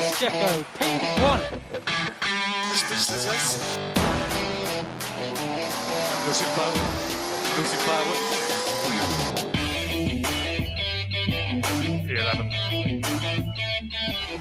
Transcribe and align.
Yes, 0.00 0.14
Checo, 0.20 0.48
P1. 0.78 1.40
Lucy 6.26 6.44
Power. 6.54 6.78
Lucy 7.58 7.78
Power. 7.84 8.14
Yeah, 12.06 12.24
that- 12.30 12.48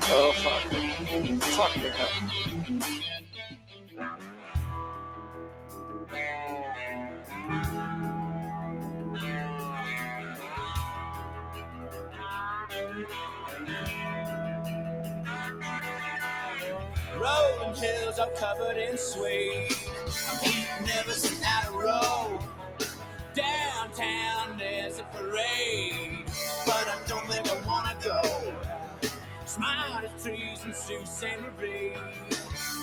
Oh, 0.09 0.31
fuck. 0.43 0.63
Fuck 1.41 1.73
the 1.81 1.89
hell. 1.89 2.96
Marie. 31.21 31.93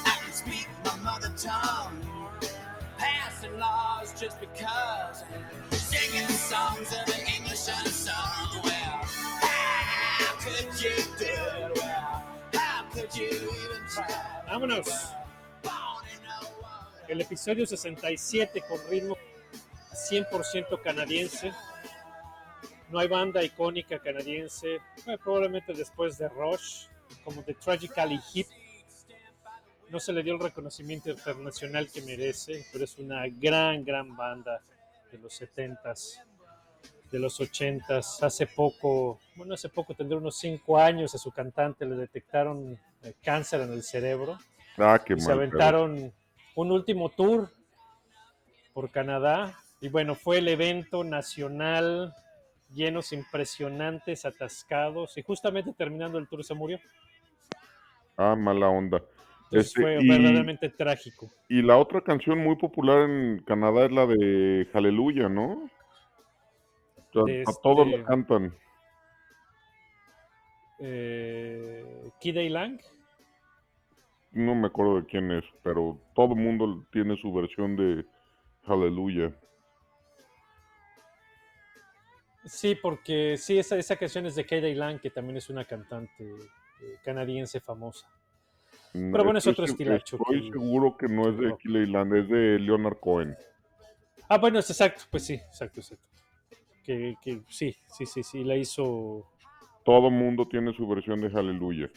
I 0.04 0.18
can 0.24 0.32
speak 0.32 0.66
my 0.84 0.96
mother 1.04 1.32
tongue. 1.36 2.00
Passing 2.98 3.56
laws 3.60 4.12
just 4.20 4.40
because. 4.40 5.22
Singing 5.70 6.26
songs 6.28 6.92
of 6.92 7.06
the 7.06 7.18
English? 7.36 7.68
Well, 8.64 9.04
how 12.54 12.84
could 12.90 13.16
you 13.16 13.28
even 13.28 13.82
try? 13.88 14.08
Vámonos. 14.48 15.12
El 17.08 17.20
episodio 17.20 17.66
67 17.66 18.62
con 18.62 18.78
ritmo 18.90 19.16
100% 20.10 20.82
canadiense. 20.82 21.52
No 22.90 22.98
hay 22.98 23.06
banda 23.06 23.44
icónica 23.44 24.00
canadiense, 24.00 24.80
eh, 25.06 25.18
probablemente 25.22 25.72
después 25.72 26.18
de 26.18 26.28
Rush, 26.28 26.86
como 27.24 27.42
The 27.42 27.54
Tragically 27.54 28.20
Hip. 28.34 28.46
No 29.90 30.00
se 30.00 30.12
le 30.12 30.22
dio 30.22 30.34
el 30.34 30.40
reconocimiento 30.40 31.10
internacional 31.10 31.88
que 31.90 32.02
merece, 32.02 32.64
pero 32.72 32.84
es 32.84 32.98
una 32.98 33.24
gran, 33.28 33.84
gran 33.84 34.16
banda 34.16 34.60
de 35.12 35.18
los 35.18 35.40
70s, 35.40 36.20
de 37.12 37.18
los 37.18 37.38
80s. 37.40 38.22
Hace 38.22 38.46
poco, 38.46 39.20
bueno, 39.36 39.54
hace 39.54 39.68
poco 39.68 39.94
tendría 39.94 40.18
unos 40.18 40.36
5 40.38 40.78
años, 40.78 41.14
a 41.14 41.18
su 41.18 41.30
cantante 41.30 41.84
le 41.86 41.94
detectaron 41.96 42.78
eh, 43.02 43.14
cáncer 43.22 43.60
en 43.60 43.72
el 43.72 43.82
cerebro. 43.82 44.38
Ah, 44.78 45.00
qué 45.04 45.14
Y 45.14 45.20
se 45.20 45.28
mal. 45.28 45.38
aventaron 45.38 46.12
un 46.56 46.72
último 46.72 47.10
tour 47.10 47.50
por 48.72 48.90
Canadá. 48.90 49.56
Y 49.80 49.88
bueno, 49.88 50.14
fue 50.14 50.38
el 50.38 50.48
evento 50.48 51.04
nacional, 51.04 52.14
llenos 52.74 53.12
impresionantes, 53.12 54.24
atascados. 54.24 55.16
Y 55.16 55.22
justamente 55.22 55.72
terminando 55.72 56.18
el 56.18 56.28
tour 56.28 56.42
se 56.44 56.54
murió. 56.54 56.78
Ah, 58.16 58.34
mala 58.36 58.68
onda. 58.68 59.02
Entonces 59.44 59.68
Este, 59.68 59.82
fue 59.82 59.98
y- 60.02 60.08
verdaderamente 60.08 60.68
trágico. 60.70 61.30
Y 61.48 61.62
la 61.62 61.76
otra 61.78 62.00
canción 62.00 62.38
muy 62.38 62.56
popular 62.56 63.08
en 63.08 63.42
Canadá 63.46 63.86
es 63.86 63.92
la 63.92 64.06
de 64.06 64.68
Hallelujah, 64.72 65.28
¿no? 65.28 65.70
O 66.96 67.12
sea, 67.12 67.22
De 67.24 67.42
a 67.42 67.52
todos 67.62 67.86
este- 67.86 67.98
la 67.98 68.04
cantan. 68.04 68.54
Eh, 70.80 72.10
Lang. 72.50 72.80
No 74.32 74.54
me 74.56 74.66
acuerdo 74.66 75.00
de 75.00 75.06
quién 75.06 75.30
es, 75.30 75.44
pero 75.62 75.98
todo 76.14 76.34
el 76.34 76.40
mundo 76.40 76.84
tiene 76.90 77.16
su 77.18 77.32
versión 77.32 77.76
de 77.76 78.04
Hallelujah. 78.66 79.32
Sí, 82.46 82.74
porque 82.74 83.36
sí, 83.38 83.58
esa, 83.58 83.76
esa 83.76 83.96
canción 83.96 84.26
es 84.26 84.34
de 84.34 84.44
Kid 84.44 84.74
Lang, 84.76 85.00
que 85.00 85.10
también 85.10 85.36
es 85.38 85.48
una 85.48 85.64
cantante 85.64 86.24
eh, 86.28 86.98
canadiense 87.02 87.60
famosa. 87.60 88.06
Pero 88.92 89.24
bueno, 89.24 89.38
es 89.38 89.46
otro 89.46 89.64
estilacho 89.64 90.16
Estoy 90.16 90.42
que- 90.42 90.52
seguro 90.52 90.96
que 90.96 91.08
no 91.08 91.28
es 91.28 91.38
de 91.38 91.48
rock. 91.48 91.60
Keyland, 91.62 92.14
es 92.16 92.28
de 92.28 92.58
Leonard 92.60 93.00
Cohen. 93.00 93.36
Ah, 94.28 94.38
bueno, 94.38 94.58
es 94.60 94.70
exacto, 94.70 95.02
pues 95.10 95.24
sí, 95.26 95.34
exacto, 95.34 95.80
exacto. 95.80 96.04
Que, 96.84 97.14
que 97.22 97.40
sí, 97.48 97.74
sí, 97.88 98.06
sí, 98.06 98.22
sí, 98.22 98.44
la 98.44 98.56
hizo 98.56 99.26
Todo 99.84 100.10
mundo 100.10 100.46
tiene 100.46 100.72
su 100.74 100.86
versión 100.86 101.20
de 101.20 101.30
Hallelujah. 101.30 101.90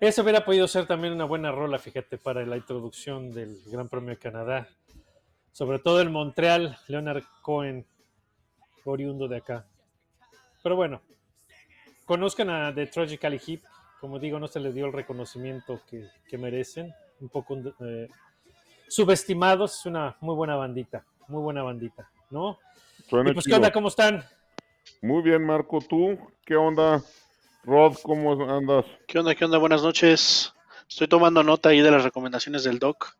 Eso 0.00 0.22
hubiera 0.22 0.44
podido 0.44 0.68
ser 0.68 0.86
también 0.86 1.14
una 1.14 1.24
buena 1.24 1.50
rola, 1.50 1.78
fíjate, 1.78 2.18
para 2.18 2.44
la 2.44 2.56
introducción 2.58 3.32
del 3.32 3.58
Gran 3.66 3.88
Premio 3.88 4.10
de 4.10 4.18
Canadá. 4.18 4.68
Sobre 5.52 5.78
todo 5.78 6.00
el 6.02 6.10
Montreal, 6.10 6.76
Leonard 6.86 7.24
Cohen, 7.42 7.86
oriundo 8.90 9.28
de 9.28 9.38
acá. 9.38 9.66
Pero 10.62 10.76
bueno, 10.76 11.00
conozcan 12.04 12.50
a 12.50 12.74
The 12.74 12.86
Tragically 12.86 13.40
Hip. 13.46 13.64
Como 14.00 14.18
digo, 14.18 14.38
no 14.38 14.48
se 14.48 14.60
les 14.60 14.74
dio 14.74 14.86
el 14.86 14.92
reconocimiento 14.92 15.80
que, 15.88 16.08
que 16.28 16.38
merecen. 16.38 16.92
Un 17.20 17.28
poco 17.28 17.58
eh, 17.80 18.08
subestimados. 18.88 19.80
Es 19.80 19.86
una 19.86 20.16
muy 20.20 20.34
buena 20.34 20.56
bandita, 20.56 21.04
muy 21.28 21.42
buena 21.42 21.62
bandita, 21.62 22.10
¿no? 22.30 22.58
Suena 23.08 23.30
Y 23.30 23.34
pues, 23.34 23.46
¿qué 23.46 23.54
onda? 23.54 23.72
¿Cómo 23.72 23.88
están? 23.88 24.24
Muy 25.02 25.22
bien, 25.22 25.44
Marco. 25.44 25.80
¿Tú 25.80 26.18
qué 26.44 26.56
onda? 26.56 27.02
Rod, 27.64 27.96
¿cómo 28.02 28.32
andas? 28.50 28.84
¿Qué 29.06 29.18
onda? 29.18 29.34
¿Qué 29.34 29.44
onda? 29.44 29.58
Buenas 29.58 29.82
noches. 29.82 30.52
Estoy 30.88 31.08
tomando 31.08 31.42
nota 31.42 31.70
ahí 31.70 31.80
de 31.80 31.90
las 31.90 32.04
recomendaciones 32.04 32.64
del 32.64 32.78
doc. 32.78 33.16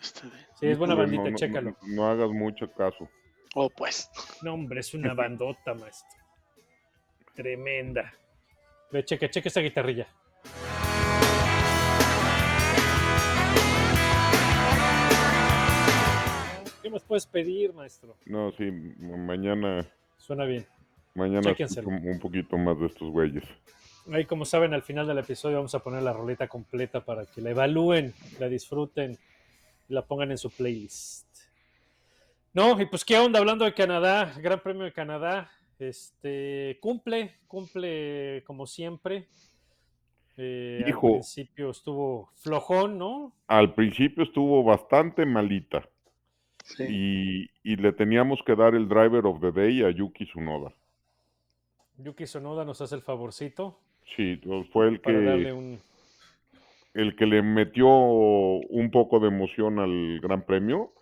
Este, 0.00 0.28
Sí, 0.58 0.68
es 0.68 0.78
buena 0.78 0.94
bandita, 0.94 1.24
no, 1.24 1.30
no, 1.30 1.36
chécalo. 1.36 1.76
No, 1.82 1.94
no 1.94 2.08
hagas 2.08 2.30
mucho 2.30 2.72
caso. 2.72 3.10
Oh, 3.58 3.70
pues. 3.70 4.10
No, 4.42 4.52
hombre, 4.52 4.80
es 4.80 4.92
una 4.92 5.14
bandota, 5.22 5.72
maestro. 5.72 6.18
Tremenda. 7.34 8.12
Ve, 8.92 9.02
checa, 9.02 9.30
checa 9.30 9.48
esa 9.48 9.60
guitarrilla. 9.60 10.06
¿Qué 16.82 16.90
más 16.90 17.02
puedes 17.02 17.26
pedir, 17.26 17.72
maestro? 17.72 18.16
No, 18.26 18.52
sí, 18.52 18.70
ma- 18.70 19.16
mañana, 19.16 19.86
Suena 20.18 20.44
bien. 20.44 20.64
mañana 21.14 21.52
un 22.04 22.18
poquito 22.20 22.56
más 22.56 22.78
de 22.78 22.86
estos 22.86 23.10
güeyes. 23.10 23.42
Ahí, 24.12 24.24
como 24.24 24.44
saben, 24.44 24.72
al 24.72 24.82
final 24.82 25.06
del 25.08 25.18
episodio 25.18 25.56
vamos 25.56 25.74
a 25.74 25.80
poner 25.80 26.02
la 26.02 26.12
roleta 26.12 26.46
completa 26.46 27.04
para 27.04 27.26
que 27.26 27.40
la 27.40 27.50
evalúen, 27.50 28.14
la 28.38 28.48
disfruten 28.48 29.18
y 29.88 29.94
la 29.94 30.02
pongan 30.02 30.30
en 30.30 30.38
su 30.38 30.48
playlist. 30.50 31.25
No, 32.56 32.80
y 32.80 32.86
pues 32.86 33.04
qué 33.04 33.18
onda, 33.18 33.38
hablando 33.38 33.66
de 33.66 33.74
Canadá, 33.74 34.32
Gran 34.40 34.60
Premio 34.60 34.84
de 34.84 34.92
Canadá, 34.92 35.50
este 35.78 36.78
cumple, 36.80 37.34
cumple 37.46 38.42
como 38.46 38.66
siempre. 38.66 39.26
Eh, 40.38 40.80
al 40.82 40.88
Hijo. 40.88 41.12
principio 41.12 41.68
estuvo 41.68 42.30
flojón, 42.36 42.96
¿no? 42.96 43.34
Al 43.46 43.74
principio 43.74 44.24
estuvo 44.24 44.64
bastante 44.64 45.26
malita 45.26 45.86
Sí. 46.64 46.84
y, 47.62 47.72
y 47.72 47.76
le 47.76 47.92
teníamos 47.92 48.40
que 48.46 48.56
dar 48.56 48.74
el 48.74 48.88
driver 48.88 49.26
of 49.26 49.38
the 49.42 49.52
day 49.52 49.82
a 49.82 49.90
Yuki 49.90 50.24
Tsunoda. 50.24 50.72
Yuki 51.98 52.26
Sonoda 52.26 52.64
nos 52.64 52.80
hace 52.80 52.94
el 52.94 53.02
favorcito 53.02 53.78
Sí, 54.16 54.40
fue 54.72 54.88
el 54.88 55.00
para 55.00 55.20
darle 55.20 55.44
que, 55.44 55.52
un... 55.52 55.80
el 56.94 57.16
que 57.16 57.26
le 57.26 57.42
metió 57.42 57.86
un 57.88 58.90
poco 58.90 59.20
de 59.20 59.28
emoción 59.28 59.78
al 59.78 60.20
Gran 60.20 60.40
Premio, 60.46 60.92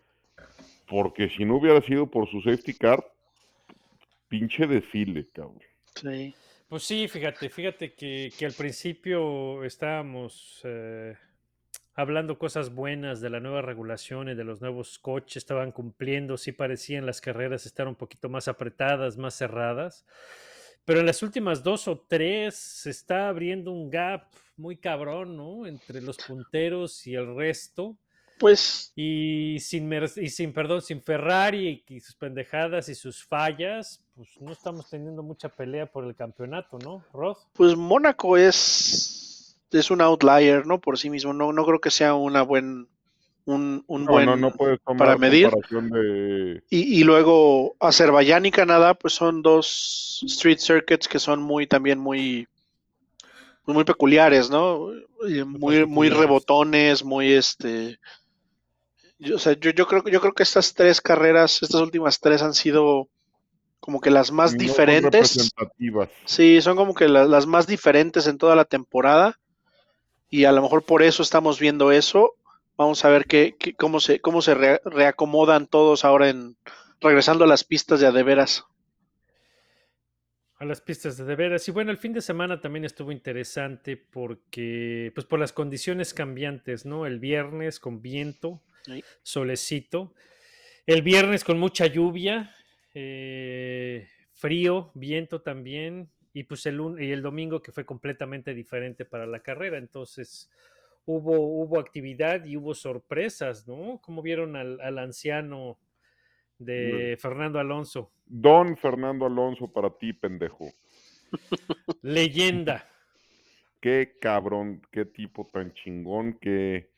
porque 0.87 1.28
si 1.31 1.45
no 1.45 1.56
hubiera 1.56 1.81
sido 1.83 2.11
por 2.11 2.28
su 2.31 2.41
safety 2.41 2.75
car, 2.75 3.05
pinche 4.28 4.67
desfile, 4.67 5.28
cabrón. 5.33 5.61
Sí. 5.95 6.34
Pues 6.69 6.82
sí, 6.82 7.06
fíjate, 7.08 7.49
fíjate 7.50 7.94
que, 7.94 8.32
que 8.37 8.47
al 8.47 8.53
principio 8.53 9.62
estábamos 9.64 10.61
eh, 10.64 11.14
hablando 11.94 12.38
cosas 12.38 12.75
buenas 12.75 13.20
de 13.20 13.31
la 13.31 13.41
nueva 13.41 13.62
regulación 13.62 14.29
y 14.29 14.35
de 14.35 14.44
los 14.44 14.61
nuevos 14.61 14.99
coches, 14.99 15.37
estaban 15.37 15.73
cumpliendo, 15.73 16.37
sí 16.37 16.53
parecían 16.53 17.06
las 17.06 17.20
carreras 17.20 17.67
estar 17.67 17.87
un 17.87 17.94
poquito 17.94 18.29
más 18.29 18.49
apretadas, 18.49 19.17
más 19.17 19.35
cerradas, 19.35 20.05
pero 20.85 21.00
en 21.00 21.06
las 21.06 21.23
últimas 21.23 21.62
dos 21.62 21.87
o 21.87 22.05
tres 22.08 22.56
se 22.56 22.91
está 22.91 23.29
abriendo 23.29 23.70
un 23.70 23.91
gap 23.91 24.26
muy 24.56 24.76
cabrón, 24.76 25.37
¿no? 25.37 25.67
Entre 25.67 26.00
los 26.03 26.17
punteros 26.19 27.06
y 27.06 27.14
el 27.14 27.35
resto. 27.35 27.97
Pues 28.44 28.93
Y 28.94 29.56
sin, 29.58 29.91
y 30.17 30.29
sin, 30.29 30.52
perdón, 30.52 30.82
sin 30.82 31.00
Ferrari 31.00 31.82
y 31.88 32.00
sus 32.00 32.14
pendejadas 32.14 32.91
y 32.91 32.94
sus 32.94 33.25
fallas, 33.25 34.02
pues 34.14 34.38
no 34.38 34.52
estamos 34.52 34.91
teniendo 34.91 35.23
mucha 35.23 35.49
pelea 35.49 35.87
por 35.87 36.05
el 36.05 36.14
campeonato, 36.14 36.79
¿no, 36.79 37.02
Rod? 37.14 37.38
Pues 37.55 37.75
Mónaco 37.75 38.37
es, 38.37 39.58
es 39.73 39.91
un 39.91 40.02
outlier, 40.02 40.67
¿no? 40.67 40.79
Por 40.79 40.99
sí 40.99 41.08
mismo. 41.08 41.32
No, 41.32 41.55
no 41.55 41.64
creo 41.64 41.81
que 41.81 41.91
sea 41.91 42.12
una 42.12 42.43
buen, 42.43 42.87
un, 43.46 43.82
un 43.87 44.05
No, 44.05 44.12
buen. 44.12 44.26
no, 44.26 44.37
no 44.37 44.50
puedes 44.50 44.79
tomar 44.82 44.99
para 44.99 45.17
medir. 45.17 45.49
de... 45.70 46.62
Y, 46.69 47.00
y 47.00 47.05
luego 47.05 47.76
Azerbaiyán 47.81 48.44
y 48.44 48.50
Canadá, 48.50 48.93
pues 48.93 49.14
son 49.14 49.41
dos 49.41 50.23
street 50.26 50.58
circuits 50.58 51.08
que 51.08 51.19
son 51.19 51.43
muy, 51.43 51.67
también 51.67 51.99
muy, 51.99 52.46
pues, 53.64 53.75
muy 53.75 53.85
peculiares, 53.85 54.50
¿no? 54.50 54.91
Muy, 55.46 55.87
muy 55.87 56.11
rebotones, 56.11 57.02
muy 57.02 57.32
este. 57.32 57.99
Yo, 59.19 59.37
o 59.37 59.38
sea, 59.38 59.55
yo, 59.55 59.70
yo 59.70 59.87
creo, 59.87 60.05
yo 60.05 60.20
creo 60.20 60.34
que 60.34 60.43
estas 60.43 60.75
tres 60.75 61.00
carreras, 61.00 61.62
estas 61.62 61.81
últimas 61.81 62.20
tres 62.20 62.43
han 62.43 62.55
sido 62.55 63.08
como 63.81 64.00
que 64.00 64.11
las 64.11 64.32
más 64.32 64.56
No 64.56 64.58
diferentes. 64.58 64.99
representativas. 65.00 66.11
Sí, 66.25 66.61
son 66.62 66.76
como 66.76 66.94
que 66.94 67.08
la- 67.08 67.26
las 67.26 67.46
más 67.46 67.66
diferentes 67.66 68.26
en 68.28 68.38
toda 68.38 68.56
la 68.56 68.64
temporada. 68.66 69.40
Y 70.31 70.44
a 70.46 70.52
lo 70.52 70.62
mejor 70.62 70.84
por 70.84 71.02
eso 71.02 71.22
estamos 71.22 71.61
viendo 71.61 71.93
eso. 71.93 72.34
Vamos 72.76 73.05
a 73.05 73.11
ver 73.11 73.26
qué, 73.26 73.56
qué- 73.58 73.75
cómo 73.76 74.00
se, 74.00 74.20
cómo 74.20 74.43
se 74.43 74.55
re- 74.55 74.81
reacomodan 74.87 75.67
todos 75.69 76.05
ahora 76.05 76.31
en 76.31 76.56
regresando 77.00 77.44
a 77.44 77.49
las 77.49 77.64
pistas 77.64 78.00
de 78.00 78.08
a 78.08 78.12
de 78.12 78.22
veras. 78.25 78.64
a 80.58 80.64
las 80.64 80.81
pistas 80.81 81.17
de 81.17 81.25
de 81.25 81.37
veras. 81.37 81.69
Y 81.69 81.72
bueno, 81.72 81.90
el 81.90 81.99
fin 81.99 82.12
de 82.12 82.20
semana 82.20 82.60
también 82.60 82.84
estuvo 82.84 83.12
interesante 83.12 83.96
porque, 83.96 85.10
pues 85.14 85.26
por 85.26 85.38
las 85.40 85.52
condiciones 85.52 86.14
cambiantes, 86.14 86.87
¿no? 86.87 87.06
El 87.06 87.19
viernes 87.19 87.81
con 87.81 88.02
viento, 88.02 88.62
Sí. 88.84 89.02
solecito. 89.22 90.14
El 90.86 91.02
viernes 91.02 91.44
con 91.44 91.58
mucha 91.58 91.86
lluvia, 91.86 92.54
eh, 92.94 94.06
frío, 94.32 94.90
viento 94.94 95.40
también. 95.40 96.10
Y 96.32 96.44
pues 96.44 96.66
el, 96.66 96.81
y 96.98 97.12
el 97.12 97.22
domingo 97.22 97.62
que 97.62 97.72
fue 97.72 97.86
completamente 97.86 98.54
diferente 98.54 99.04
para 99.04 99.26
la 99.26 99.40
carrera. 99.40 99.78
Entonces 99.78 100.50
hubo, 101.06 101.38
hubo 101.38 101.78
actividad 101.78 102.44
y 102.44 102.56
hubo 102.56 102.75
sorpresas, 102.75 103.66
¿no? 103.66 104.00
Como 104.02 104.20
vieron 104.20 104.56
al, 104.56 104.81
al 104.81 104.98
anciano 104.98 105.78
de 106.58 107.16
Fernando 107.20 107.58
Alonso. 107.58 108.12
Don 108.26 108.76
Fernando 108.76 109.26
Alonso 109.26 109.72
para 109.72 109.90
ti, 109.90 110.12
pendejo. 110.12 110.70
Leyenda. 112.02 112.88
Qué 113.81 114.16
cabrón, 114.19 114.81
qué 114.90 115.04
tipo 115.04 115.46
tan 115.52 115.75
chingón 115.75 116.38
que, 116.38 116.94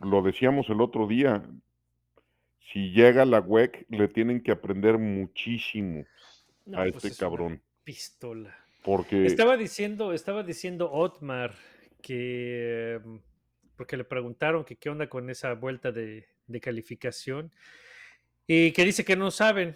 lo 0.00 0.22
decíamos 0.22 0.68
el 0.70 0.80
otro 0.80 1.06
día. 1.06 1.42
Si 2.72 2.90
llega 2.90 3.24
la 3.24 3.40
WEC, 3.40 3.86
le 3.88 4.08
tienen 4.08 4.42
que 4.42 4.52
aprender 4.52 4.98
muchísimo 4.98 6.04
No, 6.66 6.78
a 6.78 6.82
pues 6.82 6.96
este 6.96 7.08
es 7.08 7.18
cabrón. 7.18 7.62
Pistola. 7.84 8.54
Porque 8.82 9.24
Estaba 9.26 9.56
diciendo, 9.56 10.12
estaba 10.12 10.42
diciendo 10.42 10.90
Otmar 10.92 11.54
que 12.02 13.00
mm, 13.04 13.16
porque 13.76 13.96
le 13.96 14.04
preguntaron 14.04 14.64
que 14.64 14.76
qué 14.76 14.90
onda 14.90 15.08
con 15.08 15.30
esa 15.30 15.54
vuelta 15.54 15.92
de, 15.92 16.28
de 16.46 16.60
calificación 16.60 17.52
y 18.46 18.72
que 18.72 18.84
dice 18.84 19.04
que 19.04 19.14
no 19.16 19.30
saben, 19.30 19.74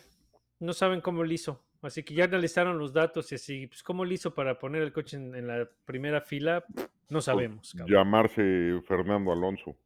no 0.59 0.73
saben 0.73 1.01
cómo 1.01 1.23
lo 1.23 1.33
hizo. 1.33 1.63
Así 1.83 2.03
que 2.03 2.15
ya 2.15 2.25
analizaron 2.25 2.79
los 2.79 2.93
datos 2.93 3.31
y 3.33 3.37
así, 3.37 3.67
pues 3.67 3.83
cómo 3.83 4.05
lo 4.05 4.13
hizo 4.13 4.35
para 4.35 4.59
poner 4.59 4.83
el 4.83 4.93
coche 4.93 5.17
en, 5.17 5.35
en 5.35 5.47
la 5.47 5.69
primera 5.85 6.21
fila, 6.21 6.65
no 6.77 6.87
pues, 7.11 7.25
sabemos. 7.25 7.73
cabrón. 7.77 7.97
llamarse 7.97 8.81
Fernando 8.87 9.33
Alonso. 9.33 9.77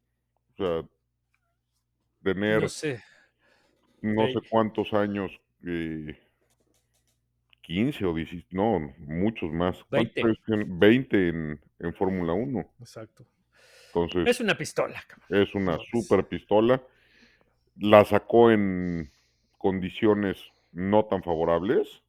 O 0.58 0.62
sea, 0.64 0.88
tener 2.22 2.62
No 2.62 2.68
sé. 2.68 3.02
no 4.00 4.26
sé 4.28 4.34
cuántos 4.48 4.92
años, 4.94 5.30
eh, 5.66 6.18
15 7.62 8.04
o 8.06 8.14
16, 8.14 8.46
no, 8.52 8.94
muchos 8.98 9.52
más. 9.52 9.76
¿Cuántos 9.90 10.14
20. 10.14 10.20
años 10.22 10.38
tiene? 10.46 10.64
20 10.68 11.28
en, 11.28 11.60
en 11.80 11.94
Fórmula 11.94 12.32
1. 12.32 12.70
Exacto. 12.80 13.26
Entonces, 13.88 14.26
Es 14.28 14.40
una 14.40 14.56
pistola. 14.56 15.02
cabrón. 15.06 15.42
es 15.42 15.54
una 15.54 15.78
super 15.90 16.26
pistola. 16.26 16.82
La 17.78 18.04
sacó 18.04 18.50
en 18.50 19.10
condiciones 19.58 20.38
no 20.72 21.04
tan 21.06 21.22
favorables. 21.22 22.02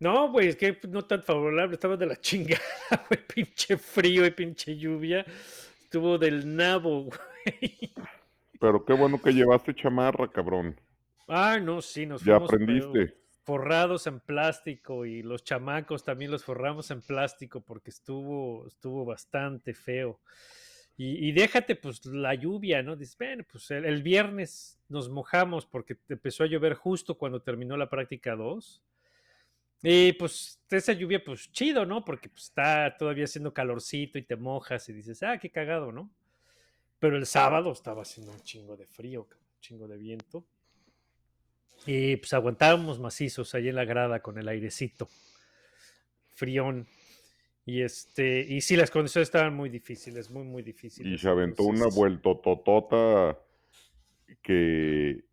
No, 0.00 0.30
güey, 0.30 0.48
es 0.48 0.56
que 0.56 0.78
no 0.88 1.04
tan 1.06 1.22
favorable, 1.22 1.74
estaba 1.74 1.96
de 1.96 2.06
la 2.06 2.16
chingada, 2.16 2.60
güey, 3.08 3.20
pinche 3.26 3.76
frío 3.78 4.26
y 4.26 4.30
pinche 4.32 4.76
lluvia. 4.76 5.24
Estuvo 5.94 6.18
del 6.18 6.56
nabo, 6.56 7.04
güey. 7.44 7.92
Pero 8.58 8.84
qué 8.84 8.94
bueno 8.94 9.22
que 9.22 9.30
llevaste 9.32 9.72
chamarra, 9.76 10.26
cabrón. 10.28 10.74
Ah, 11.28 11.60
no, 11.62 11.80
sí, 11.80 12.04
nos 12.04 12.24
Ya 12.24 12.40
fuimos 12.40 12.50
aprendiste. 12.52 13.16
forrados 13.44 14.08
en 14.08 14.18
plástico 14.18 15.06
y 15.06 15.22
los 15.22 15.44
chamacos 15.44 16.02
también 16.02 16.32
los 16.32 16.42
forramos 16.42 16.90
en 16.90 17.00
plástico 17.00 17.60
porque 17.60 17.90
estuvo, 17.90 18.66
estuvo 18.66 19.04
bastante 19.04 19.72
feo. 19.72 20.18
Y, 20.96 21.28
y 21.28 21.30
déjate, 21.30 21.76
pues, 21.76 22.04
la 22.06 22.34
lluvia, 22.34 22.82
¿no? 22.82 22.96
Dices, 22.96 23.16
bueno, 23.16 23.44
pues 23.48 23.70
el, 23.70 23.84
el 23.84 24.02
viernes 24.02 24.80
nos 24.88 25.08
mojamos 25.08 25.64
porque 25.64 25.96
empezó 26.08 26.42
a 26.42 26.48
llover 26.48 26.74
justo 26.74 27.16
cuando 27.16 27.40
terminó 27.40 27.76
la 27.76 27.88
práctica 27.88 28.34
2. 28.34 28.82
Y 29.86 30.14
pues 30.14 30.58
esa 30.70 30.94
lluvia, 30.94 31.22
pues 31.22 31.52
chido, 31.52 31.84
¿no? 31.84 32.04
Porque 32.04 32.30
pues, 32.30 32.44
está 32.44 32.96
todavía 32.96 33.24
haciendo 33.24 33.52
calorcito 33.52 34.18
y 34.18 34.22
te 34.22 34.34
mojas 34.34 34.88
y 34.88 34.94
dices, 34.94 35.22
ah, 35.22 35.38
qué 35.38 35.50
cagado, 35.50 35.92
¿no? 35.92 36.10
Pero 36.98 37.18
el 37.18 37.26
sábado 37.26 37.70
estaba 37.70 38.00
haciendo 38.00 38.32
un 38.32 38.40
chingo 38.40 38.78
de 38.78 38.86
frío, 38.86 39.28
un 39.30 39.60
chingo 39.60 39.86
de 39.86 39.98
viento. 39.98 40.46
Y 41.86 42.16
pues 42.16 42.32
aguantábamos 42.32 42.98
macizos 42.98 43.54
ahí 43.54 43.68
en 43.68 43.74
la 43.74 43.84
grada 43.84 44.20
con 44.20 44.38
el 44.38 44.48
airecito. 44.48 45.06
Frión. 46.32 46.86
Y 47.66 47.82
este, 47.82 48.40
y 48.40 48.62
sí, 48.62 48.76
las 48.76 48.90
condiciones 48.90 49.28
estaban 49.28 49.54
muy 49.54 49.68
difíciles, 49.68 50.30
muy, 50.30 50.44
muy 50.44 50.62
difíciles. 50.62 51.12
Y 51.12 51.18
se 51.18 51.28
aventó 51.28 51.64
una 51.64 51.76
entonces- 51.76 51.98
vueltototota 51.98 53.38
que, 54.40 55.24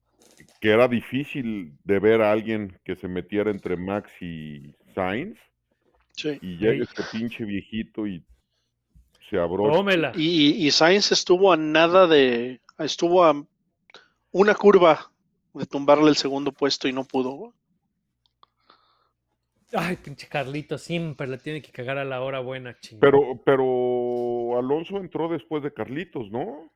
que 0.62 0.70
era 0.70 0.88
difícil 0.88 1.74
de 1.84 2.00
ver 2.00 2.22
a 2.22 2.32
alguien 2.32 2.80
que 2.86 2.96
se 2.96 3.08
metiera 3.08 3.50
entre 3.50 3.76
Max 3.76 4.12
y 4.22 4.76
Sainz. 4.94 5.38
Sí. 6.14 6.38
Y 6.40 6.58
llega 6.58 6.84
este 6.84 7.04
pinche 7.12 7.44
viejito 7.44 8.06
y 8.06 8.24
se 9.28 9.40
abrió. 9.40 9.72
Tómela. 9.72 10.12
Y, 10.16 10.68
y 10.68 10.72
Sainz 10.72 11.12
estuvo 11.12 11.52
a 11.52 11.58
nada 11.58 12.06
de. 12.06 12.62
Estuvo 12.78 13.26
a 13.26 13.44
una 14.32 14.54
curva 14.54 15.12
de 15.54 15.66
tumbarle 15.66 16.10
el 16.10 16.16
segundo 16.16 16.52
puesto 16.52 16.88
y 16.88 16.94
no 16.94 17.06
pudo. 17.06 17.54
Ay, 19.74 19.96
pinche 19.96 20.28
Carlito, 20.28 20.78
siempre 20.78 21.28
la 21.28 21.38
tiene 21.38 21.62
que 21.62 21.72
cagar 21.72 21.98
a 21.98 22.06
la 22.06 22.22
hora 22.22 22.40
buena, 22.40 22.78
chingada. 22.80 23.00
Pero, 23.00 23.42
pero 23.44 24.60
Alonso 24.60 24.98
entró 24.98 25.28
después 25.28 25.64
de 25.64 25.74
Carlitos, 25.74 26.30
¿no? 26.30 26.72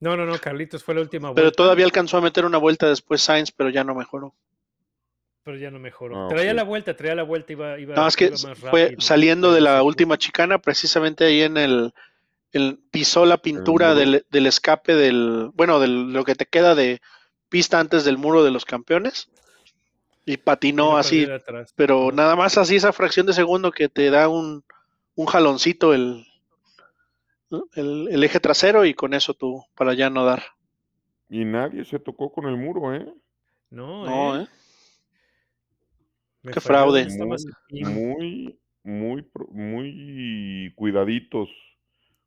No, 0.00 0.16
no, 0.16 0.24
no, 0.24 0.38
Carlitos 0.38 0.82
fue 0.82 0.94
la 0.94 1.02
última 1.02 1.34
Pero 1.34 1.44
vuelta. 1.46 1.56
todavía 1.56 1.84
alcanzó 1.84 2.16
a 2.16 2.22
meter 2.22 2.44
una 2.46 2.58
vuelta 2.58 2.88
después 2.88 3.20
Sainz, 3.20 3.52
pero 3.52 3.68
ya 3.68 3.84
no 3.84 3.94
mejoró. 3.94 4.34
Pero 5.44 5.56
ya 5.58 5.70
no 5.70 5.78
mejoró. 5.78 6.26
Ah, 6.26 6.28
traía 6.28 6.54
la 6.54 6.64
vuelta, 6.64 6.96
traía 6.96 7.14
la 7.14 7.22
vuelta, 7.22 7.52
iba, 7.52 7.78
iba, 7.78 7.94
Nada 7.94 8.06
más 8.06 8.16
que 8.16 8.26
iba 8.26 8.32
más 8.48 8.58
fue 8.58 8.82
rápido, 8.84 9.00
saliendo 9.00 9.52
de 9.52 9.60
pero 9.60 9.74
la 9.74 9.82
última 9.82 10.16
chicana, 10.18 10.58
precisamente 10.58 11.24
ahí 11.24 11.42
en 11.42 11.56
el, 11.58 11.92
el 12.52 12.78
pisó 12.90 13.26
la 13.26 13.38
pintura 13.38 13.94
del, 13.94 14.24
del 14.30 14.46
escape 14.46 14.94
del, 14.94 15.50
bueno, 15.54 15.80
de 15.80 15.88
lo 15.88 16.24
que 16.24 16.34
te 16.34 16.46
queda 16.46 16.74
de 16.74 17.00
pista 17.48 17.78
antes 17.78 18.04
del 18.04 18.16
muro 18.16 18.42
de 18.42 18.50
los 18.50 18.64
campeones 18.64 19.28
y 20.24 20.36
patinó 20.36 20.96
así, 20.96 21.24
atrás. 21.24 21.72
pero 21.74 22.12
nada 22.12 22.36
más 22.36 22.56
así 22.56 22.76
esa 22.76 22.92
fracción 22.92 23.26
de 23.26 23.32
segundo 23.32 23.72
que 23.72 23.88
te 23.88 24.10
da 24.10 24.28
un, 24.28 24.64
un 25.14 25.26
jaloncito 25.26 25.92
el, 25.92 26.26
el, 27.74 28.08
el 28.10 28.24
eje 28.24 28.40
trasero 28.40 28.84
y 28.84 28.94
con 28.94 29.14
eso 29.14 29.34
tú 29.34 29.64
para 29.74 29.94
ya 29.94 30.10
no 30.10 30.24
dar. 30.24 30.42
Y 31.28 31.44
nadie 31.44 31.84
se 31.84 31.98
tocó 31.98 32.32
con 32.32 32.46
el 32.46 32.56
muro, 32.56 32.94
¿eh? 32.94 33.06
No, 33.70 34.04
No, 34.04 34.40
¿eh? 34.40 34.46
¿eh? 36.44 36.50
Qué 36.52 36.60
fraude. 36.60 37.06
Muy, 37.70 38.58
muy, 38.82 39.30
muy, 39.50 40.72
cuidaditos, 40.74 41.48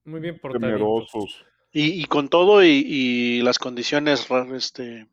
Muy 0.05 0.21
bien 0.21 0.39
portaditos. 0.39 0.69
temerosos. 0.69 1.45
Y, 1.71 2.01
y 2.01 2.05
con 2.05 2.29
todo 2.29 2.63
y, 2.63 2.67
y 2.85 3.41
las 3.41 3.57
condiciones 3.57 4.27
este, 4.53 5.07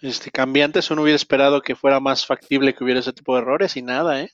este, 0.00 0.30
cambiantes, 0.30 0.90
uno 0.90 1.02
hubiera 1.02 1.16
esperado 1.16 1.60
que 1.60 1.76
fuera 1.76 2.00
más 2.00 2.26
factible 2.26 2.74
que 2.74 2.82
hubiera 2.82 3.00
ese 3.00 3.12
tipo 3.12 3.34
de 3.34 3.42
errores 3.42 3.76
y 3.76 3.82
nada, 3.82 4.22
¿eh? 4.22 4.30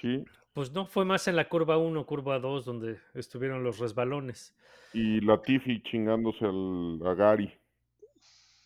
Sí. 0.00 0.24
Pues 0.54 0.70
no, 0.70 0.86
fue 0.86 1.04
más 1.04 1.26
en 1.26 1.34
la 1.34 1.48
curva 1.48 1.76
1, 1.76 2.06
curva 2.06 2.38
2, 2.38 2.64
donde 2.64 3.00
estuvieron 3.12 3.64
los 3.64 3.80
resbalones. 3.80 4.54
Y 4.92 5.20
Latifi 5.20 5.82
chingándose 5.82 6.44
al, 6.44 7.00
a 7.04 7.14
Gary. 7.14 7.52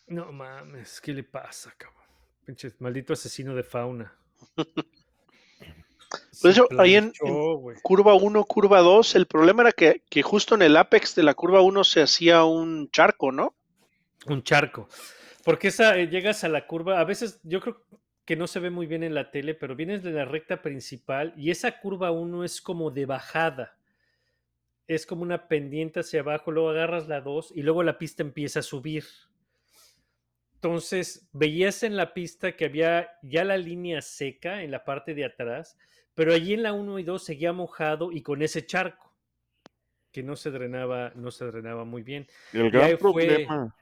No 0.07 0.30
mames, 0.30 1.00
¿qué 1.00 1.14
le 1.14 1.25
pasa, 1.25 1.75
cabrón? 1.78 2.04
Pinche 2.45 2.73
maldito 2.78 3.14
asesino 3.14 3.54
de 3.54 3.62
fauna. 3.64 4.14
Pues 6.40 6.54
Se 6.54 6.61
yo, 6.61 6.68
ahí 6.78 6.95
en-. 6.95 7.12
Curva 7.83 8.14
1, 8.14 8.45
curva 8.45 8.80
2, 8.80 9.16
el 9.16 9.26
problema 9.26 9.62
era 9.62 9.73
que, 9.73 10.02
que 10.09 10.23
justo 10.23 10.54
en 10.54 10.62
el 10.62 10.76
apex 10.76 11.14
de 11.14 11.23
la 11.23 11.35
curva 11.35 11.61
1 11.61 11.85
se 11.85 12.00
hacía 12.00 12.45
un 12.45 12.88
charco, 12.90 13.30
¿no? 13.30 13.54
Un 14.26 14.42
charco. 14.42 14.88
Porque 15.45 15.68
esa 15.68 15.99
eh, 15.99 16.09
llegas 16.09 16.45
a 16.45 16.49
la 16.49 16.66
curva, 16.66 17.00
a 17.00 17.04
veces 17.04 17.40
yo 17.42 17.61
creo 17.61 17.83
que 18.28 18.37
no 18.37 18.47
se 18.47 18.61
ve 18.61 18.68
muy 18.68 18.87
bien 18.87 19.02
en 19.04 19.14
la 19.14 19.30
tele, 19.30 19.54
pero 19.54 19.75
vienes 19.75 20.02
de 20.02 20.11
la 20.11 20.26
recta 20.26 20.61
principal 20.61 21.32
y 21.35 21.50
esa 21.50 21.80
curva 21.80 22.11
1 22.11 22.44
es 22.44 22.61
como 22.61 22.90
de 22.90 23.06
bajada. 23.06 23.78
Es 24.87 25.06
como 25.06 25.23
una 25.23 25.49
pendiente 25.49 26.00
hacia 26.00 26.20
abajo, 26.20 26.50
luego 26.50 26.68
agarras 26.68 27.08
la 27.08 27.23
2 27.23 27.50
y 27.56 27.62
luego 27.62 27.82
la 27.82 27.97
pista 27.97 28.23
empieza 28.23 28.61
a 28.61 28.62
subir. 28.62 29.04
Entonces, 30.56 31.26
veías 31.32 31.82
en 31.82 31.97
la 31.97 32.12
pista 32.12 32.54
que 32.54 32.66
había 32.66 33.08
ya 33.23 33.44
la 33.44 33.56
línea 33.56 34.02
seca 34.02 34.62
en 34.62 34.73
la 34.73 34.85
parte 34.85 35.14
de 35.14 35.25
atrás, 35.25 35.78
pero 36.14 36.35
allí 36.35 36.52
en 36.52 36.64
la 36.64 36.75
1 36.75 36.99
y 36.99 37.04
2 37.04 37.25
seguía 37.25 37.54
mojado 37.54 38.12
y 38.12 38.20
con 38.20 38.42
ese 38.42 38.66
charco 38.66 39.16
que 40.12 40.23
no 40.23 40.37
se 40.37 40.50
drenaba, 40.50 41.12
no 41.14 41.30
se 41.30 41.47
drenaba 41.47 41.87
muy 41.87 42.02
bien. 42.02 42.26
El 42.52 42.70
gran 42.70 42.90
ahí 42.90 42.97
fue- 42.99 42.99
problema, 42.99 43.75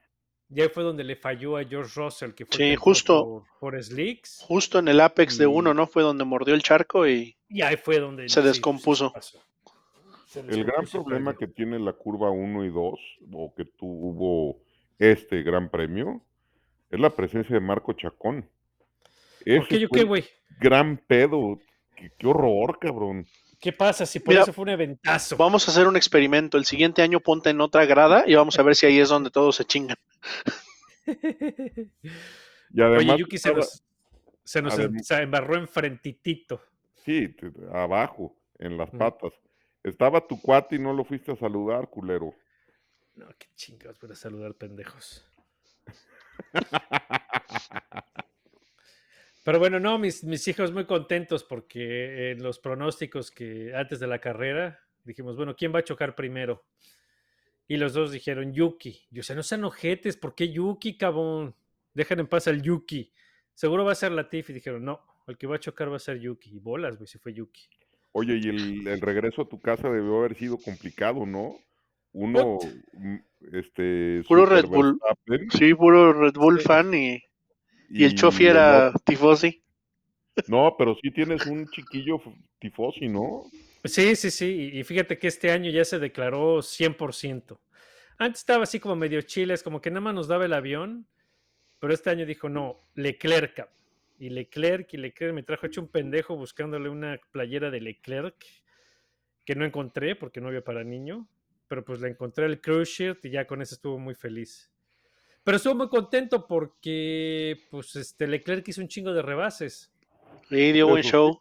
Ya 0.49 0.69
fue 0.69 0.85
donde 0.85 1.03
le 1.03 1.17
falló 1.17 1.57
a 1.57 1.65
George 1.65 1.93
Russell, 2.01 2.31
que 2.33 2.47
fue 2.47 2.57
Sí, 2.57 2.77
justo. 2.77 3.45
por, 3.61 3.73
por 3.75 3.83
slicks. 3.83 4.39
Justo 4.47 4.79
en 4.79 4.89
el 4.89 5.01
apex 5.01 5.39
de 5.39 5.45
Y- 5.45 5.49
uno, 5.49 5.75
¿no? 5.75 5.87
Fue 5.87 6.03
donde 6.05 6.25
mordió 6.25 6.55
el 6.55 6.63
charco 6.63 7.07
y 7.07 7.37
Y 7.49 7.63
ahí 7.63 7.77
fue 7.77 7.99
donde 7.99 8.29
Se 8.29 8.43
descompuso. 8.43 9.13
el 10.35 10.65
gran 10.65 10.85
y 10.85 10.87
problema 10.89 11.37
que 11.37 11.47
tiene 11.49 11.79
la 11.79 11.93
curva 11.93 12.31
1 12.31 12.65
y 12.65 12.69
2, 12.71 13.01
o 13.33 13.55
que 13.57 13.65
tuvo 13.65 14.61
este 14.99 15.43
gran 15.43 15.69
premio, 15.71 16.23
es 16.91 17.01
la 17.01 17.11
presencia 17.11 17.55
de 17.55 17.61
Marco 17.61 17.93
Chacón. 17.95 18.49
¿Por 19.41 19.49
Ese 19.49 19.67
qué 19.69 19.81
yo 19.81 19.89
fue 19.89 19.97
qué, 19.97 20.01
el 20.03 20.07
güey? 20.09 20.25
gran 20.61 20.97
pedo. 20.99 21.59
Qué, 21.97 22.11
qué 22.19 22.27
horror, 22.27 22.79
cabrón. 22.79 23.27
¿Qué 23.67 23.73
pasa 23.73 24.07
si 24.07 24.21
por 24.21 24.31
Mira, 24.33 24.45
eso 24.45 24.53
fue 24.53 24.63
un 24.63 24.69
eventazo? 24.69 25.37
vamos 25.37 25.67
a 25.67 25.73
hacer 25.73 25.89
un 25.89 25.97
experimento. 25.97 26.57
El 26.57 26.65
siguiente 26.65 27.03
año 27.03 27.19
ponte 27.19 27.51
en 27.51 27.61
otra 27.61 27.85
grada 27.85 28.23
y 28.25 28.37
vamos 28.37 28.57
a 28.61 28.63
ver 28.63 28.77
si 28.77 28.87
ahí 28.87 29.01
es 29.01 29.09
donde 29.09 29.29
todos 29.29 29.57
se 29.57 29.65
chingan. 29.65 29.97
Y 32.73 32.81
además, 32.81 33.17
Oye, 33.17 33.19
Yuki 33.19 33.39
se 33.39 33.53
nos, 33.53 33.83
se 34.45 35.15
embarró 35.21 35.57
enfrentitito. 35.57 36.63
sí, 37.05 37.35
abajo, 37.73 38.37
en 38.61 38.79
las 38.79 38.89
Ujú. 38.91 38.99
patas. 38.99 39.33
Estaba 39.83 40.25
tu 40.25 40.41
cuate 40.41 40.77
y 40.77 40.79
no 40.79 40.93
lo 40.93 41.05
fuiste 41.05 41.33
a 41.33 41.37
saludar, 41.37 41.91
culero. 41.91 42.37
No, 43.17 43.27
qué 43.37 43.49
chingados 43.57 43.99
para 43.99 44.15
saludar 44.15 44.55
pendejos. 44.55 45.27
Pero 49.47 49.61
bueno, 49.61 49.79
no, 49.79 49.97
mis, 49.97 50.25
mis 50.25 50.49
hijos 50.49 50.73
muy 50.73 50.87
contentos 50.87 51.45
porque 51.45 52.33
en 52.33 52.43
los 52.43 52.59
pronósticos 52.59 53.31
que 53.31 53.73
antes 53.77 54.01
de 54.01 54.09
la 54.09 54.19
carrera 54.19 54.81
dijimos, 55.05 55.37
bueno, 55.37 55.55
¿quién 55.55 55.73
va 55.73 55.79
a 55.79 55.85
chocar 55.85 56.17
primero? 56.17 56.65
Y 57.69 57.77
los 57.77 57.93
dos 57.93 58.11
dijeron 58.11 58.53
Yuki. 58.53 59.07
Yo, 59.09 59.21
o 59.21 59.23
sea, 59.23 59.37
no 59.37 59.45
sean 59.45 59.63
ojetes, 59.63 60.17
¿por 60.17 60.35
qué 60.35 60.51
Yuki, 60.51 60.97
cabrón? 60.97 61.55
Dejan 61.95 62.19
en 62.19 62.27
paz 62.27 62.49
al 62.49 62.61
Yuki. 62.61 63.13
Seguro 63.55 63.85
va 63.85 63.93
a 63.93 63.95
ser 63.95 64.11
Latifi. 64.11 64.53
Dijeron, 64.53 64.85
no, 64.85 65.01
el 65.29 65.39
que 65.39 65.47
va 65.47 65.55
a 65.55 65.61
chocar 65.61 65.93
va 65.93 65.97
a 65.97 66.01
ser 66.01 66.19
Yuki. 66.19 66.57
Y 66.57 66.59
bolas, 66.59 66.97
güey, 66.97 67.07
si 67.07 67.19
fue 67.19 67.33
Yuki. 67.33 67.69
Oye, 68.11 68.41
y 68.43 68.49
el, 68.49 68.89
el 68.89 69.01
regreso 69.01 69.43
a 69.43 69.49
tu 69.49 69.61
casa 69.61 69.89
debió 69.89 70.19
haber 70.19 70.35
sido 70.35 70.59
complicado, 70.59 71.25
¿no? 71.25 71.55
Uno, 72.13 72.59
mm, 72.95 73.17
este, 73.53 74.25
Puro 74.27 74.45
Red 74.45 74.67
Bull. 74.67 74.99
Verstappen, 75.29 75.51
Sí, 75.53 75.73
puro 75.73 76.13
Red 76.15 76.35
Bull 76.35 76.59
Sí. 76.59 76.65
fan 76.67 76.95
y, 76.95 77.23
y 77.91 78.05
el 78.05 78.15
Chofi 78.15 78.47
era 78.47 78.93
tifosi. 79.05 79.63
No, 80.49 80.75
pero 80.77 80.97
sí 81.01 81.11
tienes 81.11 81.47
un 81.47 81.67
chiquillo 81.69 82.21
tifosi, 82.59 83.09
¿no? 83.09 83.45
Sí, 83.85 84.17
sí, 84.17 84.31
sí. 84.31 84.71
Y 84.73 84.85
fíjate 84.85 85.19
que 85.19 85.29
este 85.29 85.51
año 85.51 85.71
ya 85.71 85.85
se 85.85 85.99
declaró 85.99 86.63
100%. 86.63 87.59
Antes 88.19 88.41
estaba 88.41 88.65
así 88.65 88.81
como 88.81 88.97
medio 88.97 89.23
chiles, 89.23 89.63
como 89.63 89.81
que 89.81 89.91
nada 89.91 90.01
más 90.01 90.15
nos 90.15 90.29
daba 90.29 90.45
el 90.45 90.53
avión, 90.53 91.07
pero 91.79 91.93
este 91.93 92.11
año 92.11 92.27
dijo, 92.27 92.49
no, 92.49 92.81
Leclerc. 92.95 93.55
cap". 93.55 93.71
Y 94.19 94.31
Leclerc, 94.31 94.93
y 94.95 94.97
Leclerc 94.97 95.35
me 95.35 95.43
trajo 95.43 95.67
hecho 95.67 95.81
un 95.81 95.89
pendejo 95.89 96.37
buscándole 96.37 96.89
una 96.89 97.21
playera 97.31 97.71
de 97.71 97.81
Leclerc 97.81 98.37
que 99.45 99.55
no 99.55 99.65
encontré 99.65 100.17
porque 100.17 100.41
no 100.41 100.49
había 100.49 100.65
para 100.65 100.83
niño, 100.83 101.29
pero 101.69 101.85
pues 101.85 102.01
le 102.01 102.09
encontré 102.09 102.47
el 102.47 102.61
cruise 102.61 102.89
shirt 102.89 103.25
y 103.25 103.31
ya 103.31 103.47
con 103.47 103.61
eso 103.63 103.75
estuvo 103.75 103.99
muy 103.99 104.15
feliz. 104.15 104.71
Pero 105.47 105.59
estuvo 105.59 105.77
muy 105.77 105.89
contento 105.89 106.45
porque 106.45 107.69
pues 107.71 107.95
este 107.95 108.27
Leclerc 108.27 108.67
hizo 108.67 108.81
un 108.81 108.89
chingo 108.89 109.13
de 109.13 109.23
rebases. 109.23 109.93
Sí, 110.49 110.73
dio 110.73 110.89
buen 110.89 111.05
show. 111.05 111.41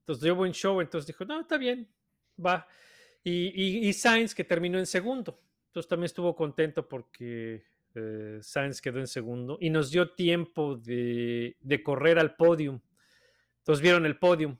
Entonces 0.00 0.22
dio 0.22 0.36
buen 0.36 0.52
show, 0.52 0.82
entonces 0.82 1.06
dijo, 1.06 1.24
no, 1.24 1.40
está 1.40 1.56
bien, 1.56 1.88
va. 2.38 2.68
Y, 3.24 3.46
y, 3.54 3.88
y 3.88 3.92
Sainz 3.94 4.34
que 4.34 4.44
terminó 4.44 4.78
en 4.78 4.84
segundo. 4.84 5.40
Entonces 5.68 5.88
también 5.88 6.04
estuvo 6.04 6.36
contento 6.36 6.86
porque 6.86 7.64
eh, 7.94 8.38
Sainz 8.42 8.82
quedó 8.82 8.98
en 8.98 9.06
segundo 9.06 9.56
y 9.62 9.70
nos 9.70 9.90
dio 9.90 10.10
tiempo 10.10 10.76
de, 10.76 11.56
de 11.58 11.82
correr 11.82 12.18
al 12.18 12.36
podium. 12.36 12.80
Entonces 13.60 13.80
vieron 13.80 14.04
el 14.04 14.18
podium. 14.18 14.58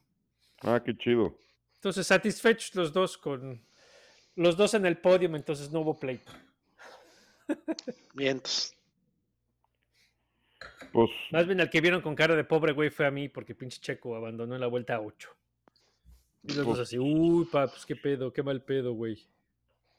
Ah, 0.63 0.83
qué 0.83 0.97
chido. 0.97 1.37
Entonces 1.75 2.07
satisfechos 2.07 2.75
los 2.75 2.91
dos 2.91 3.19
con 3.19 3.61
los 4.35 4.57
dos 4.57 4.73
en 4.73 4.87
el 4.87 4.97
podium, 4.97 5.37
entonces 5.37 5.71
no 5.71 5.81
hubo 5.81 6.01
pleito. 6.01 6.33
Vientos. 8.15 8.75
Pues, 10.93 11.11
Más 11.31 11.47
bien 11.47 11.61
al 11.61 11.71
que 11.71 11.81
vieron 11.81 12.03
con 12.03 12.15
cara 12.15 12.37
de 12.37 12.45
pobre 12.45 12.73
güey 12.73 12.91
fue 12.91 13.07
a 13.07 13.11
mí 13.11 13.29
porque 13.29 13.55
pinche 13.55 13.81
Checo 13.81 14.15
abandonó 14.15 14.55
en 14.55 14.61
la 14.61 14.67
vuelta 14.67 15.01
8. 15.01 15.29
Y 16.45 16.49
los 16.49 16.57
dos 16.57 16.67
Pues- 16.67 16.79
así, 16.81 16.99
uy, 16.99 17.45
pa, 17.47 17.67
pues 17.69 17.87
qué 17.87 17.97
pedo, 17.97 18.33
qué 18.33 18.43
mal 18.43 18.61
pedo, 18.63 18.93
güey. 18.93 19.19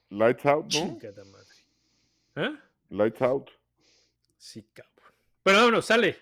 lights 0.10 0.46
out, 0.46 0.64
¿no? 0.66 0.70
Chingada 0.70 1.24
madre. 1.26 1.48
¿Ah? 2.36 2.60
Lights 2.90 3.22
out. 3.24 3.50
Sí, 4.38 4.64
cabrón. 4.74 4.94
Pero 5.42 5.58
vámonos, 5.58 5.86
sale. 5.86 6.18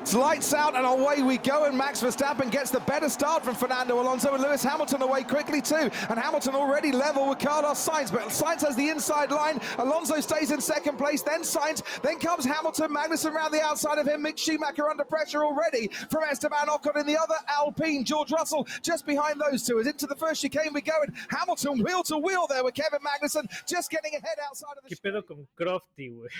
It's 0.00 0.14
lights 0.14 0.54
out 0.54 0.74
and 0.74 0.86
away 0.86 1.22
we 1.22 1.36
go, 1.36 1.66
and 1.66 1.76
Max 1.76 2.02
Verstappen 2.02 2.50
gets 2.50 2.70
the 2.70 2.80
better 2.80 3.10
start 3.10 3.44
from 3.44 3.54
Fernando 3.54 4.00
Alonso, 4.00 4.32
and 4.32 4.42
Lewis 4.42 4.62
Hamilton 4.62 5.02
away 5.02 5.22
quickly 5.22 5.60
too. 5.60 5.90
And 6.08 6.18
Hamilton 6.18 6.54
already 6.54 6.90
level 6.90 7.28
with 7.28 7.38
Carlos 7.38 7.86
Sainz, 7.86 8.10
but 8.10 8.22
Sainz 8.28 8.64
has 8.64 8.74
the 8.76 8.88
inside 8.88 9.30
line. 9.30 9.60
Alonso 9.78 10.18
stays 10.20 10.52
in 10.52 10.60
second 10.60 10.96
place, 10.96 11.22
then 11.22 11.42
Sainz, 11.42 11.82
then 12.00 12.18
comes 12.18 12.46
Hamilton, 12.46 12.90
Magnussen 12.90 13.34
round 13.34 13.52
the 13.52 13.60
outside 13.60 13.98
of 13.98 14.06
him, 14.08 14.24
Mick 14.24 14.38
Schumacher 14.38 14.88
under 14.88 15.04
pressure 15.04 15.44
already 15.44 15.88
from 16.10 16.24
Esteban 16.24 16.68
Ocon 16.68 16.98
in 16.98 17.06
the 17.06 17.18
other 17.18 17.36
Alpine. 17.48 18.02
George 18.02 18.32
Russell 18.32 18.66
just 18.82 19.04
behind 19.04 19.38
those 19.38 19.66
two. 19.66 19.78
As 19.80 19.86
into 19.86 20.06
the 20.06 20.16
first 20.16 20.40
chicane 20.40 20.72
we 20.72 20.80
go, 20.80 20.94
and 21.06 21.14
Hamilton 21.28 21.82
wheel 21.84 22.02
to 22.04 22.16
wheel 22.16 22.46
there 22.48 22.64
with 22.64 22.74
Kevin 22.74 23.00
Magnussen 23.00 23.44
just 23.66 23.90
getting 23.90 24.14
ahead 24.14 24.38
outside 24.48 24.72
of 24.82 24.88
the 24.88 24.96
¿Qué 24.96 25.00
pedo 25.02 25.26
con 25.26 25.46
Crofty, 25.58 26.10
güey? 26.10 26.30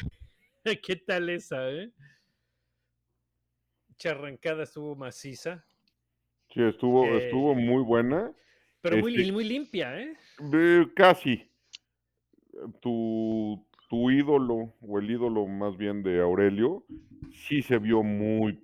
¿Qué 0.82 0.96
tal 1.06 1.28
esa, 1.28 1.68
eh? 1.70 1.90
Mucha 4.02 4.12
arrancada 4.18 4.62
estuvo 4.62 4.96
maciza, 4.96 5.62
Sí, 6.54 6.62
estuvo, 6.62 7.04
Eh, 7.04 7.26
estuvo 7.26 7.54
muy 7.54 7.82
buena. 7.82 8.32
pero 8.80 8.96
muy, 8.96 9.14
Este- 9.14 9.30
muy 9.30 9.44
limpia, 9.44 10.00
¿eh? 10.00 10.16
Eh, 10.54 10.86
casi. 10.96 11.46
Tu, 12.80 13.62
tu 13.90 14.10
ídolo, 14.10 14.72
o 14.80 14.98
el 14.98 15.10
ídolo 15.10 15.44
más 15.46 15.76
bien 15.76 16.02
de 16.02 16.18
Aurelio, 16.22 16.82
sí 17.46 17.60
se 17.60 17.76
vio 17.76 18.02
muy, 18.02 18.58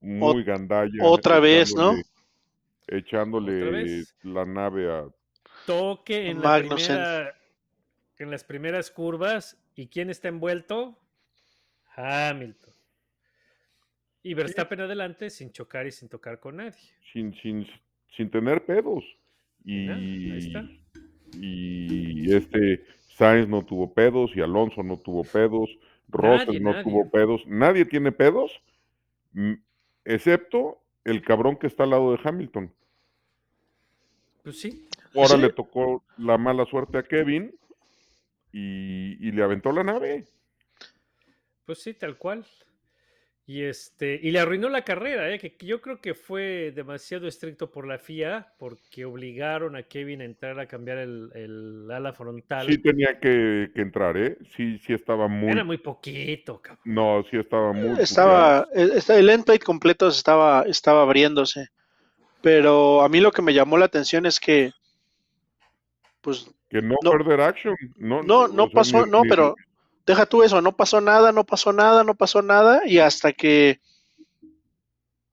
muy 0.00 0.44
gandalla. 0.44 1.02
otra 1.02 1.40
vez, 1.40 1.74
¿no? 1.74 1.90
echándole- 1.90 2.04
Echándole 2.86 3.58
¿Otra 3.66 3.70
vez? 3.72 4.16
la 4.22 4.44
nave 4.44 4.88
a... 4.92 5.08
Toque 5.66 6.30
en, 6.30 6.40
la 6.40 6.58
primera, 6.60 7.34
en 8.18 8.30
las 8.30 8.44
primeras 8.44 8.92
curvas. 8.92 9.58
¿Y 9.74 9.88
quién 9.88 10.10
está 10.10 10.28
envuelto? 10.28 10.96
Hamilton. 11.96 12.73
Y 14.24 14.34
Verstappen 14.34 14.80
adelante 14.80 15.30
sin 15.30 15.52
chocar 15.52 15.86
y 15.86 15.92
sin 15.92 16.08
tocar 16.08 16.40
con 16.40 16.56
nadie. 16.56 16.80
sin, 17.12 17.32
sin, 17.34 17.66
sin 18.16 18.30
tener 18.30 18.64
pedos. 18.64 19.04
Y, 19.64 19.88
ahí 19.88 20.38
está. 20.38 20.68
y 21.34 22.32
este 22.34 22.84
Sainz 23.16 23.48
no 23.48 23.64
tuvo 23.64 23.92
pedos 23.94 24.32
y 24.34 24.40
Alonso 24.40 24.82
no 24.82 24.98
tuvo 24.98 25.22
pedos, 25.24 25.70
Nadie, 26.08 26.58
no 26.60 26.70
nadie. 26.72 26.84
tuvo 26.84 27.10
pedos, 27.10 27.42
nadie 27.46 27.84
tiene 27.84 28.12
pedos, 28.12 28.60
excepto 30.04 30.80
el 31.04 31.22
cabrón 31.22 31.56
que 31.56 31.66
está 31.66 31.84
al 31.84 31.90
lado 31.90 32.12
de 32.12 32.18
Hamilton. 32.24 32.72
Pues 34.42 34.58
sí. 34.60 34.88
Ahora 35.14 35.36
Sí. 35.36 35.40
le 35.42 35.52
tocó 35.52 36.02
la 36.18 36.36
mala 36.38 36.64
suerte 36.66 36.98
a 36.98 37.02
Kevin 37.02 37.54
y, 38.52 39.26
y 39.28 39.32
le 39.32 39.42
aventó 39.42 39.70
la 39.72 39.84
nave. 39.84 40.24
Pues 41.64 41.78
sí, 41.82 41.94
tal 41.94 42.18
cual. 42.18 42.44
Y 43.46 43.64
este, 43.64 44.18
y 44.22 44.30
le 44.30 44.38
arruinó 44.38 44.70
la 44.70 44.84
carrera, 44.84 45.30
¿eh? 45.30 45.38
que 45.38 45.54
yo 45.66 45.82
creo 45.82 46.00
que 46.00 46.14
fue 46.14 46.72
demasiado 46.74 47.28
estricto 47.28 47.70
por 47.70 47.86
la 47.86 47.98
FIA, 47.98 48.54
porque 48.58 49.04
obligaron 49.04 49.76
a 49.76 49.82
Kevin 49.82 50.22
a 50.22 50.24
entrar 50.24 50.58
a 50.58 50.66
cambiar 50.66 50.96
el, 50.96 51.30
el 51.34 51.90
ala 51.90 52.14
frontal. 52.14 52.66
Sí 52.66 52.78
tenía 52.78 53.20
que, 53.20 53.70
que 53.74 53.82
entrar, 53.82 54.16
¿eh? 54.16 54.38
Sí, 54.56 54.78
sí 54.78 54.94
estaba 54.94 55.28
muy... 55.28 55.50
Era 55.52 55.62
muy 55.62 55.76
poquito, 55.76 56.58
cabrón. 56.62 56.80
No, 56.86 57.22
sí 57.30 57.36
estaba 57.36 57.74
muy... 57.74 58.00
Estaba, 58.00 58.66
eh, 58.74 58.88
está- 58.94 59.18
el 59.18 59.28
end 59.28 59.44
plate 59.44 59.60
completo 59.64 60.08
estaba, 60.08 60.62
estaba 60.62 61.02
abriéndose. 61.02 61.68
Pero 62.40 63.02
a 63.02 63.10
mí 63.10 63.20
lo 63.20 63.30
que 63.30 63.42
me 63.42 63.52
llamó 63.52 63.76
la 63.76 63.84
atención 63.84 64.24
es 64.24 64.40
que, 64.40 64.72
pues, 66.22 66.50
Que 66.70 66.80
no, 66.80 66.96
No. 67.02 67.12
further 67.12 67.42
action. 67.42 67.76
No, 67.96 68.22
no, 68.22 68.48
no 68.48 68.64
sea, 68.68 68.74
pasó, 68.74 69.04
ni- 69.04 69.10
no, 69.12 69.22
ni- 69.22 69.28
pero 69.28 69.54
deja 70.06 70.26
tú 70.26 70.42
eso, 70.42 70.60
no 70.60 70.76
pasó 70.76 71.00
nada, 71.00 71.32
no 71.32 71.44
pasó 71.44 71.72
nada, 71.72 72.04
no 72.04 72.14
pasó 72.14 72.42
nada, 72.42 72.82
y 72.86 72.98
hasta 72.98 73.32
que 73.32 73.80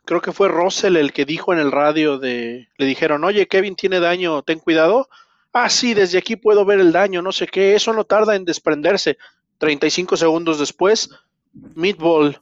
creo 0.05 0.21
que 0.21 0.31
fue 0.31 0.47
Russell 0.49 0.97
el 0.97 1.13
que 1.13 1.25
dijo 1.25 1.53
en 1.53 1.59
el 1.59 1.71
radio 1.71 2.17
de, 2.17 2.69
le 2.77 2.85
dijeron, 2.85 3.23
oye, 3.23 3.47
Kevin 3.47 3.75
tiene 3.75 3.99
daño, 3.99 4.41
ten 4.43 4.59
cuidado. 4.59 5.09
Ah, 5.53 5.69
sí, 5.69 5.93
desde 5.93 6.17
aquí 6.17 6.35
puedo 6.35 6.65
ver 6.65 6.79
el 6.79 6.91
daño, 6.91 7.21
no 7.21 7.31
sé 7.31 7.47
qué, 7.47 7.75
eso 7.75 7.93
no 7.93 8.05
tarda 8.05 8.35
en 8.35 8.45
desprenderse. 8.45 9.17
35 9.57 10.17
segundos 10.17 10.59
después, 10.59 11.09
Meatball. 11.53 12.41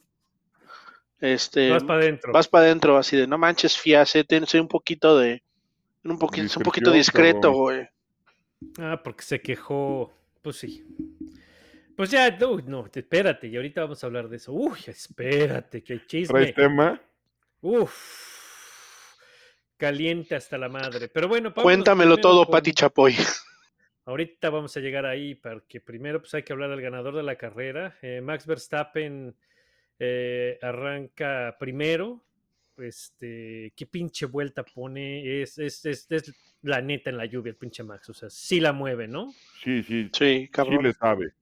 Este, 1.19 1.69
Vas 1.69 1.83
para 1.83 1.99
adentro. 1.99 2.31
vas 2.31 2.47
para 2.47 2.63
adentro 2.65 2.97
así 2.97 3.17
de 3.17 3.27
no 3.27 3.37
manches 3.37 3.77
fiase, 3.77 4.23
ten, 4.23 4.47
soy 4.47 4.61
un 4.61 4.69
poquito 4.69 5.17
de 5.17 5.43
un 6.05 6.17
poquito, 6.17 6.59
un 6.59 6.63
poquito 6.63 6.91
discreto, 6.91 7.51
güey. 7.51 7.89
Ah, 8.77 9.01
porque 9.03 9.23
se 9.23 9.41
quejó. 9.41 10.13
Pues 10.41 10.57
sí. 10.57 10.85
Pues 11.99 12.11
ya, 12.11 12.29
no, 12.65 12.85
te- 12.89 13.01
espérate, 13.01 13.47
y 13.49 13.57
ahorita 13.57 13.81
vamos 13.81 14.01
a 14.01 14.07
hablar 14.07 14.29
de 14.29 14.37
eso. 14.37 14.53
Uy, 14.53 14.79
espérate, 14.87 15.83
que 15.83 15.91
hay 15.91 16.05
chisme. 16.07 16.39
¿Traes 16.39 16.55
tema? 16.55 17.01
Uf, 17.59 17.93
caliente 19.75 20.33
hasta 20.33 20.57
la 20.57 20.69
madre. 20.69 21.09
Pero 21.09 21.27
bueno, 21.27 21.49
vámonos 21.49 21.63
Cuéntamelo 21.65 22.15
todo, 22.15 22.45
con- 22.45 22.53
Pati 22.53 22.71
Chapoy. 22.71 23.17
Ahorita 24.05 24.49
vamos 24.49 24.77
a 24.77 24.79
llegar 24.79 25.05
ahí, 25.05 25.35
porque 25.35 25.81
primero 25.81 26.21
pues 26.21 26.33
hay 26.35 26.43
que 26.43 26.53
hablar 26.53 26.69
del 26.69 26.79
ganador 26.79 27.17
de 27.17 27.23
la 27.23 27.35
carrera. 27.35 27.97
Eh, 28.01 28.21
Max 28.21 28.45
Verstappen 28.47 29.35
eh, 29.99 30.57
arranca 30.61 31.57
primero. 31.59 32.23
Este, 32.77 33.73
qué 33.75 33.85
pinche 33.87 34.25
vuelta 34.25 34.63
pone. 34.63 35.41
Es, 35.41 35.57
es, 35.57 35.85
es, 35.85 36.09
es 36.09 36.33
la 36.61 36.81
neta 36.81 37.09
en 37.09 37.17
la 37.17 37.25
lluvia 37.25 37.49
el 37.49 37.57
pinche 37.57 37.83
Max. 37.83 38.07
O 38.09 38.13
sea, 38.13 38.29
sí 38.29 38.61
la 38.61 38.71
mueve, 38.71 39.05
¿no? 39.09 39.33
Sí, 39.61 39.83
sí, 39.83 40.09
Sí, 40.13 40.43
sí 40.43 40.47
cabrón. 40.47 40.83
le 40.83 40.93
sabe. 40.93 41.33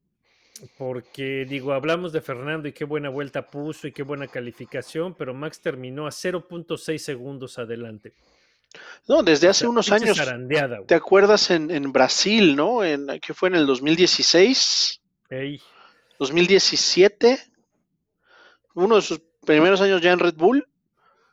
Porque 0.77 1.45
digo, 1.47 1.73
hablamos 1.73 2.11
de 2.11 2.21
Fernando 2.21 2.67
y 2.67 2.73
qué 2.73 2.83
buena 2.85 3.09
vuelta 3.09 3.47
puso 3.47 3.87
y 3.87 3.91
qué 3.91 4.03
buena 4.03 4.27
calificación, 4.27 5.13
pero 5.13 5.33
Max 5.33 5.61
terminó 5.61 6.07
a 6.07 6.11
0.6 6.11 6.97
segundos 6.97 7.59
adelante. 7.59 8.13
No, 9.07 9.23
desde 9.23 9.47
O 9.47 9.51
hace 9.51 9.59
sea, 9.61 9.69
unos 9.69 9.91
años. 9.91 10.17
¿te 10.87 10.95
acuerdas 10.95 11.51
en, 11.51 11.71
en 11.71 11.91
Brasil, 11.91 12.55
no? 12.55 12.83
En, 12.83 13.07
que 13.19 13.33
fue 13.33 13.49
en 13.49 13.55
el 13.55 13.65
2016, 13.65 15.01
Ey, 15.29 15.61
2017, 16.19 17.39
uno 18.75 18.95
de 18.97 19.01
sus 19.01 19.21
primeros 19.45 19.81
años 19.81 20.01
ya 20.01 20.11
en 20.11 20.19
Red 20.19 20.35
Bull, 20.35 20.67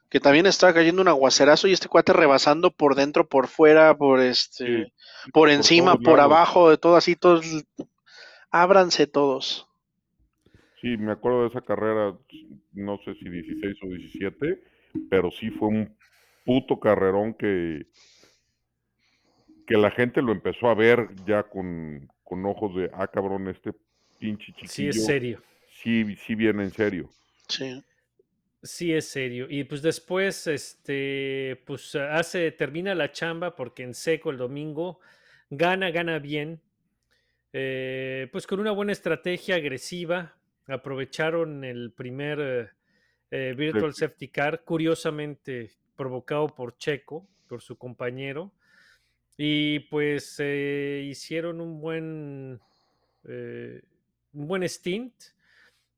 que 0.09 0.21
también 0.21 0.47
estaba 0.47 0.73
cayendo 0.75 1.03
un 1.03 1.09
aguacerazo 1.09 1.67
y 1.67 1.73
este 1.73 1.89
cuate 1.89 2.13
rebasando 2.13 2.71
por 2.71 2.95
dentro, 2.95 3.27
por 3.27 3.49
fuera, 3.49 3.97
por 3.97 4.21
este, 4.21 4.93
Sí, 5.25 5.33
por 5.33 5.51
encima, 5.51 5.97
por 5.97 6.19
lados. 6.19 6.33
abajo, 6.33 6.71
de 6.71 6.79
todo 6.79 6.97
así, 6.97 7.17
todos, 7.17 7.45
ábranse 8.55 9.09
todos. 9.09 9.67
Sí, 10.81 10.97
me 10.97 11.11
acuerdo 11.11 11.43
de 11.43 11.49
esa 11.49 11.61
carrera, 11.61 12.17
no 12.73 12.99
sé 13.05 13.15
si 13.17 13.29
16 13.29 13.77
o 13.83 13.87
17, 13.89 14.63
pero 15.11 15.33
sí 15.33 15.51
fue 15.51 15.69
un 15.69 15.97
puto 16.45 16.79
carrerón 16.79 17.35
que, 17.35 17.87
que 19.67 19.77
la 19.77 19.91
gente 19.91 20.23
lo 20.23 20.31
empezó 20.31 20.69
a 20.69 20.75
ver 20.75 21.09
ya 21.27 21.43
con, 21.43 22.09
con 22.23 22.47
ojos 22.47 22.77
de, 22.77 22.91
ah, 22.95 23.09
cabrón, 23.09 23.49
este 23.49 23.73
pinche 24.21 24.53
chiquillo. 24.53 24.69
sí 24.69 24.89
es 24.89 25.05
serio. 25.05 25.43
Sí, 25.83 26.15
sí 26.17 26.37
viene 26.37 26.63
en 26.63 26.71
serio. 26.71 27.11
Sí. 27.49 27.83
Sí 28.63 28.93
es 28.93 29.09
serio. 29.09 29.47
Y 29.51 29.65
pues 29.65 29.83
después, 29.83 30.47
este, 30.47 31.61
pues 31.67 31.95
hace, 31.97 32.53
termina 32.53 32.95
la 32.95 33.11
chamba 33.11 33.57
porque 33.57 33.83
en 33.83 33.95
seco 33.95 34.31
el 34.31 34.39
domingo 34.39 35.01
gana, 35.51 35.91
gana 35.91 36.21
bien. 36.21 36.61
Eh, 37.57 38.29
pues 38.33 38.49
con 38.49 38.59
una 38.59 38.73
buena 38.73 38.91
estrategia 38.91 39.55
agresiva. 39.55 40.35
Aprovecharon 40.67 41.63
el 41.63 41.93
primer 41.93 42.75
eh, 43.31 43.55
Virtual 43.57 43.95
Sí. 43.95 44.01
Safety 44.01 44.29
Car, 44.29 44.65
curiosamente 44.65 45.71
provocado 45.95 46.49
por 46.49 46.77
Checo, 46.77 47.29
por 47.47 47.63
su 47.63 47.79
compañero. 47.79 48.53
Y 49.37 49.81
pues 49.81 50.35
eh, 50.41 51.07
hicieron 51.09 51.61
un 51.61 51.81
buen, 51.81 52.61
un 53.23 54.47
buen 54.49 54.63
stint. 54.65 55.15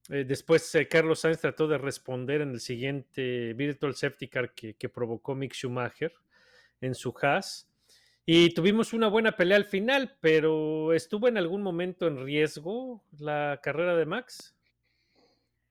Después 0.08 0.76
Carlos 0.90 1.20
Sainz 1.20 1.40
trató 1.40 1.66
de 1.66 1.78
responder 1.78 2.42
en 2.42 2.50
el 2.50 2.60
siguiente 2.60 3.54
Virtual 3.54 3.94
Safety 3.94 4.28
Car 4.28 4.52
que, 4.54 4.74
que 4.74 4.88
provocó 4.90 5.34
Mick 5.34 5.54
Schumacher 5.54 6.12
en 6.82 6.94
su 6.94 7.14
Haas. 7.20 7.66
Y 8.26 8.50
tuvimos 8.52 8.92
una 8.92 9.08
buena 9.08 9.32
pelea 9.32 9.56
al 9.56 9.64
final, 9.64 10.18
pero 10.20 10.92
¿estuvo 10.92 11.28
en 11.28 11.38
algún 11.38 11.62
momento 11.62 12.06
en 12.06 12.22
riesgo 12.24 13.02
la 13.18 13.58
carrera 13.62 13.96
de 13.96 14.04
Max? 14.04 14.54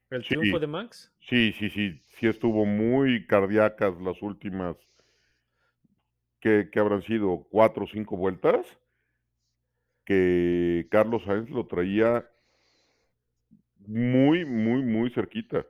¿El 0.09 0.23
Sí. 0.23 0.29
triunfo 0.29 0.59
de 0.59 0.65
Max? 0.67 1.11
Sí, 1.29 1.53
sí, 1.59 1.69
sí, 1.69 2.01
sí 2.19 2.27
estuvo 2.27 2.65
muy 2.65 3.25
cardíacas 3.27 3.93
las 4.01 4.21
últimas, 4.21 4.75
que, 6.39 6.69
que 6.71 6.79
habrán 6.79 7.03
sido 7.03 7.45
cuatro 7.51 7.83
o 7.83 7.87
cinco 7.87 8.15
vueltas, 8.15 8.65
que 10.05 10.87
Carlos 10.89 11.23
Sainz 11.25 11.49
lo 11.49 11.67
traía 11.67 12.25
muy, 13.87 14.43
muy, 14.45 14.83
muy 14.83 15.09
cerquita. 15.11 15.65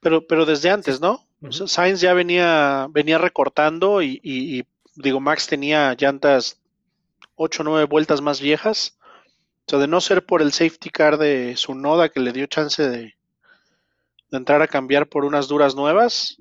Pero, 0.00 0.26
pero 0.26 0.46
desde 0.46 0.70
antes, 0.70 1.00
¿no? 1.00 1.20
Sainz 1.50 2.00
ya 2.00 2.14
venía, 2.14 2.86
venía 2.90 3.18
recortando 3.18 4.02
y, 4.02 4.20
y- 4.22 4.58
y, 4.60 4.64
digo, 5.02 5.20
Max 5.20 5.46
tenía 5.46 5.94
llantas 5.94 6.60
8 7.36 7.62
o 7.62 7.64
9 7.64 7.84
vueltas 7.84 8.20
más 8.20 8.40
viejas. 8.40 8.98
O 9.66 9.70
sea, 9.70 9.78
de 9.78 9.86
no 9.88 10.00
ser 10.00 10.24
por 10.24 10.40
el 10.42 10.52
safety 10.52 10.90
car 10.90 11.18
de 11.18 11.54
su 11.56 11.74
noda 11.74 12.08
que 12.08 12.20
le 12.20 12.32
dio 12.32 12.46
chance 12.46 12.82
de, 12.88 13.16
de 14.30 14.36
entrar 14.36 14.62
a 14.62 14.68
cambiar 14.68 15.08
por 15.08 15.24
unas 15.24 15.46
duras 15.48 15.74
nuevas. 15.74 16.38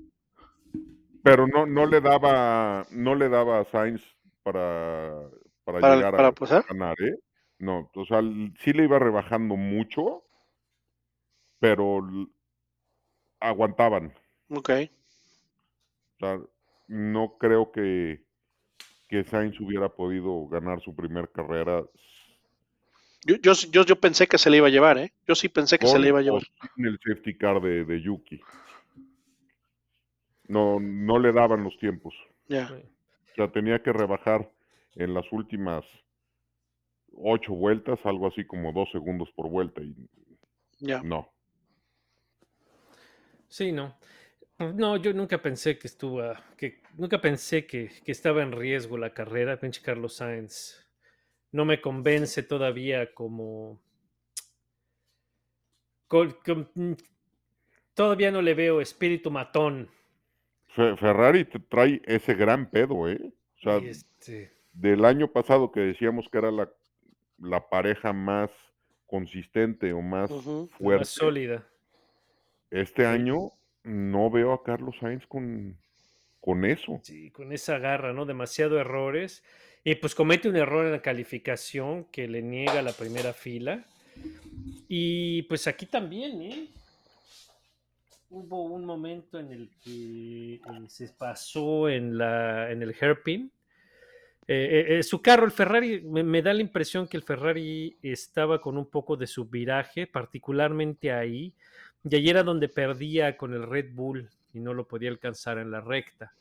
Pero 1.24 1.46
no, 1.48 1.66
no 1.66 1.86
le 1.86 2.00
daba, 2.00 2.86
no 2.92 3.16
le 3.16 3.28
daba 3.28 3.60
a 3.60 3.66
Sainz 3.66 4.02
para, 4.44 5.14
para, 5.66 5.80
Para- 5.82 5.96
llegar 5.98 6.16
para 6.16 6.28
a 6.30 6.32
pasar. 6.32 6.66
ganar, 6.70 6.96
¿eh? 7.02 7.16
No, 7.60 7.90
o 7.96 8.06
sea, 8.06 8.22
sí 8.64 8.72
le 8.72 8.84
iba 8.84 9.00
rebajando 9.00 9.56
mucho, 9.58 10.24
pero 11.60 12.02
aguantaban. 13.40 14.14
Ok. 14.50 14.70
O 16.16 16.20
sea, 16.20 16.40
no 16.88 17.38
creo 17.38 17.72
que, 17.72 18.22
que 19.08 19.24
Sainz 19.24 19.60
hubiera 19.60 19.90
podido 19.90 20.48
ganar 20.48 20.82
su 20.82 20.96
primer 20.96 21.30
carrera 21.30 21.84
Yo, 23.26 23.36
yo, 23.38 23.54
yo, 23.72 23.84
yo 23.86 23.96
pensé 24.00 24.28
que 24.28 24.38
se 24.38 24.50
le 24.50 24.58
iba 24.58 24.68
a 24.68 24.72
llevar, 24.72 24.98
¿eh? 24.98 25.14
Yo 25.28 25.36
sí 25.36 25.50
pensé 25.50 25.78
que 25.80 25.88
se 25.88 26.00
le 26.00 26.10
iba 26.10 26.20
a 26.20 26.22
llevar. 26.22 26.44
sin 26.76 26.86
el 26.86 27.00
safety 27.00 27.38
car 27.38 27.62
de, 27.62 27.84
de 27.86 28.02
Yuki. 28.02 28.40
No, 30.48 30.80
no 30.80 31.20
le 31.20 31.32
daban 31.34 31.64
los 31.64 31.78
tiempos. 31.78 32.14
Ya. 32.48 32.72
O 33.32 33.36
sea, 33.36 33.52
tenía 33.52 33.82
que 33.84 33.92
rebajar 33.92 34.50
en 34.96 35.14
las 35.14 35.26
últimas 35.32 35.84
ocho 37.14 37.54
vueltas, 37.54 38.00
algo 38.06 38.28
así 38.28 38.46
como 38.46 38.72
dos 38.72 38.90
segundos 38.92 39.30
por 39.36 39.50
vuelta. 39.50 39.82
Y 39.82 39.96
Ya. 40.80 41.02
no. 41.02 41.30
Sí, 43.50 43.72
no. 43.72 43.96
No, 44.60 44.98
yo 44.98 45.14
nunca 45.14 45.42
pensé 45.42 45.78
que 45.78 45.88
estuvo, 45.88 46.22
a- 46.22 46.44
que 46.58 46.82
nunca 46.98 47.20
pensé 47.22 47.66
que, 47.68 47.90
que 48.04 48.12
estaba 48.12 48.42
en 48.42 48.52
riesgo 48.52 48.98
la 48.98 49.14
carrera, 49.14 49.60
pinche 49.60 49.82
Carlos 49.82 50.16
Sainz. 50.16 50.84
No 51.52 51.66
me 51.66 51.80
convence 51.82 52.44
todavía 52.44 53.14
como, 53.14 53.80
col- 56.08 56.36
com- 56.46 56.68
mm, 56.76 56.94
todavía 57.94 58.32
no 58.32 58.42
le 58.42 58.54
veo 58.54 58.82
espíritu 58.82 59.32
matón. 59.32 59.90
Fe- 60.76 60.96
Ferrari 60.98 61.46
te 61.46 61.60
trae 61.60 62.02
ese 62.06 62.34
gran 62.34 62.70
pedo, 62.70 63.08
¿eh? 63.10 63.20
O 63.58 63.60
sea, 63.60 63.80
Y 63.80 63.88
este, 63.88 64.52
del 64.74 65.06
año 65.06 65.32
pasado 65.32 65.72
que 65.72 65.80
decíamos 65.82 66.30
que 66.30 66.38
era 66.38 66.52
la, 66.52 66.72
la 67.40 67.68
pareja 67.70 68.14
más 68.14 68.52
consistente 69.08 69.94
o 69.94 70.02
más 70.02 70.30
Ujú. 70.32 70.68
fuerte, 70.78 71.00
más 71.02 71.10
sólida. 71.10 71.68
este 72.72 73.06
año 73.06 73.52
no 73.88 74.30
veo 74.30 74.54
a 74.54 74.64
Carlos 74.64 74.98
Sainz 75.00 75.26
con, 75.26 75.78
con 76.40 76.66
eso. 76.66 77.00
Sí, 77.04 77.32
con 77.32 77.52
esa 77.52 77.80
garra, 77.80 78.14
¿no? 78.14 78.26
Demasiado 78.26 78.80
errores. 78.80 79.44
Y 79.84 79.96
pues 79.96 80.16
comete 80.16 80.50
un 80.50 80.58
error 80.58 80.86
en 80.86 80.92
la 80.92 81.02
calificación 81.02 82.06
que 82.06 82.28
le 82.28 82.42
niega 82.42 82.82
la 82.82 82.92
primera 82.92 83.34
fila. 83.34 83.86
Y 84.88 85.44
pues 85.44 85.68
aquí 85.68 85.86
también, 85.86 86.42
¿eh? 86.42 86.68
Hubo 88.30 88.66
un 88.66 88.84
momento 88.84 89.40
en 89.40 89.52
el 89.52 89.70
que 89.82 90.56
eh, 90.56 90.60
se 90.90 91.08
pasó 91.10 91.88
en, 91.88 92.18
la, 92.18 92.70
en 92.72 92.82
el 92.82 92.94
hairpin. 93.00 93.50
Eh, 94.50 94.98
eh, 95.00 95.04
su 95.04 95.22
carro, 95.22 95.46
el 95.46 95.52
Ferrari, 95.52 96.02
me, 96.02 96.24
me 96.24 96.42
da 96.42 96.54
la 96.54 96.62
impresión 96.62 97.08
que 97.08 97.18
el 97.18 97.24
Ferrari 97.24 97.98
estaba 98.02 98.60
con 98.60 98.78
un 98.78 98.90
poco 98.90 99.16
de 99.16 99.28
subviraje, 99.28 100.08
particularmente 100.08 101.12
ahí. 101.12 101.54
Y 102.04 102.16
ahí 102.16 102.30
era 102.30 102.44
donde 102.44 102.70
perdía 102.70 103.38
con 103.38 103.54
el 103.54 103.64
Red 103.64 103.94
Bull 103.94 104.30
y 104.54 104.60
no 104.60 104.74
lo 104.74 104.88
podía 104.88 105.10
alcanzar 105.10 105.58
en 105.58 105.72
la 105.72 105.82
recta. 105.82 106.32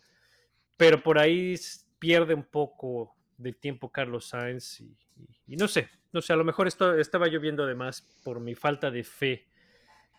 Pero 0.76 1.02
por 1.02 1.18
ahí 1.18 1.54
pierde 1.98 2.34
un 2.34 2.44
poco 2.44 3.14
de 3.38 3.52
tiempo 3.52 3.90
Carlos 3.90 4.28
Sainz 4.28 4.80
y, 4.80 4.84
y- 4.84 5.54
y 5.54 5.56
no 5.56 5.68
sé, 5.68 5.88
no 6.12 6.20
sé, 6.22 6.32
a 6.32 6.36
lo 6.36 6.44
mejor 6.44 6.66
esto, 6.66 6.96
estaba 6.98 7.28
yo 7.28 7.40
viendo 7.40 7.64
además 7.64 8.02
por 8.24 8.40
mi 8.40 8.54
falta 8.54 8.90
de 8.90 9.04
fe 9.04 9.46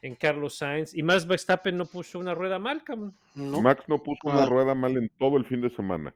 en 0.02 0.16
Carlos 0.16 0.56
Sainz 0.58 0.94
y 0.94 1.02
más 1.04 1.26
Verstappen 1.28 1.76
no 1.78 1.86
puso 1.86 2.20
una 2.20 2.36
rueda 2.36 2.60
mal, 2.60 2.84
cabrón. 2.84 3.16
No. 3.36 3.62
Max 3.62 3.84
no 3.88 3.98
puso 4.02 4.20
una 4.28 4.46
rueda 4.46 4.76
mal 4.76 4.96
en 4.98 5.10
todo 5.18 5.38
el 5.38 5.46
fin 5.46 5.62
de 5.62 5.70
semana. 5.72 6.14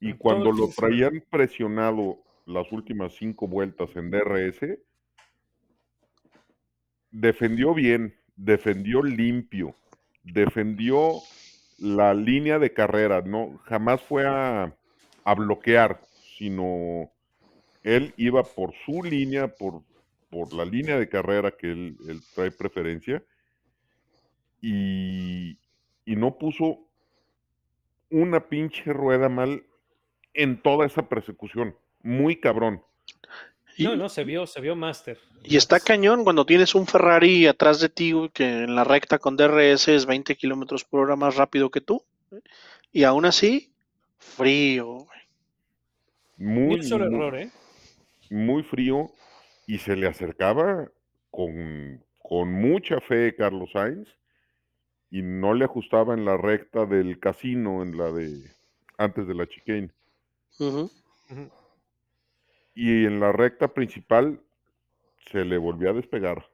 Y 0.00 0.10
En 0.10 0.16
cuando 0.18 0.52
lo 0.52 0.68
traían 0.68 1.24
presionado 1.30 2.18
las 2.44 2.70
últimas 2.70 3.14
cinco 3.14 3.48
vueltas 3.48 3.90
en 3.96 4.10
DRS, 4.10 4.78
defendió 7.10 7.74
bien, 7.74 8.14
defendió 8.36 9.02
limpio, 9.02 9.74
defendió 10.22 11.14
la 11.78 12.14
línea 12.14 12.58
de 12.58 12.72
carrera, 12.72 13.22
no, 13.22 13.58
jamás 13.64 14.00
fue 14.00 14.26
a, 14.26 14.74
a 15.24 15.34
bloquear, 15.34 16.00
sino 16.36 17.10
él 17.82 18.14
iba 18.16 18.42
por 18.42 18.72
su 18.84 19.02
línea, 19.02 19.48
por, 19.48 19.82
por 20.30 20.52
la 20.52 20.64
línea 20.64 20.98
de 20.98 21.08
carrera 21.08 21.50
que 21.50 21.70
él, 21.70 21.96
él 22.08 22.20
trae 22.34 22.50
preferencia, 22.50 23.22
y, 24.60 25.58
y 26.04 26.16
no 26.16 26.38
puso 26.38 26.78
una 28.10 28.48
pinche 28.48 28.92
rueda 28.92 29.28
mal 29.28 29.64
en 30.34 30.60
toda 30.60 30.86
esa 30.86 31.08
persecución. 31.08 31.76
Muy 32.02 32.36
cabrón. 32.36 32.82
Y, 33.76 33.84
No, 33.84 33.94
no, 33.96 34.08
se 34.08 34.24
vio, 34.24 34.46
se 34.46 34.60
vio 34.60 34.74
Master. 34.74 35.18
y 35.44 35.56
está 35.56 35.78
cañón 35.80 36.24
cuando 36.24 36.46
tienes 36.46 36.74
un 36.74 36.86
Ferrari 36.86 37.46
atrás 37.46 37.78
de 37.80 37.88
ti 37.88 38.12
que 38.32 38.64
en 38.64 38.74
la 38.74 38.84
recta 38.84 39.18
con 39.18 39.36
DRS 39.36 39.88
es 39.88 40.06
20 40.06 40.34
kilómetros 40.36 40.84
por 40.84 41.00
hora 41.00 41.16
más 41.16 41.36
rápido 41.36 41.70
que 41.70 41.80
tú. 41.80 42.02
Y 42.92 43.04
aún 43.04 43.24
así, 43.26 43.72
frío. 44.18 45.06
Muy, 46.38 46.76
un 46.76 46.82
solo 46.82 47.06
muy- 47.06 47.14
error, 47.16 47.36
¿eh? 47.38 47.50
muy 48.30 48.62
frío 48.62 49.10
y 49.66 49.78
se 49.78 49.94
le 49.96 50.06
acercaba 50.08 50.90
con, 51.30 52.02
con 52.18 52.52
mucha 52.52 53.00
fe 53.00 53.34
Carlos 53.36 53.70
Sainz 53.72 54.08
y 55.10 55.22
no 55.22 55.54
le 55.54 55.64
ajustaba 55.66 56.14
en 56.14 56.24
la 56.24 56.36
recta 56.36 56.86
del 56.86 57.20
casino, 57.20 57.82
en 57.82 57.96
la 57.96 58.10
de 58.10 58.50
antes 58.98 59.26
de 59.28 59.34
la 59.34 59.46
chicane. 59.46 59.90
Y 62.76 63.06
en 63.06 63.18
la 63.20 63.32
recta 63.32 63.68
principal 63.68 64.38
se 65.32 65.44
le 65.46 65.56
volvió 65.56 65.90
a 65.90 65.92
despegar. 65.94 66.46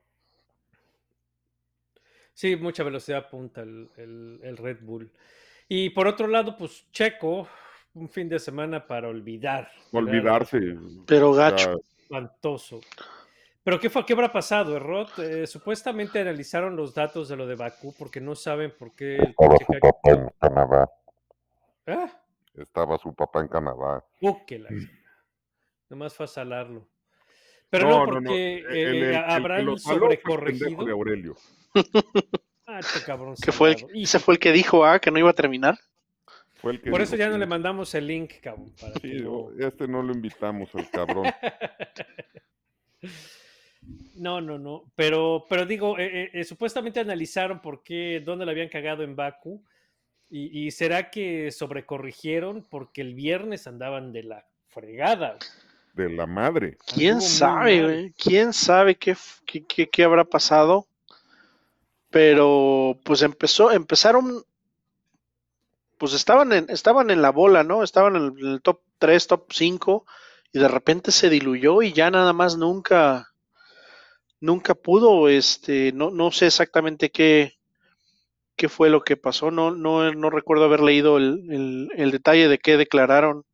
Sí, 2.33 2.55
mucha 2.57 2.85
velocidad 2.85 3.29
punta 3.29 3.63
el, 3.63 3.91
el- 3.97 4.41
el 4.43 4.57
Red 4.57 4.79
Bull. 4.83 5.11
Y 5.69 5.91
por 5.91 6.07
otro 6.07 6.29
lado, 6.29 6.57
pues 6.57 6.87
Checo, 6.93 7.49
un 7.95 8.09
fin 8.09 8.29
de 8.29 8.39
semana 8.39 8.87
para 8.87 9.09
olvidar. 9.09 9.69
¿verdad? 9.93 10.09
Olvidarse. 10.09 10.77
Pero 11.07 11.33
gacho. 11.33 11.81
Espantoso. 12.03 12.81
¿Pero 13.65 13.79
qué 13.81 13.91
fue? 13.91 14.05
¿Qué 14.07 14.13
habrá 14.13 14.33
pasado, 14.33 14.79
Rod? 14.79 15.09
Eh, 15.19 15.47
supuestamente 15.49 16.21
analizaron 16.21 16.77
los 16.77 16.95
datos 16.95 17.29
de 17.29 17.37
lo 17.37 17.47
de 17.47 17.57
Bakú 17.57 17.95
porque 17.99 18.21
no 18.21 18.35
saben 18.37 18.73
por 18.79 18.95
qué 18.95 19.17
el 19.17 19.31
estaba 19.31 19.57
su 19.59 19.79
papá 19.81 20.11
en 20.11 20.29
Canadá. 20.41 20.91
Ah, 21.87 22.23
Estaba 22.55 22.99
su 22.99 23.13
papá 23.15 23.41
en 23.41 23.49
Canadá. 23.49 24.05
uh. 24.21 24.37
Nomás 25.93 26.15
fue 26.15 26.25
a 26.25 26.27
salarlo. 26.27 26.89
Pero 27.69 27.87
no, 27.87 28.07
porque 28.07 28.57
El- 28.61 28.65
eh, 28.77 28.83
el- 28.83 29.03
el- 29.03 29.15
habrá 29.17 29.59
el 29.61 29.67
pendejo 29.67 29.79
sobrecorregido. 29.79 30.85
de 30.87 30.93
Aurelio. 30.93 31.37
Ah, 32.67 32.79
este 32.79 33.05
cabrón 33.05 33.35
Que 33.43 33.53
fue 33.53 33.73
el, 33.73 33.87
ese 34.03 34.19
fue 34.19 34.35
el 34.35 34.41
que 34.41 34.53
dijo 34.53 34.87
ah, 34.87 34.99
que 34.99 35.11
no 35.11 35.19
iba 35.19 35.29
a 35.29 35.35
terminar. 35.35 35.79
Fue 36.55 36.73
el 36.73 36.81
que 36.81 36.91
por 36.91 37.01
dijo 37.01 37.09
eso 37.15 37.17
ya 37.17 37.29
no 37.29 37.37
le 37.37 37.45
mandamos 37.45 37.95
el 37.95 38.07
link, 38.07 38.41
cabrón. 38.41 38.73
para 38.81 38.95
Sí, 39.01 39.19
lo- 39.19 39.53
este 39.59 39.87
no 39.87 40.03
lo 40.03 40.15
invitamos 40.15 40.75
al 40.75 40.89
cabrón. 40.89 41.25
No, 44.15 44.41
no, 44.41 44.59
no. 44.59 44.93
Pero, 44.95 45.45
pero 45.51 45.67
digo, 45.67 45.99
eh, 45.99 46.23
eh, 46.25 46.31
eh, 46.35 46.45
supuestamente 46.45 47.01
analizaron 47.01 47.61
por 47.61 47.83
qué, 47.83 48.23
dónde 48.25 48.45
le 48.47 48.53
habían 48.53 48.69
cagado 48.69 49.03
en 49.03 49.17
Baku. 49.17 49.63
Y, 50.31 50.67
y 50.67 50.71
será 50.71 51.11
que 51.11 51.51
sobrecorrigieron 51.51 52.65
porque 52.71 53.01
el 53.03 53.15
viernes 53.15 53.67
andaban 53.67 54.13
de 54.13 54.23
la 54.23 54.47
fregada. 54.69 55.37
De 55.95 56.11
la 56.11 56.27
madre. 56.27 56.77
¿Quién 56.87 57.23
sabe, 57.23 57.83
güey? 57.83 58.13
¿Quién 58.13 58.53
sabe 58.53 58.97
qué, 58.97 59.17
qué, 59.47 59.65
qué- 59.67 59.89
qué 59.89 60.05
habrá 60.05 60.25
pasado? 60.25 60.87
Pero 62.11 62.99
pues 63.05 63.23
empezó, 63.23 63.73
empezaron, 63.73 64.45
pues 65.99 66.13
estaban 66.15 66.53
en, 66.53 66.67
estaban 66.69 67.11
en 67.11 67.23
la 67.23 67.31
bola, 67.31 67.63
¿no? 67.65 67.83
Estaban 67.83 68.17
en 68.17 68.23
el, 68.25 68.39
en 68.41 68.53
el 68.55 68.63
top 68.63 68.81
3, 68.99 69.27
top 69.27 69.47
5, 69.53 70.05
y 70.53 70.59
de 70.59 70.69
repente 70.69 71.13
se 71.13 71.31
diluyó 71.31 71.83
y 71.83 71.93
ya 71.93 72.11
nada 72.11 72.33
más 72.33 72.57
nunca, 72.57 73.29
nunca 74.41 74.75
pudo, 74.75 75.29
este, 75.29 75.93
no, 75.93 76.11
no 76.11 76.31
sé 76.31 76.47
exactamente 76.47 77.11
qué, 77.11 77.55
qué 78.57 78.69
fue 78.71 78.89
lo 78.91 79.03
que 79.03 79.17
pasó, 79.17 79.51
no, 79.51 79.73
no, 79.73 80.11
no 80.15 80.31
recuerdo 80.31 80.65
haber 80.65 80.81
leído 80.81 81.19
el, 81.19 81.47
el- 81.51 81.89
el 81.97 82.11
detalle 82.11 82.49
de 82.49 82.59
qué 82.59 82.77
declararon, 82.79 83.45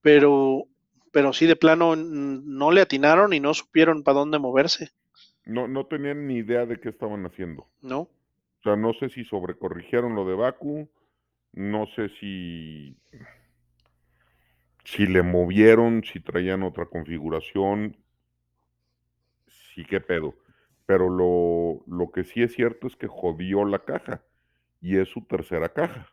pero, 0.00 0.64
pero 1.12 1.32
sí 1.32 1.46
de 1.46 1.56
plano 1.56 1.96
no 1.96 2.70
le 2.70 2.80
atinaron 2.80 3.32
y 3.32 3.40
no 3.40 3.54
supieron 3.54 4.02
para 4.02 4.18
dónde 4.18 4.38
moverse, 4.38 4.90
No, 5.44 5.66
no 5.66 5.86
tenían 5.86 6.26
ni 6.26 6.36
idea 6.36 6.66
de 6.66 6.78
qué 6.80 6.90
estaban 6.90 7.24
haciendo. 7.26 7.66
¿no? 7.82 8.00
O 8.00 8.62
sea, 8.62 8.76
no 8.76 8.92
sé 8.94 9.08
si 9.08 9.24
sobrecorrigieron 9.24 10.14
lo 10.14 10.24
de 10.26 10.34
Baku, 10.34 10.88
no 11.52 11.86
sé 11.96 12.08
si, 12.20 12.96
si 14.84 15.06
le 15.06 15.22
movieron, 15.22 16.02
si 16.04 16.20
traían 16.20 16.62
otra 16.62 16.86
configuración, 16.86 17.96
sí 19.74 19.84
qué 19.84 20.00
pedo. 20.00 20.34
Pero 20.86 21.08
lo, 21.10 21.84
lo 21.86 22.10
que 22.12 22.24
sí 22.24 22.42
es 22.42 22.54
cierto 22.54 22.86
es 22.86 22.96
que 22.96 23.06
jodió 23.08 23.64
la 23.64 23.80
caja 23.84 24.22
y 24.80 24.96
es 24.98 25.08
su 25.08 25.22
tercera 25.22 25.68
caja. 25.70 26.08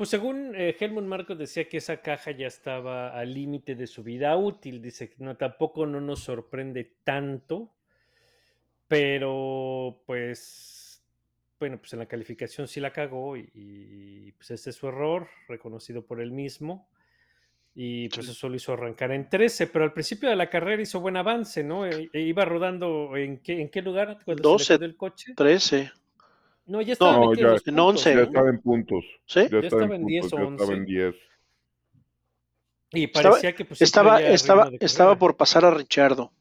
Pues 0.00 0.08
según 0.08 0.54
eh, 0.56 0.74
Helmut 0.80 1.04
Marcos 1.04 1.36
decía 1.36 1.68
que 1.68 1.76
esa 1.76 2.00
caja 2.00 2.30
ya 2.30 2.46
estaba 2.46 3.10
al 3.10 3.34
límite 3.34 3.74
de 3.74 3.86
su 3.86 4.02
vida 4.02 4.34
útil. 4.34 4.80
Dice 4.80 5.10
que 5.10 5.16
no, 5.22 5.36
tampoco 5.36 5.84
no 5.84 6.00
nos 6.00 6.20
sorprende 6.20 6.94
tanto, 7.04 7.74
pero 8.88 10.02
pues, 10.06 11.04
bueno, 11.58 11.76
pues 11.76 11.92
en 11.92 11.98
la 11.98 12.06
calificación 12.06 12.66
sí 12.66 12.80
la 12.80 12.94
cagó 12.94 13.36
y, 13.36 13.50
y, 13.52 14.32
pues 14.32 14.52
ese 14.52 14.70
es 14.70 14.76
su 14.76 14.88
error, 14.88 15.28
reconocido 15.48 16.06
por 16.06 16.22
él 16.22 16.30
mismo. 16.30 16.88
Y 17.74 18.08
pues 18.08 18.24
Sí. 18.24 18.32
eso 18.32 18.48
lo 18.48 18.56
hizo 18.56 18.72
arrancar 18.72 19.12
en 19.12 19.28
13, 19.28 19.66
pero 19.66 19.84
al 19.84 19.92
principio 19.92 20.30
de 20.30 20.36
la 20.36 20.48
carrera 20.48 20.80
hizo 20.80 21.00
buen 21.00 21.18
avance, 21.18 21.62
¿no? 21.62 21.84
E- 21.84 22.08
e 22.10 22.20
iba 22.22 22.46
rodando 22.46 23.14
en 23.18 23.42
qué, 23.42 23.60
en 23.60 23.68
qué 23.68 23.82
lugar 23.82 24.18
cuando 24.24 24.42
12. 24.42 24.64
se 24.64 24.72
le 24.72 24.78
quedó 24.78 24.86
el 24.86 24.96
coche. 24.96 25.34
13, 25.36 25.92
No, 26.70 26.80
ya 26.80 26.92
estaba 26.92 27.12
No, 27.16 27.34
ya- 27.34 27.40
en 27.40 27.46
los 27.50 27.66
en 27.66 27.74
puntos, 27.74 27.86
11. 28.06 28.14
Ya 28.14 28.20
estaba 28.22 28.48
en 28.50 28.60
puntos. 28.62 29.04
¿sí? 29.26 29.40
Ya, 29.50 29.58
estaba 29.58 29.82
en 29.82 29.88
puntos, 29.90 30.06
10 30.06 30.24
o 30.24 30.28
ya 30.36 30.42
estaba 30.44 30.72
en 30.72 30.78
11. 30.80 30.84
10. 30.84 31.14
Y 32.92 33.04
Estaba- 33.04 33.28
parecía 33.30 33.54
que 33.56 33.64
pues, 33.64 33.82
Estaba, 33.82 34.20
estaba, 34.22 34.70
estaba 34.78 35.18
por 35.18 35.36
pasar 35.36 35.64
a 35.64 35.72
Richardo. 35.72 36.32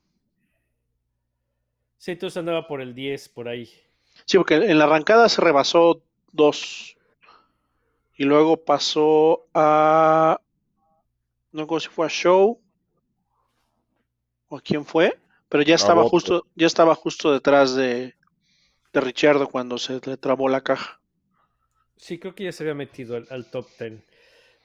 Sí, 1.98 2.12
entonces 2.12 2.38
andaba 2.38 2.68
por 2.68 2.80
el 2.82 2.94
10, 2.94 3.28
por 3.30 3.48
ahí. 3.48 3.70
Sí, 4.26 4.38
porque 4.38 4.56
en 4.56 4.78
la 4.78 4.84
arrancada 4.86 5.28
se 5.30 5.42
rebasó 5.42 6.04
dos. 6.32 6.96
Y 8.16 8.24
luego 8.26 8.58
pasó 8.64 9.48
a. 9.56 10.40
No 11.52 11.62
recuerdo 11.62 11.80
si 11.82 11.90
fue 11.90 12.06
a 12.06 12.10
Show. 12.10 12.62
O 14.48 14.58
a 14.58 14.62
quién 14.62 14.86
fue. 14.86 15.18
Pero 15.50 15.64
ya 15.64 15.74
estaba 15.74 16.04
justo, 16.04 16.46
ya 16.56 16.68
estaba 16.68 16.94
justo 16.94 17.34
detrás 17.34 17.74
de, 17.76 18.14
de 18.94 19.02
Richardo 19.02 19.48
cuando 19.48 19.78
se 19.78 20.00
le 20.04 20.18
trabó 20.18 20.50
la 20.50 20.62
caja. 20.62 21.00
Sí, 21.98 22.18
creo 22.20 22.34
que 22.34 22.46
ya 22.46 22.52
se 22.52 22.64
había 22.64 22.74
metido 22.76 23.16
al, 23.18 23.28
al 23.30 23.50
top 23.52 23.68
10. 23.80 24.04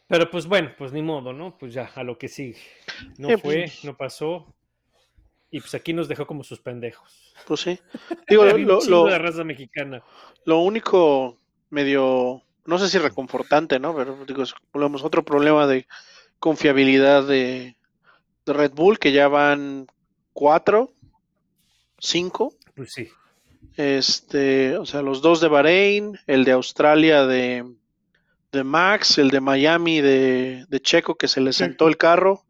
Pero 0.07 0.31
pues 0.31 0.47
bueno, 0.47 0.71
pues 0.79 0.93
ni 0.93 1.03
modo, 1.03 1.33
¿no? 1.33 1.57
Pues 1.59 1.73
ya, 1.75 1.91
a 1.95 2.03
lo 2.05 2.17
que 2.19 2.29
sigue. 2.29 2.59
No 3.19 3.29
Sí, 3.31 3.37
fue, 3.39 3.55
pues- 3.63 3.85
no 3.85 3.97
pasó. 3.97 4.55
Y 5.51 5.61
pues 5.61 5.75
aquí 5.75 5.93
nos 5.93 6.09
dejó 6.09 6.27
como 6.27 6.43
sus 6.45 6.61
pendejos. 6.61 7.33
Pues 7.47 7.61
sí. 7.61 7.79
Digo, 8.29 8.45
lo, 8.45 8.81
lo- 8.81 9.05
de 9.07 9.19
raza 9.19 9.45
mexicana. 9.45 10.03
lo 10.45 10.59
único 10.61 11.39
medio, 11.71 12.43
no 12.67 12.79
sé 12.79 12.89
si 12.89 12.99
reconfortante, 12.99 13.79
¿no? 13.79 13.95
Pero 13.97 14.25
digo, 14.27 14.43
es 14.43 14.55
otro 15.03 15.25
problema 15.25 15.67
de 15.67 15.87
confiabilidad 16.39 17.25
de, 17.27 17.77
de 18.47 18.53
Red 18.53 18.73
Bull, 18.73 18.99
que 18.99 19.13
ya 19.13 19.29
van 19.29 19.87
cuatro, 20.33 20.93
cinco. 21.99 22.55
Pues 22.75 22.93
sí. 22.93 23.09
Este, 23.77 24.77
o 24.77 24.87
sea, 24.87 25.03
los 25.03 25.21
dos 25.21 25.41
de 25.41 25.49
Bahrein, 25.49 26.19
el 26.27 26.45
de 26.45 26.53
Australia 26.53 27.27
de, 27.27 27.65
de 28.53 28.65
Max, 28.65 29.19
el 29.19 29.31
de 29.31 29.41
Miami 29.41 30.01
de, 30.01 30.65
de 30.69 30.81
Checo 30.81 31.17
que 31.17 31.29
se 31.29 31.41
le 31.41 31.53
sentó 31.53 31.89
el 31.89 31.97
carro. 31.97 32.45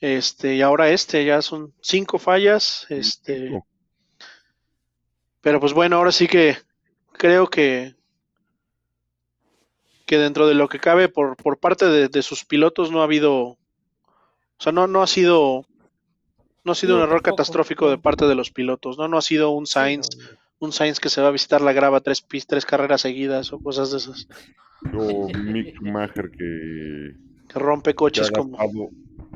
Este, 0.00 0.54
y 0.54 0.62
ahora 0.62 0.90
este, 0.90 1.24
ya 1.24 1.42
son 1.42 1.74
cinco 1.80 2.18
fallas. 2.18 2.86
Este, 2.88 3.62
pero 5.40 5.60
pues 5.60 5.74
bueno, 5.74 5.96
ahora 5.96 6.12
sí 6.12 6.26
que 6.26 6.56
creo 7.12 7.48
que, 7.48 7.94
que 10.06 10.18
dentro 10.18 10.46
de 10.46 10.54
lo 10.54 10.68
que 10.68 10.80
cabe 10.80 11.08
por, 11.08 11.36
por 11.36 11.58
parte 11.58 11.86
de, 11.86 12.08
de 12.08 12.22
sus 12.22 12.44
pilotos 12.44 12.90
no 12.90 13.00
ha 13.00 13.04
habido, 13.04 13.34
o 13.36 13.58
sea, 14.58 14.72
no, 14.72 14.86
no 14.86 15.02
ha 15.02 15.06
sido, 15.06 15.66
no 16.64 16.72
ha 16.72 16.74
sido 16.74 16.92
No, 16.92 16.98
un 16.98 17.02
error 17.04 17.20
tampoco, 17.20 17.36
catastrófico 17.36 17.90
de 17.90 17.98
parte 17.98 18.26
de 18.26 18.34
los 18.34 18.50
pilotos, 18.50 18.98
¿no? 18.98 19.08
No 19.08 19.18
ha 19.18 19.22
sido 19.22 19.50
un 19.50 19.66
Sainz, 19.66 20.08
un 20.58 20.72
Sainz 20.72 21.00
que 21.00 21.08
se 21.10 21.20
va 21.20 21.28
a 21.28 21.32
visitar 21.32 21.60
la 21.60 21.72
grava 21.72 22.00
tres, 22.00 22.24
tres 22.46 22.64
carreras 22.66 23.02
seguidas 23.02 23.52
o 23.52 23.58
cosas 23.60 23.90
de 23.90 23.98
esas, 23.98 24.28
O 24.96 25.28
Mick 25.28 25.76
Schumacher 25.76 26.30
que, 26.30 27.14
que 27.48 27.58
rompe 27.58 27.90
que 27.90 27.94
ha 27.94 27.96
coches 27.96 28.30
como, 28.30 28.56
gastado 28.56 28.90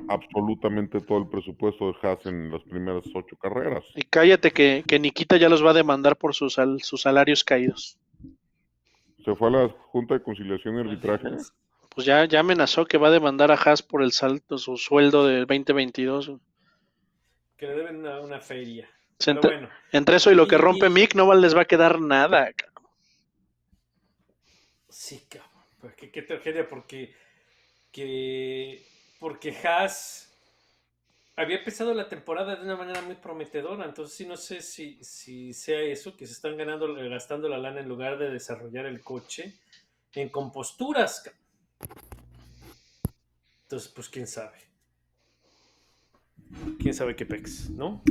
absolutamente 0.09 1.01
todo 1.01 1.19
el 1.19 1.29
presupuesto 1.29 1.89
de 1.89 1.95
Haas 2.03 2.25
en 2.27 2.51
las 2.51 2.63
primeras 2.63 3.05
ocho 3.15 3.37
carreras. 3.37 3.85
Y 3.95 4.03
cállate 4.03 4.51
que, 4.51 4.85
que 4.87 4.99
Nikita 4.99 5.37
ya 5.37 5.49
los 5.49 5.65
va 5.65 5.71
a 5.71 5.75
demandar 5.75 6.17
por 6.17 6.35
sus, 6.35 6.55
sal- 6.55 6.81
sus 6.83 7.03
salarios 7.03 7.45
caídos. 7.45 7.99
Se 9.25 9.35
fue 9.35 9.49
a 9.49 9.51
la 9.51 9.69
Junta 9.69 10.15
de 10.15 10.23
Conciliación 10.23 10.77
y 10.77 10.81
Arbitraje. 10.81 11.29
Pues 11.95 12.07
ya, 12.07 12.25
ya 12.25 12.41
amenazó 12.41 12.87
que 12.87 12.97
va 12.99 13.09
a 13.09 13.11
demandar 13.11 13.51
a 13.51 13.55
Haas 13.55 13.83
por 13.83 14.03
el 14.03 14.13
salto, 14.13 14.57
su 14.59 14.77
sueldo 14.77 15.27
del 15.27 15.47
2022. 15.47 16.33
Que 17.59 17.67
le 17.67 17.75
deben 17.75 17.97
una, 17.97 18.21
una 18.21 18.41
feria. 18.41 18.89
Pero 19.19 19.33
entre, 19.33 19.51
bueno, 19.51 19.69
entre 19.93 20.17
eso 20.17 20.31
y 20.31 20.35
lo 20.37 20.47
que 20.47 20.57
rompe 20.57 20.87
y- 20.87 20.91
Mick, 20.91 21.15
no 21.15 21.35
les 21.35 21.55
va 21.57 21.63
a 21.63 21.65
quedar 21.67 22.01
nada. 22.01 22.53
cabrón. 22.53 22.89
sí, 24.89 25.27
cabrón. 25.29 25.51
Pues 25.81 25.95
qué, 25.95 26.11
qué 26.11 26.23
tragedia, 26.23 26.69
porque, 26.69 27.15
que, 27.93 28.87
porque 29.21 29.57
Haas 29.65 30.33
había 31.37 31.59
empezado 31.59 31.95
la 31.95 32.09
temporada 32.09 32.57
de 32.57 32.63
una 32.63 32.77
manera 32.77 33.01
muy 33.03 33.15
prometedora. 33.17 33.85
Entonces, 33.85 34.17
sí, 34.17 34.27
no 34.27 34.37
sé 34.37 34.61
si, 34.61 35.03
si 35.03 35.53
sea 35.53 35.81
eso, 35.81 36.17
que 36.17 36.27
se 36.27 36.33
están 36.33 36.57
ganando, 36.57 36.95
gastando 36.95 37.49
la 37.49 37.59
lana 37.59 37.81
en 37.81 37.89
lugar 37.89 38.19
de 38.19 38.31
desarrollar 38.31 38.87
el 38.87 39.03
coche 39.03 39.55
en 40.15 40.29
composturas. 40.31 41.21
cabrón. 41.21 41.43
Entonces, 43.63 43.93
pues 43.93 44.09
quién 44.09 44.27
sabe. 44.27 44.68
Quién 46.79 46.95
sabe 46.95 47.15
qué 47.17 47.27
pex, 47.27 47.71
¿no? 47.71 48.03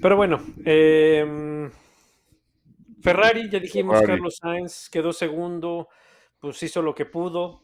Pero 0.00 0.16
bueno, 0.16 0.40
em, 0.64 1.70
Ferrari, 3.00 3.48
ya 3.50 3.58
dijimos, 3.58 3.98
Ferrari. 3.98 4.18
Carlos 4.18 4.36
Sainz 4.40 4.88
quedó 4.90 5.12
segundo, 5.12 5.88
pues 6.40 6.62
hizo 6.62 6.82
lo 6.82 6.94
que 6.94 7.06
pudo. 7.06 7.62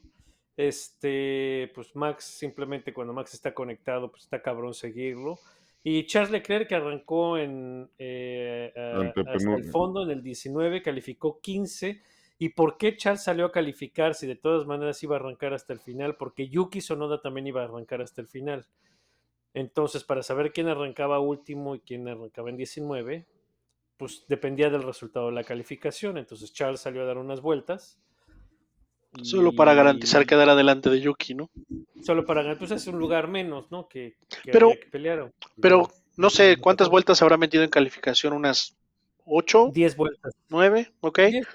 Este, 0.56 1.70
pues 1.74 1.94
Max, 1.96 2.24
simplemente 2.24 2.92
cuando 2.94 3.12
Max 3.12 3.34
está 3.34 3.52
conectado, 3.54 4.10
pues 4.10 4.22
está 4.24 4.40
cabrón 4.42 4.74
seguirlo. 4.74 5.38
Y 5.82 6.06
Charles 6.06 6.30
Leclerc 6.30 6.68
que 6.68 6.74
arrancó 6.76 7.36
en 7.36 7.90
eh, 7.98 8.72
a- 8.76 8.96
hasta 9.34 9.54
el 9.56 9.64
fondo 9.70 10.02
en 10.04 10.10
el 10.10 10.22
19, 10.22 10.82
calificó 10.82 11.40
15. 11.40 12.00
¿Y 12.38 12.48
por 12.50 12.78
qué 12.78 12.96
Charles 12.96 13.22
salió 13.22 13.46
a 13.46 13.52
calificar 13.52 14.14
si 14.14 14.26
de 14.26 14.34
todas 14.36 14.66
maneras 14.66 15.02
iba 15.02 15.16
a 15.16 15.18
arrancar 15.20 15.54
hasta 15.54 15.72
el 15.72 15.80
final? 15.80 16.16
Porque 16.16 16.48
Yuki 16.48 16.80
Sonoda 16.80 17.20
también 17.20 17.46
iba 17.46 17.60
a 17.62 17.64
arrancar 17.64 18.00
hasta 18.02 18.20
el 18.20 18.28
final. 18.28 18.66
Entonces, 19.54 20.02
para 20.04 20.22
saber 20.22 20.52
quién 20.52 20.68
arrancaba 20.68 21.20
último 21.20 21.74
y 21.76 21.80
quién 21.80 22.06
arrancaba 22.08 22.50
en 22.50 22.56
19, 22.56 23.24
pues 23.96 24.24
dependía 24.28 24.68
del 24.68 24.82
resultado 24.82 25.26
de 25.26 25.32
la 25.32 25.44
calificación. 25.44 26.18
Entonces 26.18 26.52
Charles 26.52 26.80
salió 26.80 27.02
a 27.02 27.06
dar 27.06 27.18
unas 27.18 27.40
vueltas. 27.40 27.98
Solo 29.22 29.52
para 29.52 29.74
garantizar 29.74 30.26
quedar 30.26 30.48
adelante 30.50 30.90
de 30.90 31.00
Yuki, 31.00 31.34
¿no? 31.34 31.48
Solo 32.02 32.26
para 32.26 32.42
ganar, 32.42 32.58
pues 32.58 32.72
es 32.72 32.84
un 32.88 32.98
lugar 32.98 33.28
menos, 33.28 33.70
¿no? 33.70 33.86
Que, 33.88 34.16
que 34.42 34.50
Pero- 34.50 34.66
había 34.70 34.80
que 34.80 34.90
pelear. 34.90 35.32
Pero 35.60 35.88
no 36.16 36.30
sé 36.30 36.56
cuántas 36.56 36.88
vueltas 36.88 37.22
habrá 37.22 37.36
metido 37.36 37.62
en 37.62 37.70
calificación, 37.70 38.32
unas 38.32 38.76
8, 39.24 39.70
10 39.72 39.96
vueltas. 39.96 40.34
9, 40.48 40.92
¿ok? 41.00 41.18
Diez. 41.30 41.46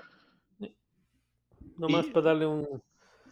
Nomás 1.77 2.07
Y- 2.07 2.11
para 2.11 2.25
darle 2.27 2.45
un, 2.45 2.81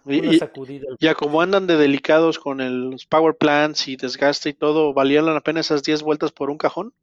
una 0.08 0.34
y- 0.34 0.40
sacudida. 0.40 0.88
ya 1.00 1.14
como 1.16 1.42
andan 1.42 1.68
de 1.68 1.78
delicados 1.78 2.40
con 2.40 2.62
el- 2.62 2.92
los 2.92 3.06
power 3.06 3.36
plants 3.36 3.88
y 3.88 3.96
desgaste 3.98 4.50
y 4.50 4.54
todo, 4.54 4.94
¿valían 4.94 5.26
la 5.26 5.42
pena 5.42 5.60
esas 5.60 5.84
10 5.84 6.02
vueltas 6.04 6.32
por 6.32 6.50
un 6.50 6.58
cajón? 6.58 6.94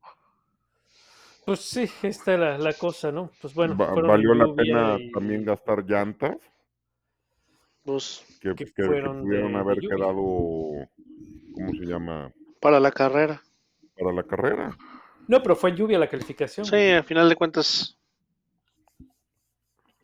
Pues 1.45 1.61
sí, 1.61 1.88
esta 2.03 2.33
era 2.33 2.57
la 2.59 2.73
cosa, 2.73 3.12
¿no? 3.12 3.31
Pues 3.43 3.53
bueno, 3.55 3.77
Va- 3.77 3.93
valió 3.95 4.33
la 4.35 4.55
pena 4.55 4.97
y- 4.99 5.11
también 5.12 5.45
gastar 5.45 5.85
llantas 5.85 6.37
Pues 7.85 8.25
que, 8.40 8.55
Que 8.55 8.64
que- 8.64 8.83
pudieron 8.87 9.55
haber 9.57 9.77
lluvia. 9.79 9.97
quedado, 9.97 10.14
¿cómo 11.55 11.71
se 11.79 11.85
llama? 11.85 12.33
para 12.61 12.81
la 12.81 12.90
carrera. 12.90 13.43
Para 13.99 14.11
la 14.14 14.23
carrera. 14.23 14.75
No, 15.29 15.43
pero 15.43 15.55
fue 15.55 15.69
en 15.69 15.77
lluvia 15.77 15.99
la 15.99 16.09
calificación. 16.09 16.64
Sí, 16.64 16.77
al 16.77 17.05
final 17.05 17.29
de 17.29 17.37
cuentas. 17.37 17.99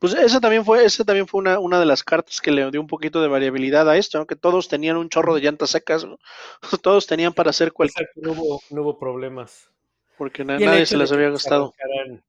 Pues 0.00 0.14
esa 0.14 0.40
también 0.40 0.64
fue, 0.64 0.84
esa 0.84 1.04
también 1.04 1.28
fue 1.28 1.38
una, 1.40 1.58
una 1.60 1.78
de 1.78 1.86
las 1.86 2.02
cartas 2.02 2.40
que 2.40 2.50
le 2.50 2.68
dio 2.70 2.80
un 2.80 2.86
poquito 2.88 3.20
de 3.22 3.28
variabilidad 3.28 3.88
a 3.88 3.96
esto, 3.96 4.18
¿no? 4.18 4.26
que 4.26 4.34
todos 4.34 4.66
tenían 4.66 4.96
un 4.96 5.08
chorro 5.10 5.34
de 5.34 5.42
llantas 5.42 5.70
secas, 5.70 6.04
¿no? 6.04 6.18
todos 6.82 7.06
tenían 7.06 7.32
para 7.34 7.50
hacer 7.50 7.72
cualquier, 7.72 8.08
Exacto, 8.08 8.20
no 8.22 8.32
hubo, 8.32 8.60
no 8.70 8.82
hubo 8.82 8.98
problemas. 8.98 9.70
porque 10.16 10.44
na- 10.44 10.58
nadie 10.58 10.86
se 10.86 10.96
las 10.96 11.12
había 11.12 11.30
gastado. 11.30 11.72
arrancaran- 11.78 12.22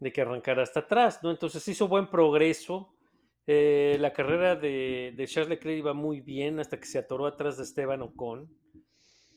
de 0.00 0.12
que 0.12 0.20
arrancara 0.20 0.62
hasta 0.62 0.80
atrás, 0.80 1.20
¿no? 1.22 1.30
Entonces 1.30 1.66
hizo 1.68 1.88
buen 1.88 2.08
progreso. 2.08 2.94
Eh, 3.46 3.96
la 4.00 4.12
carrera 4.12 4.54
de, 4.56 5.12
de 5.16 5.26
Charles 5.26 5.48
Leclerc 5.50 5.78
iba 5.78 5.92
muy 5.94 6.20
bien 6.20 6.60
hasta 6.60 6.78
que 6.78 6.86
se 6.86 6.98
atoró 6.98 7.26
atrás 7.26 7.56
de 7.56 7.62
Esteban 7.64 8.02
Ocon. 8.02 8.48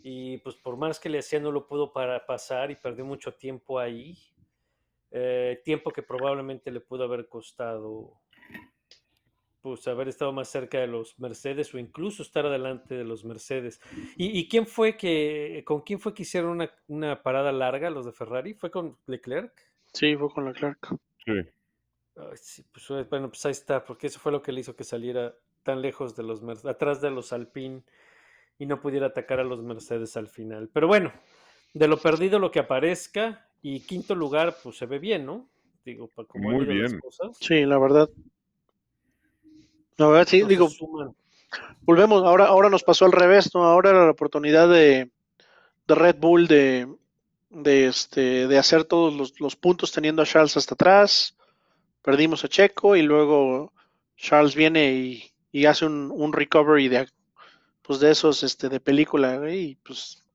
Y 0.04 0.38
pues 0.39 0.56
por 0.56 0.78
más 0.78 1.00
que 1.00 1.10
le 1.10 1.20
hacía 1.20 1.39
no 1.39 1.52
lo 1.52 1.67
pudo 1.67 1.91
para 1.91 2.26
pasar 2.26 2.72
y 2.72 2.76
perdió 2.76 3.04
mucho 3.06 3.34
tiempo 3.34 3.80
ahí. 3.80 4.17
Eh, 5.12 5.62
tiempo 5.63 5.91
que 5.91 6.04
probablemente 6.04 6.70
le 6.72 6.82
pudo 6.82 7.06
haber 7.06 7.30
costado 7.30 8.20
pues 9.62 9.88
haber 9.88 10.08
estado 10.08 10.32
más 10.32 10.48
cerca 10.48 10.80
de 10.80 10.88
los 10.88 11.20
Mercedes 11.20 11.74
o 11.74 11.78
incluso 11.78 12.24
estar 12.24 12.46
adelante 12.46 12.96
de 12.96 13.04
los 13.04 13.26
Mercedes. 13.26 13.82
¿Y, 14.15 14.39
y 14.39 14.48
quién 14.48 14.65
fue 14.65 14.96
que, 14.96 15.63
con 15.65 15.82
quién 15.82 16.00
fue 16.00 16.13
que 16.13 16.24
hicieron 16.24 16.52
una, 16.52 16.72
una 16.88 17.22
parada 17.22 17.52
larga 17.52 17.89
los 17.89 18.06
de 18.06 18.13
Ferrari? 18.13 18.54
¿Fue 18.54 18.72
con 18.72 18.98
Leclerc? 19.08 19.52
Sí, 19.93 20.15
fue 20.15 20.30
con. 20.30 20.54
Sí. 20.54 21.32
Ay, 22.15 22.36
sí, 22.36 22.63
pues 22.72 22.89
eh, 22.91 23.06
bueno, 23.10 23.30
pues 23.30 23.46
ahí 23.46 23.52
está, 23.52 23.84
porque 23.84 24.08
eso 24.08 24.20
fue 24.20 24.32
lo 24.32 24.41
que 24.41 24.52
le 24.52 24.62
hizo 24.62 24.76
que 24.76 24.84
saliera 24.84 25.36
tan 25.63 25.82
lejos 25.82 26.15
de 26.15 26.24
los 26.24 26.41
Mercedes, 26.41 26.74
atrás 26.74 27.02
de 27.02 27.12
los 27.12 27.34
Alpine 27.34 27.84
y 28.58 28.65
no 28.65 28.80
pudiera 28.80 29.08
atacar 29.08 29.39
a 29.39 29.43
los 29.43 29.62
Mercedes 29.62 30.15
al 30.17 30.28
final. 30.28 30.70
Pero 30.72 30.88
bueno, 30.88 31.12
de 31.74 31.88
lo 31.88 31.98
perdido 31.98 32.39
lo 32.39 32.52
que 32.52 32.60
aparezca 32.60 33.46
y 33.62 33.82
quinto 33.82 34.15
lugar, 34.15 34.58
pues 34.63 34.78
se 34.78 34.86
ve 34.86 35.00
bien, 35.00 35.26
¿no? 35.26 35.50
Digo, 35.86 36.08
para 36.10 36.28
como 36.28 36.52
Muy 36.52 36.63
ido 36.63 36.74
las 36.76 36.91
bien. 36.91 37.00
cosas. 37.00 37.38
Sí, 37.39 37.65
la 37.65 37.78
verdad. 37.80 38.10
La 39.98 40.08
verdad, 40.08 40.28
sí, 40.28 40.38
entonces 40.38 40.50
digo, 40.50 40.70
suman. 40.70 41.15
volvemos, 41.82 42.24
ahora, 42.24 42.46
ahora 42.48 42.70
nos 42.70 42.84
pasó 42.84 43.06
al 43.06 43.12
revés, 43.12 43.54
¿no? 43.54 43.63
Ahora 43.63 43.91
era 43.91 44.06
la 44.06 44.12
oportunidad 44.12 44.70
de, 44.70 45.12
de 45.88 45.96
Red 45.96 46.17
Bull 46.20 46.48
de, 46.48 46.88
de, 47.50 47.88
este, 47.88 48.48
de 48.48 48.58
hacer 48.58 48.86
todos 48.86 49.13
los, 49.15 49.39
los 49.39 49.56
puntos 49.56 49.91
teniendo 49.91 50.22
a 50.22 50.26
Charles 50.26 50.58
hasta 50.58 50.76
atrás. 50.76 51.36
Perdimos 52.04 52.43
a 52.43 52.48
Checo 52.50 52.96
y 52.96 53.02
luego 53.02 53.74
Charles 54.17 54.56
viene 54.56 54.93
y, 54.93 55.24
y 55.52 55.65
hace 55.65 55.86
un, 55.86 56.12
un 56.13 56.34
recovery 56.34 56.88
de, 56.89 57.08
pues 57.82 58.00
de 58.00 58.12
esos 58.12 58.43
este, 58.43 58.70
de 58.70 58.80
película. 58.80 59.52
Y 59.54 59.76
pues 59.78 60.26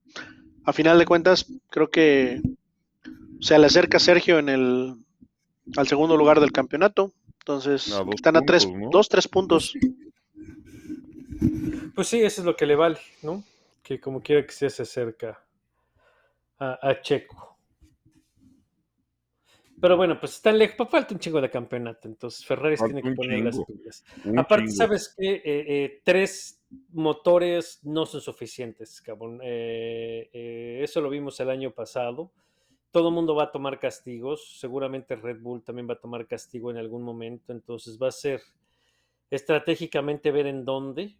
a 0.65 0.73
final 0.73 0.99
de 0.99 1.05
cuentas, 1.05 1.45
creo 1.69 1.89
que 1.89 2.41
se 3.39 3.57
le 3.59 3.65
acerca 3.65 3.99
Sergio 3.99 4.39
en 4.39 4.49
el 4.49 4.95
al 5.77 5.87
segundo 5.87 6.17
lugar 6.17 6.39
del 6.39 6.51
campeonato. 6.51 7.13
Entonces, 7.39 7.91
A 7.93 8.03
dos 8.03 8.15
están 8.15 8.37
a 8.37 8.41
tres, 8.41 8.67
dos, 8.91 9.09
tres 9.09 9.27
puntos. 9.27 9.73
Pues 11.95 12.07
sí, 12.07 12.21
eso 12.21 12.41
es 12.41 12.45
lo 12.45 12.55
que 12.55 12.65
le 12.65 12.75
vale, 12.75 12.99
¿no? 13.21 13.43
Que 13.83 13.99
como 13.99 14.21
quiera 14.21 14.45
que 14.45 14.51
sea 14.51 14.69
se 14.69 14.83
acerca 14.83 15.43
a, 16.57 16.79
a 16.89 17.01
Checo. 17.01 17.57
Pero 19.81 19.97
bueno, 19.97 20.17
pues 20.17 20.35
está 20.35 20.51
lejos, 20.53 20.77
pa- 20.77 20.85
falta 20.85 21.13
un 21.13 21.19
chingo 21.19 21.41
de 21.41 21.49
campeonato, 21.49 22.07
entonces 22.07 22.45
Ferrari 22.45 22.77
tiene 22.77 23.01
que 23.01 23.11
poner 23.11 23.39
las 23.43 23.55
chingo. 23.55 23.67
Un 24.23 24.39
Aparte, 24.39 24.67
chingo. 24.67 24.77
sabes 24.77 25.13
que 25.17 26.01
tres 26.05 26.61
motores 26.93 27.81
no 27.83 28.05
son 28.05 28.21
suficientes, 28.21 29.01
cabrón. 29.01 29.41
Eh, 29.43 30.29
eh, 30.31 30.79
eso 30.81 31.01
lo 31.01 31.09
vimos 31.09 31.37
el 31.41 31.49
año 31.49 31.71
pasado. 31.71 32.31
Todo 32.93 33.09
el 33.09 33.13
mundo 33.15 33.35
va 33.35 33.45
a 33.45 33.51
tomar 33.51 33.79
castigos. 33.79 34.57
Seguramente 34.59 35.15
Red 35.17 35.41
Bull 35.41 35.63
también 35.63 35.89
va 35.89 35.95
a 35.95 35.99
tomar 35.99 36.27
castigo 36.27 36.71
en 36.71 36.77
algún 36.77 37.01
momento. 37.03 37.51
Entonces 37.51 37.99
va 38.01 38.07
a 38.07 38.11
ser 38.11 38.39
estratégicamente 39.31 40.31
ver 40.31 40.45
en 40.47 40.63
dónde 40.63 41.17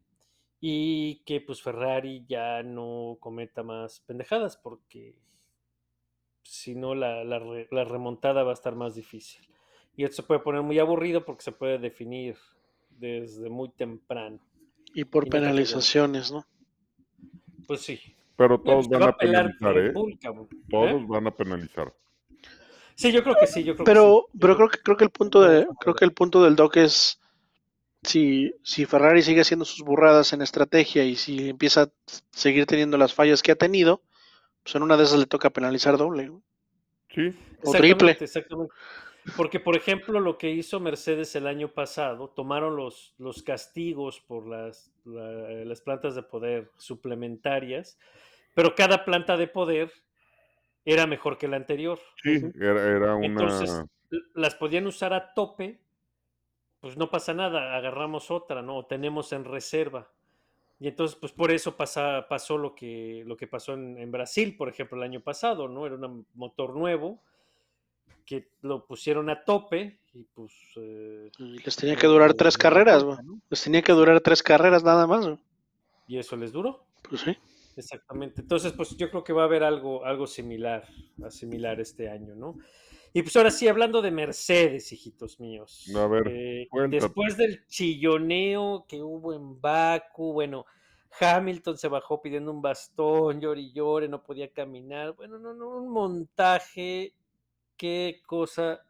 y 0.61 1.15
que 1.25 1.41
pues 1.41 1.61
Ferrari 1.61 2.25
ya 2.29 2.61
no 2.63 3.17
cometa 3.19 3.63
más 3.63 3.99
pendejadas 4.01 4.55
porque 4.55 5.15
si 6.43 6.75
no 6.75 6.93
la, 6.93 7.23
la 7.23 7.39
re- 7.39 7.67
la 7.71 7.83
remontada 7.85 8.43
va 8.43 8.51
a 8.51 8.53
estar 8.53 8.75
más 8.75 8.93
difícil. 8.95 9.41
Y 9.97 10.03
esto 10.03 10.17
se 10.17 10.23
puede 10.23 10.41
poner 10.41 10.61
muy 10.61 10.77
aburrido 10.79 11.25
porque 11.25 11.41
se 11.43 11.51
puede 11.51 11.79
definir 11.79 12.37
desde 12.91 13.49
muy 13.49 13.69
temprano. 13.69 14.39
Y 14.93 15.05
por 15.05 15.25
Y 15.25 15.31
penalizaciones, 15.31 16.31
¿no? 16.31 16.45
Pues 17.67 17.81
sí. 17.81 17.99
Pero 18.35 18.59
todos 18.59 18.87
pues, 18.87 18.99
van 18.99 19.09
va 19.09 19.11
a 19.11 19.17
penalizar, 19.17 19.77
¿eh? 19.77 19.93
Todos 20.69 21.01
¿Eh? 21.01 21.05
van 21.07 21.27
a 21.27 21.31
penalizar. 21.31 21.93
Sí, 22.95 23.11
yo 23.11 23.23
creo 23.23 23.35
que 23.39 23.47
sí, 23.47 23.63
yo 23.63 23.75
creo 23.75 23.85
que 23.85 23.91
Pero, 23.91 24.27
sí. 24.31 24.37
Pero 24.39 24.55
creo 24.55 24.69
que 24.69 24.77
creo 24.79 24.97
que 24.97 25.03
el 25.03 25.09
punto 25.09 25.41
de, 25.41 25.67
creo 25.79 25.95
que 25.95 26.05
el 26.05 26.13
punto 26.13 26.43
del 26.43 26.55
doc 26.55 26.77
es 26.77 27.19
si, 28.03 28.53
si 28.63 28.85
Ferrari 28.85 29.21
sigue 29.21 29.41
haciendo 29.41 29.65
sus 29.65 29.83
burradas 29.83 30.33
en 30.33 30.41
estrategia 30.41 31.03
y 31.03 31.15
si 31.15 31.49
empieza 31.49 31.83
a 31.83 31.89
seguir 32.31 32.65
teniendo 32.65 32.97
las 32.97 33.13
fallas 33.13 33.41
que 33.41 33.51
ha 33.51 33.55
tenido, 33.55 34.01
pues 34.63 34.75
en 34.75 34.83
una 34.83 34.97
de 34.97 35.03
esas 35.03 35.19
le 35.19 35.25
toca 35.25 35.49
penalizar 35.49 35.97
doble. 35.97 36.31
Sí. 37.09 37.33
o 37.63 37.71
triple. 37.71 38.17
Exactamente. 38.19 38.73
Porque, 39.37 39.59
por 39.59 39.75
ejemplo, 39.75 40.19
lo 40.19 40.37
que 40.37 40.51
hizo 40.51 40.79
Mercedes 40.79 41.35
el 41.35 41.47
año 41.47 41.69
pasado, 41.69 42.29
tomaron 42.29 42.75
los, 42.75 43.15
los 43.17 43.41
castigos 43.41 44.19
por 44.19 44.47
las, 44.47 44.91
la- 45.05 45.63
las 45.65 45.81
plantas 45.81 46.15
de 46.15 46.23
poder 46.23 46.71
suplementarias, 46.77 47.97
pero 48.53 48.75
cada 48.75 49.05
planta 49.05 49.37
de 49.37 49.47
poder 49.47 49.91
era 50.85 51.07
mejor 51.07 51.37
que 51.37 51.47
la 51.47 51.55
anterior. 51.55 51.99
Sí, 52.21 52.41
era, 52.59 52.83
era 52.83 53.15
una... 53.15 53.25
Entonces, 53.25 53.85
las 54.35 54.55
podían 54.55 54.85
usar 54.87 55.13
a 55.13 55.33
tope, 55.33 55.79
pues 56.81 56.97
no 56.97 57.09
pasa 57.09 57.33
nada, 57.33 57.77
agarramos 57.77 58.29
otra, 58.29 58.61
¿no? 58.61 58.77
O 58.77 58.85
tenemos 58.85 59.31
en 59.31 59.45
reserva. 59.45 60.11
Y 60.79 60.89
entonces, 60.89 61.17
pues 61.17 61.31
por 61.31 61.49
eso 61.51 61.77
pasa, 61.77 62.25
pasó 62.27 62.57
lo 62.57 62.75
que, 62.75 63.23
lo 63.25 63.37
que 63.37 63.47
pasó 63.47 63.73
en, 63.73 63.97
en 63.97 64.11
Brasil, 64.11 64.57
por 64.57 64.67
ejemplo, 64.67 64.97
el 64.97 65.03
año 65.03 65.21
pasado, 65.21 65.69
¿no? 65.69 65.85
Era 65.85 65.95
un 65.95 66.27
motor 66.33 66.75
nuevo 66.75 67.23
que 68.25 68.49
lo 68.61 68.85
pusieron 68.85 69.29
a 69.29 69.43
tope 69.43 69.99
y 70.13 70.23
pues... 70.25 70.53
eh, 70.77 71.29
Y 71.39 71.57
les 71.63 71.75
tenía 71.75 71.95
que 71.95 72.07
durar 72.07 72.33
tres 72.33 72.57
carreras, 72.57 73.03
güey. 73.03 73.17
Les 73.49 73.63
tenía 73.63 73.81
que 73.81 73.93
durar 73.93 74.21
tres 74.21 74.43
carreras 74.43 74.83
nada 74.83 75.07
más, 75.07 75.25
güey. 75.25 75.39
y 76.07 76.17
eso 76.17 76.35
les 76.35 76.51
duró. 76.51 76.85
Pues 77.07 77.21
sí. 77.21 77.37
Exactamente. 77.75 78.41
Entonces, 78.41 78.71
pues 78.73 78.95
yo 78.97 79.09
creo 79.09 79.23
que 79.23 79.33
va 79.33 79.41
a 79.43 79.45
haber 79.45 79.63
algo, 79.63 80.05
algo 80.05 80.27
similar, 80.27 80.87
similar 81.29 81.79
este 81.79 82.09
año, 82.09 82.35
¿no? 82.35 82.57
Y 83.13 83.21
pues 83.23 83.35
ahora 83.35 83.51
sí, 83.51 83.67
hablando 83.67 84.01
de 84.01 84.11
Mercedes, 84.11 84.91
hijitos 84.91 85.39
míos. 85.39 85.89
A 85.95 86.07
ver, 86.07 86.27
eh, 86.27 86.67
después 86.89 87.37
del 87.37 87.65
chilloneo 87.67 88.85
que 88.87 89.01
hubo 89.01 89.33
en 89.33 89.59
Baku, 89.61 90.33
bueno, 90.33 90.65
Hamilton 91.19 91.77
se 91.77 91.87
bajó 91.87 92.21
pidiendo 92.21 92.51
un 92.51 92.61
bastón, 92.61 93.39
llore 93.39 93.61
y 93.61 93.71
llore, 93.73 94.07
no 94.07 94.23
podía 94.23 94.51
caminar. 94.51 95.13
Bueno, 95.13 95.37
no, 95.39 95.53
no, 95.53 95.69
un 95.77 95.89
montaje, 95.91 97.13
qué 97.83 98.21
cosa 98.25 98.81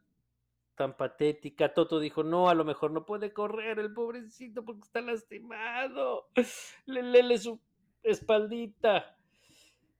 tan 0.75 0.95
patética. 0.95 1.73
Toto 1.73 1.99
dijo, 1.99 2.21
no, 2.21 2.47
a 2.47 2.53
lo 2.53 2.63
mejor 2.63 2.91
no 2.91 3.07
puede 3.07 3.33
correr 3.33 3.79
el 3.79 3.91
pobrecito 3.91 4.63
porque 4.63 4.81
está 4.81 5.01
lastimado. 5.01 6.27
Le, 6.85 7.01
lele 7.01 7.39
su 7.39 7.59
espaldita. 8.03 9.17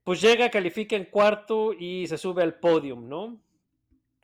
Pues 0.04 0.20
llega, 0.20 0.48
califica 0.48 0.94
en 0.94 1.06
cuarto 1.06 1.72
y 1.72 2.06
se 2.06 2.16
sube 2.16 2.44
al 2.44 2.60
podium, 2.60 3.08
¿no? 3.08 3.40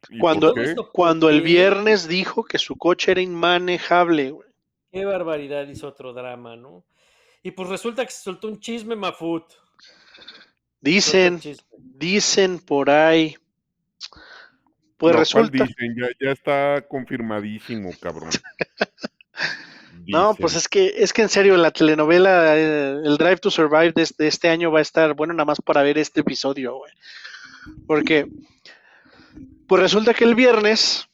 ¿y 0.09 0.20
Cuando, 0.20 0.54
cuando 0.92 1.28
el 1.30 1.40
viernes 1.40 2.06
dijo 2.06 2.44
que 2.44 2.59
su 2.59 2.76
coche 2.76 3.11
era 3.11 3.22
inmanejable, 3.22 4.30
güey. 4.30 4.48
Qué 4.92 5.04
barbaridad 5.04 5.66
hizo 5.66 5.88
otro 5.88 6.12
drama, 6.12 6.54
¿no? 6.54 6.85
Y 7.42 7.50
pues 7.50 7.68
resulta 7.68 8.04
que 8.04 8.12
se 8.12 8.22
soltó 8.22 8.46
un 8.46 8.61
chisme, 8.61 8.94
Mafut. 8.94 9.46
Dicen, 10.80 11.40
dicen 11.76 12.61
por 12.61 12.88
ahí. 12.88 13.35
Pues 15.00 15.12
No, 15.16 15.16
¿cuál 15.32 15.48
resulta. 15.48 15.64
dicen? 15.64 15.96
Ya, 15.98 16.08
ya 16.26 16.30
está 16.32 16.84
confirmadísimo, 16.88 17.90
cabrón. 18.00 18.30
No, 20.06 20.34
pues 20.34 20.56
es 20.56 20.66
que, 20.68 20.94
es 20.96 21.12
que 21.12 21.22
en 21.22 21.28
serio, 21.28 21.56
la 21.56 21.70
telenovela, 21.70 22.56
eh, 22.56 22.96
el 23.04 23.16
Drive 23.16 23.36
to 23.36 23.50
Survive 23.50 23.92
de, 23.92 24.02
este- 24.02 24.24
de 24.24 24.28
este 24.28 24.48
año 24.48 24.72
va 24.72 24.80
a 24.80 24.82
estar 24.82 25.14
bueno 25.14 25.32
nada 25.34 25.44
más 25.44 25.60
para 25.60 25.82
ver 25.82 25.98
este 25.98 26.20
episodio, 26.20 26.74
güey. 26.78 26.92
Porque, 27.86 28.26
pues 29.68 29.80
resulta 29.80 30.12
que 30.14 30.24
el 30.24 30.34
viernes, 30.34 31.06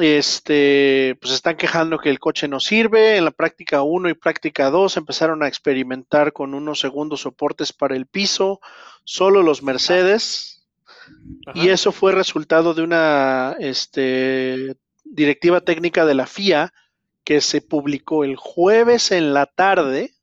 este, 0.00 1.16
pues 1.20 1.34
están 1.34 1.56
quejando 1.56 1.98
que 1.98 2.08
el 2.10 2.18
coche 2.18 2.48
no 2.48 2.58
sirve. 2.58 3.16
En 3.16 3.26
la 3.26 3.30
práctica 3.30 3.82
1 3.82 4.08
y 4.08 4.14
práctica 4.14 4.70
2 4.70 4.96
empezaron 4.96 5.42
a 5.44 5.48
experimentar 5.48 6.32
con 6.32 6.54
unos 6.54 6.80
segundos 6.80 7.20
soportes 7.20 7.72
para 7.72 7.94
el 7.94 8.06
piso, 8.06 8.60
solo 9.04 9.42
los 9.42 9.62
Mercedes. 9.62 10.61
Ajá. 11.46 11.58
Y 11.58 11.68
eso 11.68 11.92
fue 11.92 12.12
resultado 12.12 12.74
de 12.74 12.82
una 12.82 13.56
este, 13.58 14.76
directiva 15.04 15.60
técnica 15.60 16.04
de 16.04 16.14
la 16.14 16.26
FIA 16.26 16.72
que 17.24 17.40
se 17.40 17.60
publicó 17.60 18.24
el 18.24 18.36
jueves 18.36 19.12
en 19.12 19.32
la 19.34 19.46
tarde, 19.46 20.14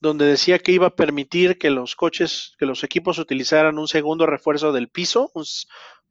donde 0.00 0.24
decía 0.24 0.58
que 0.58 0.72
iba 0.72 0.88
a 0.88 0.96
permitir 0.96 1.58
que 1.58 1.70
los 1.70 1.94
coches, 1.94 2.54
que 2.58 2.66
los 2.66 2.82
equipos 2.84 3.18
utilizaran 3.18 3.78
un 3.78 3.86
segundo 3.86 4.26
refuerzo 4.26 4.72
del 4.72 4.88
piso, 4.88 5.30
un, 5.34 5.44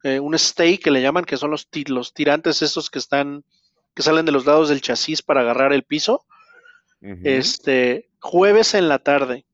eh, 0.04 0.20
un 0.20 0.34
stay 0.34 0.78
que 0.78 0.90
le 0.90 1.02
llaman, 1.02 1.24
que 1.24 1.36
son 1.36 1.50
los, 1.50 1.68
los 1.88 2.14
tirantes 2.14 2.62
estos 2.62 2.88
que 2.88 2.98
están, 2.98 3.44
que 3.94 4.02
salen 4.02 4.24
de 4.24 4.32
los 4.32 4.46
lados 4.46 4.68
del 4.68 4.80
chasis 4.80 5.22
para 5.22 5.40
agarrar 5.40 5.72
el 5.72 5.82
piso. 5.82 6.24
Este, 7.24 8.10
jueves 8.20 8.74
en 8.74 8.88
la 8.88 8.98
tarde. 8.98 9.46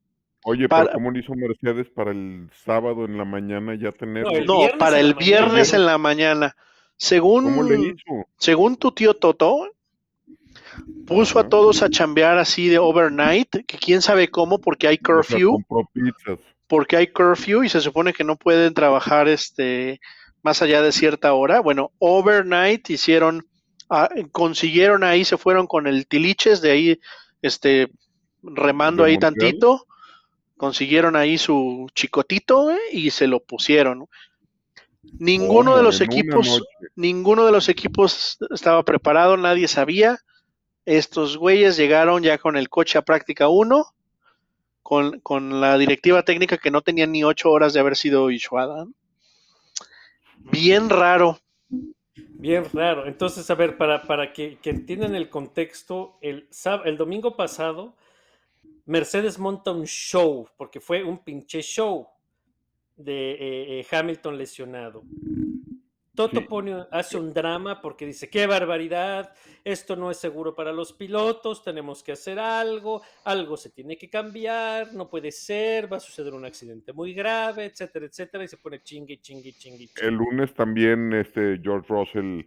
Oye, 0.49 0.69
para- 0.69 0.85
pero 0.85 0.95
¿cómo 0.95 1.11
lo 1.11 1.19
hizo 1.19 1.35
Mercedes 1.35 1.89
para 1.89 2.13
el 2.13 2.49
sábado 2.65 3.05
en 3.05 3.19
la 3.19 3.25
mañana 3.25 3.75
ya 3.75 3.91
tenerlo? 3.91 4.31
el 4.31 4.47
No, 4.47 4.61
para 4.79 5.01
el 5.01 5.15
viernes 5.15 5.73
en 5.73 5.85
la 5.85 5.99
mañana. 5.99 6.55
Según, 6.97 7.45
¿Cómo 7.45 7.65
le 7.65 7.81
hizo? 7.81 8.29
según 8.39 8.77
tu 8.77 8.93
tío 8.93 9.15
Toto, 9.15 9.69
puso 11.05 11.41
a 11.41 11.49
todos 11.49 11.83
a 11.83 11.91
chambear 11.91 12.39
así 12.39 12.69
de 12.69 12.79
overnight, 12.79 13.49
que 13.67 13.77
quién 13.77 14.03
sabe 14.03 14.29
cómo, 14.29 14.61
porque 14.61 14.87
hay 14.87 14.97
O 15.03 15.23
sea, 15.23 15.37
curfew, 15.39 15.59
porque 16.69 16.97
hay 16.97 17.09
curfew 17.09 17.65
y 17.65 17.69
se 17.69 17.81
supone 17.81 18.13
que 18.13 18.23
no 18.23 18.37
pueden 18.37 18.73
trabajar 18.73 19.27
este 19.27 20.01
más 20.43 20.63
allá 20.63 20.81
de 20.81 20.93
cierta 20.93 21.33
hora. 21.35 21.59
Bueno, 21.59 21.91
overnight 21.99 22.89
hicieron, 22.89 23.45
ah, 23.91 24.09
consiguieron 24.31 25.03
ahí, 25.03 25.25
se 25.25 25.37
fueron 25.39 25.67
con 25.67 25.89
el 25.89 26.07
tiliches 26.07 26.61
de 26.61 26.71
ahí, 26.71 27.01
este, 27.43 27.89
remando 28.45 29.03
¿De 29.03 29.11
ahí 29.11 29.19
tantito, 29.19 29.86
consiguieron 30.57 31.17
ahí 31.17 31.39
su 31.39 31.89
chicotito 31.95 32.65
güey, 32.65 32.79
y 32.93 33.11
se 33.11 33.27
lo 33.27 33.41
pusieron. 33.41 34.09
Ninguno 35.19 35.77
de 35.77 35.83
los 35.83 36.01
equipos 36.01 36.63
ninguno 36.97 37.47
de 37.47 37.53
los 37.53 37.69
equipos 37.69 38.39
estaba 38.51 38.83
preparado, 38.83 39.37
nadie 39.37 39.69
sabía. 39.69 40.19
Estos 40.85 41.37
güeyes 41.37 41.77
llegaron 41.77 42.23
ya 42.23 42.39
con 42.39 42.57
el 42.57 42.69
coche 42.69 42.99
a 42.99 43.03
práctica 43.03 43.49
1, 43.49 43.87
con, 44.83 45.21
con 45.21 45.61
la 45.61 45.79
directiva 45.79 46.23
técnica 46.23 46.59
que 46.59 46.71
no 46.71 46.83
tenía 46.83 47.07
ni 47.07 47.25
ocho 47.25 47.51
horas 47.51 47.73
de 47.73 47.81
haber 47.81 47.97
sido 47.97 48.31
issuada. 48.31 48.85
¿no? 48.85 48.93
Bien 50.39 50.89
raro. 50.89 51.41
Bien 52.39 52.65
raro. 52.73 53.07
Entonces, 53.07 53.51
a 53.51 53.55
ver, 53.55 53.77
para, 53.77 54.03
para 54.03 54.33
que, 54.33 54.59
que 54.63 54.71
entiendan 54.71 55.15
el 55.15 55.29
contexto, 55.29 56.19
el, 56.21 56.49
sab- 56.51 56.83
el 56.85 56.97
domingo 56.97 57.37
pasado, 57.37 57.97
Mercedes 58.87 59.39
monta 59.39 59.73
un 59.73 59.85
show, 59.85 60.49
porque 60.57 60.81
fue 60.81 61.03
un 61.03 61.19
pinche 61.23 61.61
show 61.61 62.09
de 62.97 63.33
eh, 63.33 63.81
eh, 63.81 63.87
Hamilton 63.91 64.39
lesionado. 64.39 65.03
Toto 66.15 66.41
Sí. 66.41 66.47
pone, 66.49 66.87
hace 66.93 67.19
un 67.19 67.35
drama 67.35 67.83
porque 67.83 68.07
dice, 68.07 68.31
qué 68.31 68.47
barbaridad, 68.47 69.35
esto 69.63 69.97
no 69.97 70.11
es 70.11 70.17
seguro 70.17 70.55
para 70.55 70.73
los 70.73 70.95
pilotos, 70.95 71.63
tenemos 71.63 72.03
que 72.03 72.13
hacer 72.13 72.39
algo, 72.39 73.03
algo 73.25 73.59
se 73.59 73.69
tiene 73.69 73.99
que 73.99 74.09
cambiar, 74.09 74.95
no 74.95 75.11
puede 75.11 75.31
ser, 75.31 75.93
va 75.93 75.99
a 75.99 76.01
suceder 76.01 76.33
un 76.33 76.47
accidente 76.47 76.95
muy 76.95 77.13
grave, 77.13 77.67
etcétera, 77.67 78.07
etcétera, 78.07 78.45
y 78.45 78.49
se 78.49 78.57
pone 78.57 78.83
chingue, 78.83 79.21
chingue, 79.21 79.53
chingue, 79.53 79.89
chingue. 79.89 80.07
El 80.09 80.15
lunes 80.15 80.55
también 80.55 81.13
este 81.13 81.61
George 81.63 81.87
Russell 81.89 82.45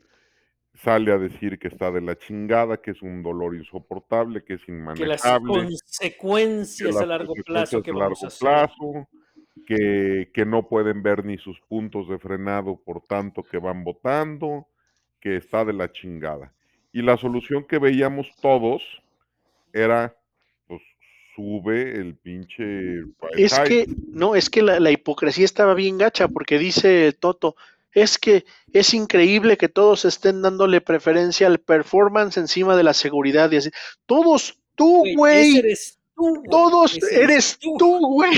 sale 0.83 1.11
a 1.11 1.17
decir 1.17 1.59
que 1.59 1.67
está 1.67 1.91
de 1.91 2.01
la 2.01 2.17
chingada, 2.17 2.77
que 2.77 2.91
es 2.91 3.01
un 3.01 3.21
dolor 3.21 3.55
insoportable, 3.55 4.43
que 4.43 4.53
es 4.53 4.61
que 4.61 4.71
las 4.71 4.79
inmanejable, 4.79 5.53
que 5.53 5.59
consecuencias 5.59 6.93
las 6.93 7.03
a 7.03 7.05
largo 7.05 7.33
plazo 7.33 7.81
consecuencias 7.81 7.83
que 7.83 7.91
a 7.91 7.93
vamos 7.93 8.23
a 8.23 8.27
largo 8.27 8.27
hacer. 8.27 8.39
plazo, 8.39 9.07
que, 9.65 10.31
que 10.33 10.45
no 10.45 10.67
pueden 10.67 11.03
ver 11.03 11.25
ni 11.25 11.37
sus 11.37 11.59
puntos 11.61 12.07
de 12.07 12.17
frenado 12.17 12.77
por 12.77 13.01
tanto 13.01 13.43
que 13.43 13.57
van 13.57 13.83
votando, 13.83 14.67
que 15.19 15.35
está 15.35 15.65
de 15.65 15.73
la 15.73 15.91
chingada. 15.91 16.53
Y 16.93 17.01
la 17.01 17.17
solución 17.17 17.65
que 17.65 17.77
veíamos 17.77 18.27
todos 18.41 18.81
era, 19.73 20.15
pues, 20.67 20.81
sube 21.35 21.99
el 21.99 22.15
pinche 22.15 23.03
Es 23.35 23.59
que, 23.59 23.85
no, 24.07 24.35
es 24.35 24.49
que 24.49 24.61
la, 24.61 24.79
la 24.79 24.91
hipocresía 24.91 25.45
estaba 25.45 25.73
bien 25.73 25.97
gacha 25.97 26.29
porque 26.29 26.57
dice 26.57 27.13
Toto, 27.13 27.55
es 27.91 28.17
que 28.17 28.45
es 28.73 28.93
increíble 28.93 29.57
que 29.57 29.69
todos 29.69 30.05
estén 30.05 30.41
dándole 30.41 30.81
preferencia 30.81 31.47
al 31.47 31.59
performance 31.59 32.37
encima 32.37 32.75
de 32.75 32.83
la 32.83 32.93
seguridad 32.93 33.51
y 33.51 33.57
así. 33.57 33.69
Todos, 34.05 34.59
tú, 34.75 35.03
Güey, 35.15 35.61
todos 36.49 36.95
ese 36.95 37.23
eres 37.23 37.57
tú, 37.59 37.99
güey. 37.99 38.31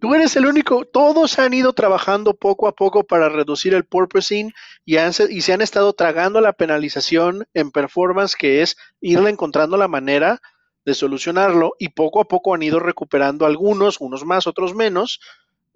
Tú 0.00 0.14
eres 0.14 0.34
el 0.36 0.46
único, 0.46 0.86
todos 0.86 1.38
han 1.38 1.52
ido 1.52 1.74
trabajando 1.74 2.32
poco 2.32 2.66
a 2.66 2.72
poco 2.74 3.04
para 3.04 3.28
reducir 3.28 3.74
el 3.74 3.84
porpoising 3.84 4.50
y, 4.86 4.96
han 4.96 5.12
y 5.28 5.42
se 5.42 5.52
han 5.52 5.60
estado 5.60 5.92
tragando 5.92 6.40
la 6.40 6.54
penalización 6.54 7.46
en 7.52 7.70
performance, 7.70 8.34
que 8.34 8.62
es 8.62 8.78
irle 9.02 9.28
encontrando 9.28 9.76
la 9.76 9.88
manera 9.88 10.40
de 10.86 10.94
solucionarlo 10.94 11.74
y 11.78 11.90
poco 11.90 12.22
a 12.22 12.24
poco 12.24 12.54
han 12.54 12.62
ido 12.62 12.80
recuperando 12.80 13.44
algunos, 13.44 14.00
unos 14.00 14.24
más, 14.24 14.46
otros 14.46 14.74
menos, 14.74 15.20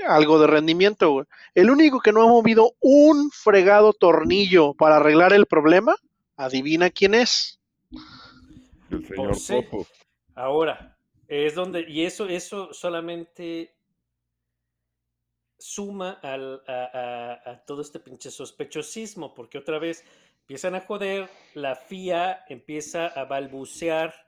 algo 0.06 0.38
de 0.38 0.46
rendimiento. 0.46 1.10
güey. 1.12 1.26
El 1.54 1.70
único 1.70 2.00
que 2.00 2.12
no 2.12 2.22
ha 2.22 2.26
movido 2.26 2.72
un 2.80 3.30
fregado 3.30 3.92
tornillo 3.92 4.74
para 4.74 4.96
arreglar 4.96 5.32
el 5.32 5.46
problema, 5.46 5.96
adivina 6.36 6.90
quién 6.90 7.14
es. 7.14 7.60
El 8.90 9.06
señor 9.06 9.36
sí. 9.36 9.54
Toto. 9.70 9.86
Ahora, 10.34 10.96
es 11.28 11.54
donde, 11.54 11.84
y 11.88 12.04
eso, 12.04 12.26
eso 12.28 12.72
solamente 12.72 13.74
suma 15.58 16.18
al- 16.22 16.62
a, 16.66 17.38
a- 17.46 17.50
a 17.52 17.64
todo 17.64 17.80
este 17.80 18.00
pinche 18.00 18.30
sospechosismo, 18.30 19.34
porque 19.34 19.58
otra 19.58 19.78
vez 19.78 20.04
empiezan 20.40 20.74
a 20.74 20.80
joder, 20.80 21.30
la 21.54 21.74
FIA 21.76 22.44
empieza 22.48 23.06
a 23.06 23.24
balbucear 23.24 24.23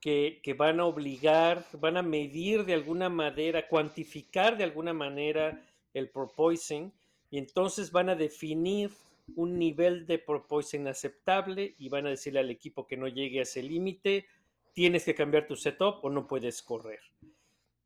que, 0.00 0.40
que 0.42 0.54
van 0.54 0.80
a 0.80 0.86
obligar, 0.86 1.66
van 1.74 1.96
a 1.96 2.02
medir 2.02 2.64
de 2.64 2.74
alguna 2.74 3.08
manera, 3.08 3.68
cuantificar 3.68 4.56
de 4.56 4.64
alguna 4.64 4.92
manera 4.92 5.62
el 5.94 6.08
porpoising, 6.10 6.92
y 7.30 7.38
entonces 7.38 7.92
van 7.92 8.08
a 8.08 8.14
definir 8.16 8.90
un 9.36 9.58
nivel 9.58 10.06
de 10.06 10.18
porpoising 10.18 10.88
aceptable 10.88 11.74
y 11.78 11.88
van 11.88 12.06
a 12.06 12.10
decirle 12.10 12.40
al 12.40 12.50
equipo 12.50 12.86
que 12.86 12.96
no 12.96 13.06
llegue 13.06 13.38
a 13.40 13.42
ese 13.42 13.62
límite, 13.62 14.26
tienes 14.72 15.04
que 15.04 15.14
cambiar 15.14 15.46
tu 15.46 15.54
setup 15.56 16.04
o 16.04 16.10
no 16.10 16.26
puedes 16.26 16.62
correr. 16.62 17.00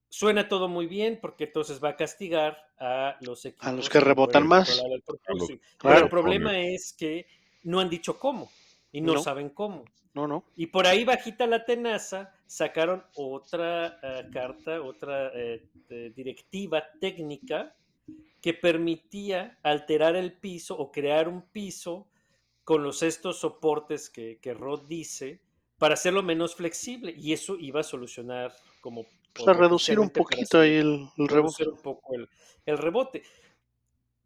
Suena 0.09 0.49
todo 0.49 0.69
muy 0.69 0.87
bien 0.87 1.19
porque 1.21 1.45
entonces 1.45 1.83
va 1.83 1.91
a 1.91 1.97
castigar 1.97 2.57
a 2.79 3.17
los 3.21 3.45
equipos 3.45 3.67
A 3.67 3.73
los 3.73 3.89
que 3.91 4.01
rebotan 4.01 4.47
más. 4.47 4.81
el. 4.81 5.03
Pero 5.83 5.99
el 5.99 6.09
problema 6.09 6.59
es 6.61 6.93
que 6.93 7.27
no 7.65 7.81
han 7.81 7.91
dicho 7.91 8.19
cómo 8.19 8.51
y 8.93 9.01
no, 9.01 9.15
No. 9.15 9.23
saben 9.23 9.49
cómo. 9.51 9.85
No, 10.15 10.29
no. 10.29 10.45
Y 10.57 10.69
por 10.69 10.87
ahí 10.87 11.05
bajita 11.05 11.47
la 11.47 11.65
tenaza 11.65 12.33
sacaron 12.47 13.05
otra 13.17 13.99
eh, 14.03 14.29
carta, 14.33 14.81
otra 14.81 15.33
eh, 15.35 15.67
eh, 15.91 16.13
directiva 16.15 16.85
técnica 17.01 17.75
que 18.41 18.55
permitía 18.55 19.59
alterar 19.63 20.15
el 20.15 20.33
piso 20.33 20.77
o 20.79 20.93
crear 20.93 21.29
un 21.29 21.43
piso 21.43 22.07
con 22.63 22.83
los 22.83 23.03
estos 23.03 23.41
soportes 23.41 24.09
que, 24.09 24.39
que 24.41 24.55
Rod 24.55 24.87
dice 24.87 25.41
para 25.79 25.95
hacerlo 25.95 26.23
menos 26.23 26.55
flexible 26.55 27.13
y 27.17 27.33
eso 27.33 27.57
iba 27.59 27.81
a 27.81 27.83
solucionar 27.83 28.53
como 28.81 29.01
O 29.01 29.45
sea, 29.45 29.53
reducir 29.55 29.99
un 29.99 30.11
poquito 30.11 30.61
ahí 30.61 30.77
el, 30.77 31.09
el 31.17 31.29
rebote. 31.29 31.69
un 31.69 31.83
poco 31.83 32.15
el, 32.15 32.29
el 32.67 32.79
rebote. 32.79 33.23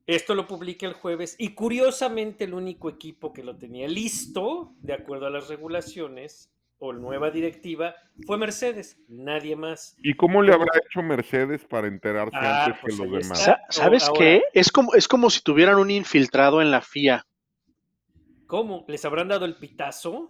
Esto 0.09 0.35
lo 0.35 0.47
publica 0.47 0.87
el 0.87 0.95
jueves 0.95 1.37
y 1.39 1.51
curiosamente 1.55 2.45
el 2.45 2.55
único 2.55 2.89
equipo 2.89 3.33
que 3.35 3.45
lo 3.45 3.57
tenía 3.57 3.87
listo, 3.87 4.73
de 4.81 4.95
acuerdo 4.95 5.27
a 5.27 5.31
las 5.31 5.49
regulaciones 5.49 6.51
o 6.79 6.95
nueva 6.95 7.31
directiva, 7.31 7.95
fue 8.27 8.39
Mercedes, 8.39 8.99
nadie 9.09 9.55
más. 9.55 9.97
¿Y 10.03 10.15
cómo 10.15 10.41
le 10.43 10.55
habrá 10.55 10.71
hecho 10.83 11.03
Mercedes 11.03 11.63
para 11.67 11.89
enterarse 11.89 12.35
Ah, 12.37 12.65
antes 12.65 12.81
pues 12.81 12.97
que 12.97 13.03
ahí 13.03 13.09
los 13.11 13.23
demás? 13.23 13.45
Sa- 13.45 13.61
¿Sabes 13.69 14.05
Ahora- 14.05 14.19
qué? 14.19 14.43
Es 14.55 14.73
como, 14.73 14.95
es 14.95 15.07
como 15.09 15.29
si 15.29 15.43
tuvieran 15.43 15.77
un 15.77 15.91
infiltrado 15.91 16.63
en 16.63 16.71
la 16.71 16.81
FIA. 16.81 17.27
¿Cómo? 18.47 18.87
¿Les 18.89 19.05
habrán 19.05 19.29
dado 19.29 19.45
el 19.45 19.57
pitazo? 19.57 20.29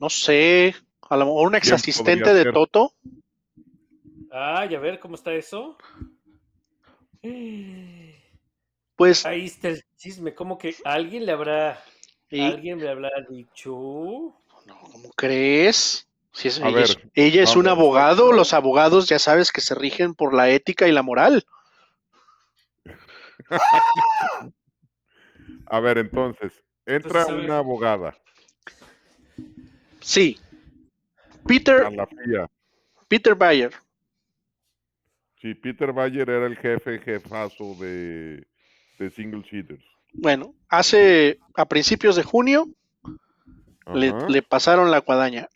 No 0.00 0.10
sé, 0.10 0.74
a 1.08 1.16
lo 1.16 1.26
mejor 1.26 1.46
un 1.46 1.54
ex 1.54 1.70
asistente 1.70 2.34
de 2.34 2.42
ser. 2.42 2.52
Toto. 2.52 2.92
Ay, 4.32 4.74
a 4.74 4.80
ver, 4.80 4.98
¿cómo 4.98 5.14
está 5.14 5.32
eso? 5.32 5.76
Pues, 8.96 9.26
Ahí 9.26 9.46
está 9.46 9.68
el 9.68 9.82
chisme, 9.96 10.34
como 10.34 10.56
que 10.58 10.74
alguien 10.84 11.26
le 11.26 11.32
habrá, 11.32 11.82
y- 12.30 12.42
alguien 12.42 12.78
le 12.80 12.88
habrá 12.88 13.10
dicho... 13.28 13.70
no, 13.70 14.80
¿cómo 14.90 15.10
crees? 15.14 16.08
Si 16.32 16.48
es, 16.48 16.60
A 16.60 16.68
ella, 16.68 16.80
es, 16.82 16.96
ver, 16.96 17.10
ella 17.14 17.42
es 17.42 17.56
un 17.56 17.68
abogado, 17.68 18.32
los 18.32 18.52
abogados 18.52 19.08
ya 19.08 19.18
sabes 19.18 19.52
que 19.52 19.60
se 19.60 19.74
rigen 19.74 20.14
por 20.14 20.34
la 20.34 20.50
ética 20.50 20.88
y 20.88 20.92
la 20.92 21.02
moral. 21.02 21.44
A 25.68 25.80
ver, 25.80 25.98
entonces, 25.98 26.62
entra 26.84 27.22
Entonces, 27.22 27.44
una 27.44 27.58
abogada 27.58 28.16
Sí. 30.00 30.38
Peter, 31.46 31.82
a 31.84 31.90
la 31.90 32.06
FIA. 32.06 32.48
Peter 33.08 33.34
Bayer. 33.34 33.72
Sí, 35.40 35.54
Peter 35.54 35.92
Bayer 35.92 36.28
era 36.30 36.46
el 36.46 36.56
jefe, 36.56 36.98
jefazo 37.00 37.74
de, 37.74 38.46
de 38.98 39.10
Single 39.10 39.44
Seaters. 39.48 39.84
Bueno, 40.12 40.54
hace 40.68 41.38
a 41.54 41.66
principios 41.66 42.16
de 42.16 42.22
junio 42.22 42.68
le, 43.94 44.12
le 44.28 44.42
pasaron 44.42 44.90
la 44.90 44.98
guadaña. 44.98 45.48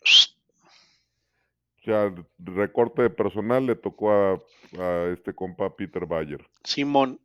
O 1.81 1.83
sea, 1.83 2.13
recorte 2.37 3.01
de 3.01 3.09
personal 3.09 3.65
le 3.65 3.75
tocó 3.75 4.11
a, 4.11 4.41
a 4.77 5.09
este 5.11 5.33
compa 5.33 5.75
Peter 5.75 6.05
Bayer. 6.05 6.45
Simón. 6.63 7.19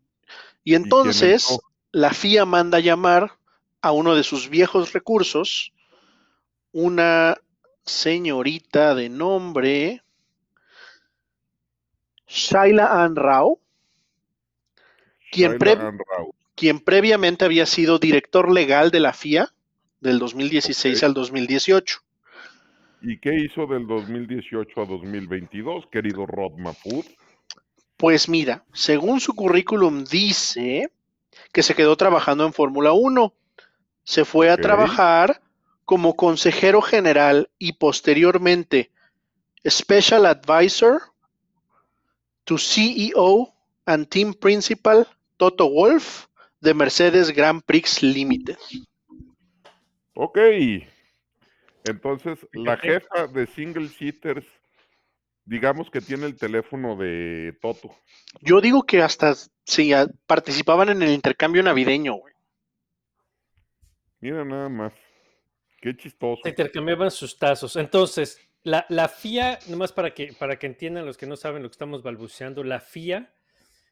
Y 0.65 0.75
entonces 0.75 1.59
la 1.93 2.11
FIA 2.11 2.45
manda 2.45 2.81
llamar 2.81 3.33
a 3.83 3.93
uno 3.93 4.15
de 4.15 4.25
sus 4.25 4.49
viejos 4.49 4.93
recursos, 4.93 5.73
una 6.73 7.37
señorita 7.85 8.95
de 8.95 9.09
nombre 9.09 10.03
Shaila 12.27 13.05
Ann 13.05 13.15
Rao, 13.15 13.61
quien, 15.31 15.59
pre- 15.59 15.77
previamente 16.85 17.45
había 17.45 17.67
sido 17.67 17.99
director 17.99 18.51
legal 18.51 18.91
de 18.91 19.01
la 19.01 19.13
FIA 19.13 19.53
del 20.01 20.19
2016 20.19 20.99
Ok. 20.99 21.05
al 21.05 21.15
2018. 21.15 21.99
¿Y 23.03 23.19
qué 23.19 23.35
hizo 23.35 23.67
del 23.67 23.87
2018 23.87 24.81
a 24.81 24.87
2022, 24.87 25.87
querido 25.91 26.27
Rod 26.27 26.59
Mapud? 26.59 27.05
Pues 27.97 28.29
mira, 28.29 28.65
según 28.73 29.21
su 29.21 29.35
currículum 29.35 30.05
dice 30.05 30.91
que 31.53 31.63
se 31.63 31.75
quedó 31.75 31.97
trabajando 31.97 32.45
en 32.47 32.53
Fórmula 32.53 32.93
1. 32.93 33.33
Se 34.05 34.25
fue 34.25 34.51
a 34.51 34.57
trabajar 34.57 35.43
como 35.85 36.15
consejero 36.15 36.81
general 36.81 37.51
y 37.59 37.75
posteriormente 37.75 38.91
Special 39.69 40.27
Advisor 40.27 41.01
to 42.45 42.57
CEO 42.59 43.53
and 43.85 44.09
Team 44.09 44.35
Principal 44.35 45.07
Toto 45.37 45.71
Wolf 45.71 46.27
de 46.61 46.75
Mercedes 46.75 47.31
Grand 47.31 47.63
Prix 47.65 48.03
Limited. 48.03 48.57
Ok. 50.15 50.39
Entonces, 51.85 52.39
la 52.53 52.77
jefa 52.77 53.27
de 53.29 53.47
Single 53.47 53.89
Seaters, 53.89 54.47
digamos 55.45 55.91
que 55.91 56.01
tiene 56.01 56.27
el 56.27 56.37
teléfono 56.37 56.97
de 56.97 57.57
Toto. 57.61 57.95
Yo 58.41 58.61
digo 58.61 58.83
que 58.83 59.03
hasta 59.03 59.35
sí, 59.65 59.93
participaban 60.27 60.89
en 60.89 61.03
el 61.03 61.11
intercambio 61.11 61.63
navideño, 61.63 62.15
güey. 62.15 62.35
Mira 64.21 64.45
nada 64.45 64.69
más. 64.69 64.93
Qué 65.81 65.97
chistoso. 65.97 66.41
Se 66.43 66.49
intercambiaban 66.49 67.11
sus 67.11 67.39
tazos. 67.39 67.77
Entonces, 67.77 68.41
la, 68.63 68.87
la 68.89 69.09
FIA, 69.09 69.61
nomás 69.69 69.93
para 69.93 70.13
que, 70.13 70.33
para 70.33 70.59
que 70.59 70.67
entiendan 70.67 71.07
los 71.07 71.17
que 71.17 71.27
no 71.27 71.37
saben 71.37 71.63
lo 71.63 71.69
que 71.69 71.75
estamos 71.75 72.03
balbuceando, 72.03 72.65
la 72.65 72.81
FIA 72.81 73.33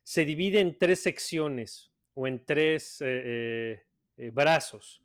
se 0.04 0.24
divide 0.24 0.60
en 0.60 0.78
tres 0.78 1.02
secciones 1.02 1.90
o 2.14 2.28
en 2.28 2.44
tres 2.44 3.00
eh, 3.00 3.06
eh, 3.08 3.82
eh, 4.18 4.30
brazos. 4.32 5.02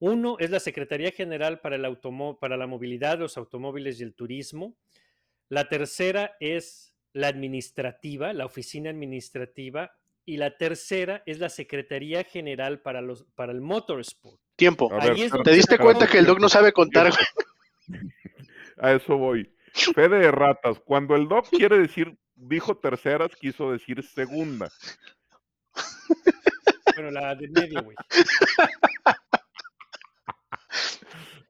Uno 0.00 0.36
es 0.38 0.50
la 0.50 0.60
Secretaría 0.60 1.12
General 1.12 1.60
para, 1.60 1.76
el 1.76 1.84
automó- 1.84 2.38
para 2.38 2.58
la 2.58 2.66
Movilidad, 2.66 3.18
los 3.18 3.38
Automóviles 3.38 4.00
y 4.00 4.02
el 4.02 4.12
Turismo. 4.14 4.76
La 5.48 5.68
tercera 5.68 6.36
es 6.40 6.92
la 7.12 7.28
administrativa, 7.28 8.32
la 8.32 8.44
oficina 8.44 8.90
administrativa. 8.90 9.96
Y 10.26 10.36
la 10.36 10.56
tercera 10.56 11.22
es 11.26 11.38
la 11.38 11.48
Secretaría 11.48 12.24
General 12.24 12.80
para, 12.80 13.00
los, 13.00 13.24
para 13.34 13.52
el 13.52 13.60
Motorsport. 13.60 14.38
Tiempo. 14.54 14.90
Ver, 14.90 15.12
es 15.12 15.32
¿Te 15.42 15.52
diste 15.52 15.78
cuenta 15.78 16.06
que 16.06 16.18
el 16.18 16.26
Doc 16.26 16.38
no 16.40 16.48
sabe 16.48 16.72
contar? 16.72 17.10
A 18.78 18.92
eso 18.92 19.16
voy. 19.16 19.50
Fede 19.72 20.18
de 20.18 20.30
ratas. 20.30 20.80
Cuando 20.80 21.14
el 21.14 21.28
doc 21.28 21.48
quiere 21.50 21.78
decir, 21.78 22.16
dijo 22.40 22.76
terceras, 22.76 23.30
quiso 23.36 23.72
decir 23.72 24.02
segunda. 24.02 24.70
Bueno, 26.96 27.10
la 27.12 27.34
de 27.34 27.48
medio, 27.48 27.82
güey. 27.82 27.96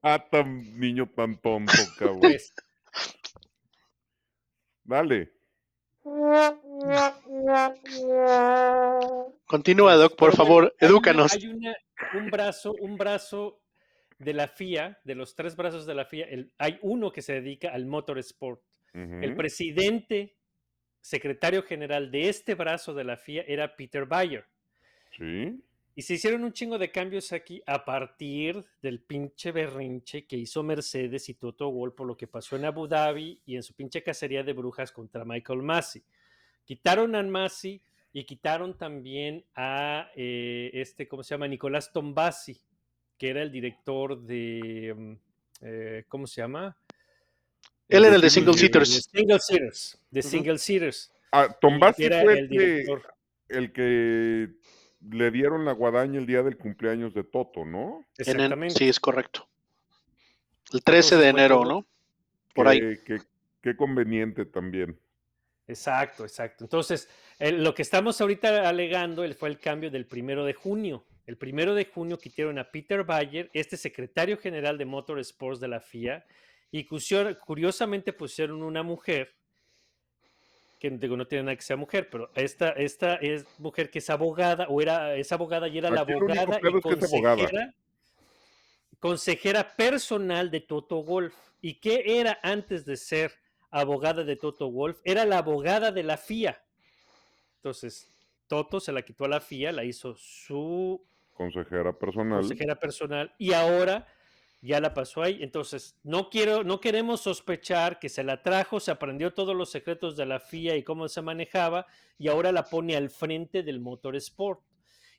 Ah, 0.03 0.19
tan 0.31 0.79
niño 0.79 1.09
tan 1.15 1.39
tonto, 1.41 1.73
cabrón. 1.99 2.21
Pues, 2.21 2.53
Dale. 4.85 5.33
Continúa, 9.47 9.95
Doc, 9.97 10.17
por 10.17 10.35
favor, 10.35 10.65
hay 10.81 10.87
una- 10.87 10.91
edúcanos. 10.91 11.33
Hay 11.35 11.47
una- 11.47 11.77
un 12.15 12.31
brazo, 12.31 12.75
un 12.81 12.97
brazo 12.97 13.61
de 14.19 14.35
la 14.35 14.49
FIA, 14.49 14.99
de 15.05 15.15
los 15.15 15.35
tres 15.35 15.57
brazos 15.57 15.87
de 15.87 15.95
la 15.95 16.05
FIA, 16.05 16.27
el- 16.27 16.53
hay 16.59 16.79
uno 16.83 17.11
que 17.13 17.23
se 17.23 17.35
dedica 17.35 17.71
al 17.73 17.87
motorsport. 17.87 18.61
El 18.93 19.37
presidente, 19.37 20.37
secretario 21.01 21.63
general 21.63 22.11
de 22.11 22.29
este 22.29 22.55
brazo 22.55 22.95
de 22.95 23.05
la 23.05 23.17
FIA 23.17 23.45
era 23.47 23.77
Peter 23.77 24.07
Bayer. 24.07 24.45
Sí. 25.17 25.61
Y 25.95 26.03
se 26.03 26.15
hicieron 26.15 26.45
un 26.45 26.53
chingo 26.53 26.79
de 26.79 26.91
cambios 26.91 27.33
aquí 27.33 27.63
a 27.67 27.85
partir 27.85 28.65
del 28.81 29.01
pinche 29.01 29.53
berrinche 29.53 30.25
que 30.25 30.37
hizo 30.37 30.63
Mercedes 30.63 31.29
y 31.29 31.35
Toto 31.35 31.71
Wolff 31.71 31.95
por 31.95 32.07
lo 32.07 32.17
que 32.17 32.27
pasó 32.27 32.57
en 32.57 32.65
Abu 32.65 32.87
Dhabi 32.87 33.41
y 33.45 33.57
en 33.57 33.63
su 33.63 33.75
pinche 33.75 34.03
cacería 34.03 34.43
de 34.43 34.53
brujas 34.53 34.93
contra 34.93 35.25
Michael 35.25 35.63
Massey. 35.63 36.03
Quitaron 36.65 37.15
a 37.17 37.23
Massey 37.23 37.83
y 38.13 38.25
quitaron 38.25 38.77
también 38.77 39.45
a 39.55 40.11
eh, 40.15 40.71
este, 40.75 41.09
¿cómo 41.09 41.23
se 41.23 41.35
llama? 41.35 41.49
Nicolás 41.49 41.93
Tombasi, 41.93 42.61
que 43.19 43.29
era 43.29 43.43
el 43.43 43.53
director 43.53 44.21
de, 44.23 44.95
mm, 44.97 45.13
eh, 45.63 46.05
¿cómo 46.09 46.27
se 46.27 46.41
llama? 46.41 46.77
Él 47.91 48.05
era 48.05 48.15
el 48.17 48.21
de 48.21 48.31
Single 48.31 48.55
Seaters. 48.55 49.09
Single 49.13 49.39
Seaters. 49.41 49.99
De. 50.11 50.23
Single 50.23 50.59
Seaters. 50.59 51.13
Ah, 51.33 51.49
era 51.99 52.23
fue 52.23 52.39
el 52.39 52.49
que, 52.49 52.59
director. 52.59 53.15
el 53.49 53.73
que 53.73 54.49
le 55.11 55.31
dieron 55.31 55.65
la 55.65 55.73
guadaña 55.73 56.19
el 56.19 56.27
día 56.27 56.43
del 56.43 56.57
cumpleaños 56.57 57.15
de 57.15 57.25
Toto, 57.25 57.65
¿no? 57.65 58.05
En 58.19 58.29
en- 58.29 58.37
Exactamente. 58.37 58.75
sí, 58.79 58.89
es 58.89 58.99
correcto. 59.01 59.49
El 60.73 60.83
13 60.83 61.17
de 61.17 61.29
enero, 61.29 61.65
¿no? 61.65 61.87
Por 62.55 62.69
ahí. 62.69 62.81
Qué, 63.05 63.21
qué- 63.63 63.77
conveniente 63.77 64.45
también. 64.45 64.99
Exacto, 65.69 66.25
exacto. 66.25 66.65
Entonces, 66.65 67.09
el- 67.39 67.63
lo 67.63 67.75
que 67.75 67.83
estamos 67.83 68.21
ahorita 68.21 68.69
alegando 68.69 69.23
el- 69.25 69.35
fue 69.35 69.49
el 69.49 69.59
cambio 69.59 69.91
del 69.91 70.07
primero 70.07 70.45
de 70.45 70.55
junio. 70.55 71.05
El 71.27 71.37
primero 71.37 71.75
de 71.75 71.85
junio 71.85 72.19
quitaron 72.19 72.59
a 72.59 72.71
Peter 72.71 73.05
Bayer, 73.05 73.51
este 73.53 73.77
secretario 73.77 74.37
general 74.37 74.79
de 74.79 74.85
Motorsports 74.85 75.61
de 75.61 75.69
la 75.69 75.81
FIA, 75.81 76.25
y 76.73 76.85
curiosamente 76.85 78.13
pusieron 78.13 78.63
una 78.63 78.83
mujer, 78.83 79.35
que 80.79 80.91
digo, 80.91 81.17
no 81.17 81.27
tiene 81.27 81.45
nada 81.45 81.57
que 81.57 81.63
sea 81.63 81.77
mujer, 81.77 82.09
pero 82.11 82.31
esta, 82.35 82.71
esta 82.71 83.17
es 83.17 83.45
mujer 83.59 83.91
que 83.91 83.99
es 83.99 84.09
abogada, 84.09 84.67
o 84.69 84.81
era, 84.81 85.15
es 85.17 85.33
abogada 85.33 85.69
y 85.69 85.79
era 85.79 85.91
la 85.91 86.03
Aquí 86.03 86.13
abogada 86.13 86.59
y 86.59 86.61
que 86.61 86.69
abogada. 86.69 86.81
consejera, 86.81 87.75
consejera 88.99 89.77
personal 89.77 90.51
de 90.51 90.61
Toto 90.61 91.03
Wolf. 91.03 91.35
¿Y 91.61 91.75
qué 91.75 92.21
era 92.21 92.39
antes 92.43 92.87
de 92.87 92.97
ser 92.97 93.33
abogada 93.71 94.25
de 94.25 94.37
Toto 94.37 94.71
Wolf? 94.71 95.01
Era 95.05 95.25
la 95.27 95.39
abogada 95.39 95.93
de 95.93 96.03
la 96.03 96.17
FIA. 96.17 96.63
Entonces, 97.57 98.09
Toto 98.47 98.81
se 98.81 98.93
la 98.93 99.03
quitó 99.03 99.27
a 99.27 99.29
la 99.29 99.41
FIA, 99.41 99.73
la 99.73 99.85
hizo 99.85 100.15
su 100.15 101.05
Consejera 101.35 101.93
personal. 101.93 102.41
consejera 102.41 102.77
personal 102.77 103.35
y 103.39 103.53
ahora 103.53 104.07
ya 104.63 104.81
la 104.81 104.95
pasó 104.95 105.23
ahí. 105.23 105.39
Entonces, 105.43 105.97
no 106.03 106.29
quiero, 106.31 106.65
no 106.65 106.81
queremos 106.81 107.23
sospechar 107.23 107.99
que 107.99 108.09
se 108.09 108.23
la 108.23 108.43
trajo, 108.43 108.81
se 108.81 108.91
aprendió 108.91 109.33
todos 109.33 109.57
los 109.57 109.71
secretos 109.71 110.17
de 110.17 110.27
la 110.27 110.41
FIA 110.41 110.77
y 110.77 110.83
cómo 110.83 111.09
se 111.09 111.23
manejaba 111.23 111.87
y 112.19 112.29
ahora 112.29 112.53
la 112.53 112.65
pone 112.65 112.97
al 112.97 113.11
frente 113.11 113.63
del 113.63 113.81
motorsport. 113.81 114.61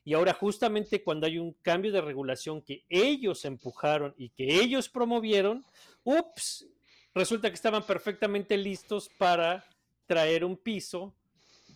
Y 0.04 0.14
ahora 0.14 0.32
justamente 0.32 1.02
cuando 1.02 1.26
hay 1.26 1.38
un 1.38 1.52
cambio 1.62 1.92
de 1.92 2.00
regulación 2.00 2.62
que 2.62 2.84
ellos 2.88 3.44
empujaron 3.44 4.14
y 4.16 4.30
que 4.30 4.60
ellos 4.60 4.88
promovieron, 4.88 5.64
ups, 6.04 6.66
resulta 7.14 7.48
que 7.48 7.54
estaban 7.54 7.84
perfectamente 7.84 8.56
listos 8.56 9.08
para 9.16 9.64
traer 10.06 10.44
un 10.44 10.56
piso 10.56 11.14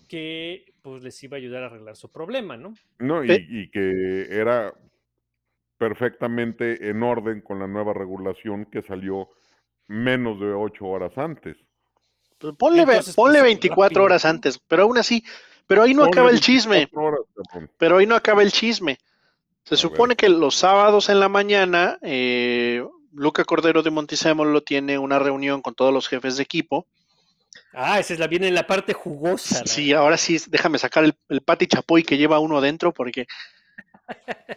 que 0.08 0.74
pues 0.82 1.02
les 1.02 1.20
iba 1.22 1.36
a 1.36 1.38
ayudar 1.38 1.64
a 1.64 1.66
arreglar 1.66 1.96
su 1.96 2.10
problema, 2.10 2.56
¿no? 2.56 2.74
No, 2.98 3.24
y, 3.24 3.32
y 3.48 3.70
que 3.70 4.26
era 4.30 4.72
perfectamente 5.78 6.88
en 6.90 7.02
orden 7.02 7.40
con 7.40 7.58
la 7.58 7.66
nueva 7.66 7.92
regulación 7.92 8.66
que 8.66 8.82
salió 8.82 9.28
menos 9.88 10.40
de 10.40 10.52
ocho 10.52 10.86
horas 10.86 11.16
antes. 11.16 11.56
Pues 12.38 12.54
ponle, 12.56 12.84
ve- 12.84 12.92
Entonces, 12.92 13.14
ponle 13.14 13.38
pues, 13.38 13.44
24 13.44 13.84
rápido, 13.86 14.02
horas 14.04 14.24
antes, 14.24 14.58
pero 14.58 14.82
aún 14.82 14.98
así, 14.98 15.24
pero 15.66 15.82
ahí 15.82 15.94
no 15.94 16.02
Ponle 16.02 16.10
acaba 16.12 16.28
el 16.30 16.40
24 16.40 16.40
chisme, 16.40 16.88
horas, 16.92 17.20
pero 17.78 17.98
ahí 17.98 18.06
no 18.06 18.14
acaba 18.14 18.42
el 18.42 18.52
chisme. 18.52 18.98
Se 19.64 19.74
A 19.74 19.78
supone 19.78 20.16
que 20.16 20.28
los 20.28 20.54
sábados 20.54 21.08
en 21.08 21.18
la 21.20 21.28
mañana, 21.28 21.98
eh, 22.02 22.84
Luca 23.12 23.44
Cordero 23.44 23.82
de 23.82 23.90
Monticello 23.90 24.62
tiene 24.62 24.98
una 24.98 25.18
reunión 25.18 25.62
con 25.62 25.74
todos 25.74 25.92
los 25.92 26.08
jefes 26.08 26.36
de 26.36 26.42
equipo. 26.42 26.86
Ah, 27.72 27.98
esa 27.98 28.12
es 28.14 28.20
la 28.20 28.26
viene 28.26 28.48
en 28.48 28.54
la 28.54 28.66
parte 28.66 28.92
jugosa. 28.92 29.66
Sí, 29.66 29.92
ahora 29.92 30.16
sí, 30.16 30.38
déjame 30.48 30.78
sacar 30.78 31.04
el, 31.04 31.14
el 31.28 31.40
Pati 31.40 31.66
Chapoy 31.66 32.02
que 32.02 32.16
lleva 32.18 32.38
uno 32.38 32.58
adentro 32.58 32.92
porque 32.92 33.26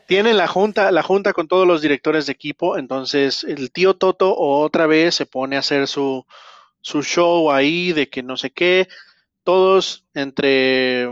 tiene 0.07 0.33
la 0.33 0.47
junta, 0.47 0.91
la 0.91 1.03
junta 1.03 1.33
con 1.33 1.47
todos 1.47 1.67
los 1.67 1.81
directores 1.81 2.25
de 2.25 2.33
equipo. 2.33 2.77
Entonces, 2.77 3.43
el 3.43 3.71
tío 3.71 3.95
Toto 3.95 4.35
otra 4.37 4.87
vez 4.87 5.15
se 5.15 5.25
pone 5.25 5.55
a 5.55 5.59
hacer 5.59 5.87
su, 5.87 6.25
su 6.81 7.03
show 7.03 7.51
ahí 7.51 7.93
de 7.93 8.09
que 8.09 8.23
no 8.23 8.37
sé 8.37 8.51
qué. 8.51 8.87
Todos 9.43 10.05
entre 10.13 11.09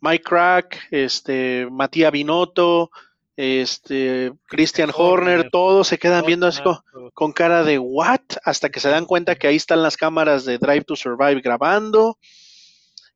Mike 0.00 0.24
Crack, 0.24 0.88
este, 0.90 1.68
Matías 1.70 2.12
Binotto, 2.12 2.90
este, 3.36 4.32
Christian 4.46 4.90
Horner, 4.94 5.38
Horner, 5.38 5.50
todos 5.50 5.88
se 5.88 5.98
quedan 5.98 6.26
viendo 6.26 6.46
así 6.46 6.60
Otto, 6.60 6.84
con 7.14 7.32
cara 7.32 7.64
de 7.64 7.78
what 7.78 8.20
hasta 8.44 8.68
que 8.68 8.80
se 8.80 8.88
dan 8.88 9.06
cuenta 9.06 9.36
que 9.36 9.46
ahí 9.46 9.56
están 9.56 9.82
las 9.82 9.96
cámaras 9.96 10.44
de 10.44 10.58
Drive 10.58 10.84
to 10.84 10.96
Survive 10.96 11.40
grabando. 11.40 12.18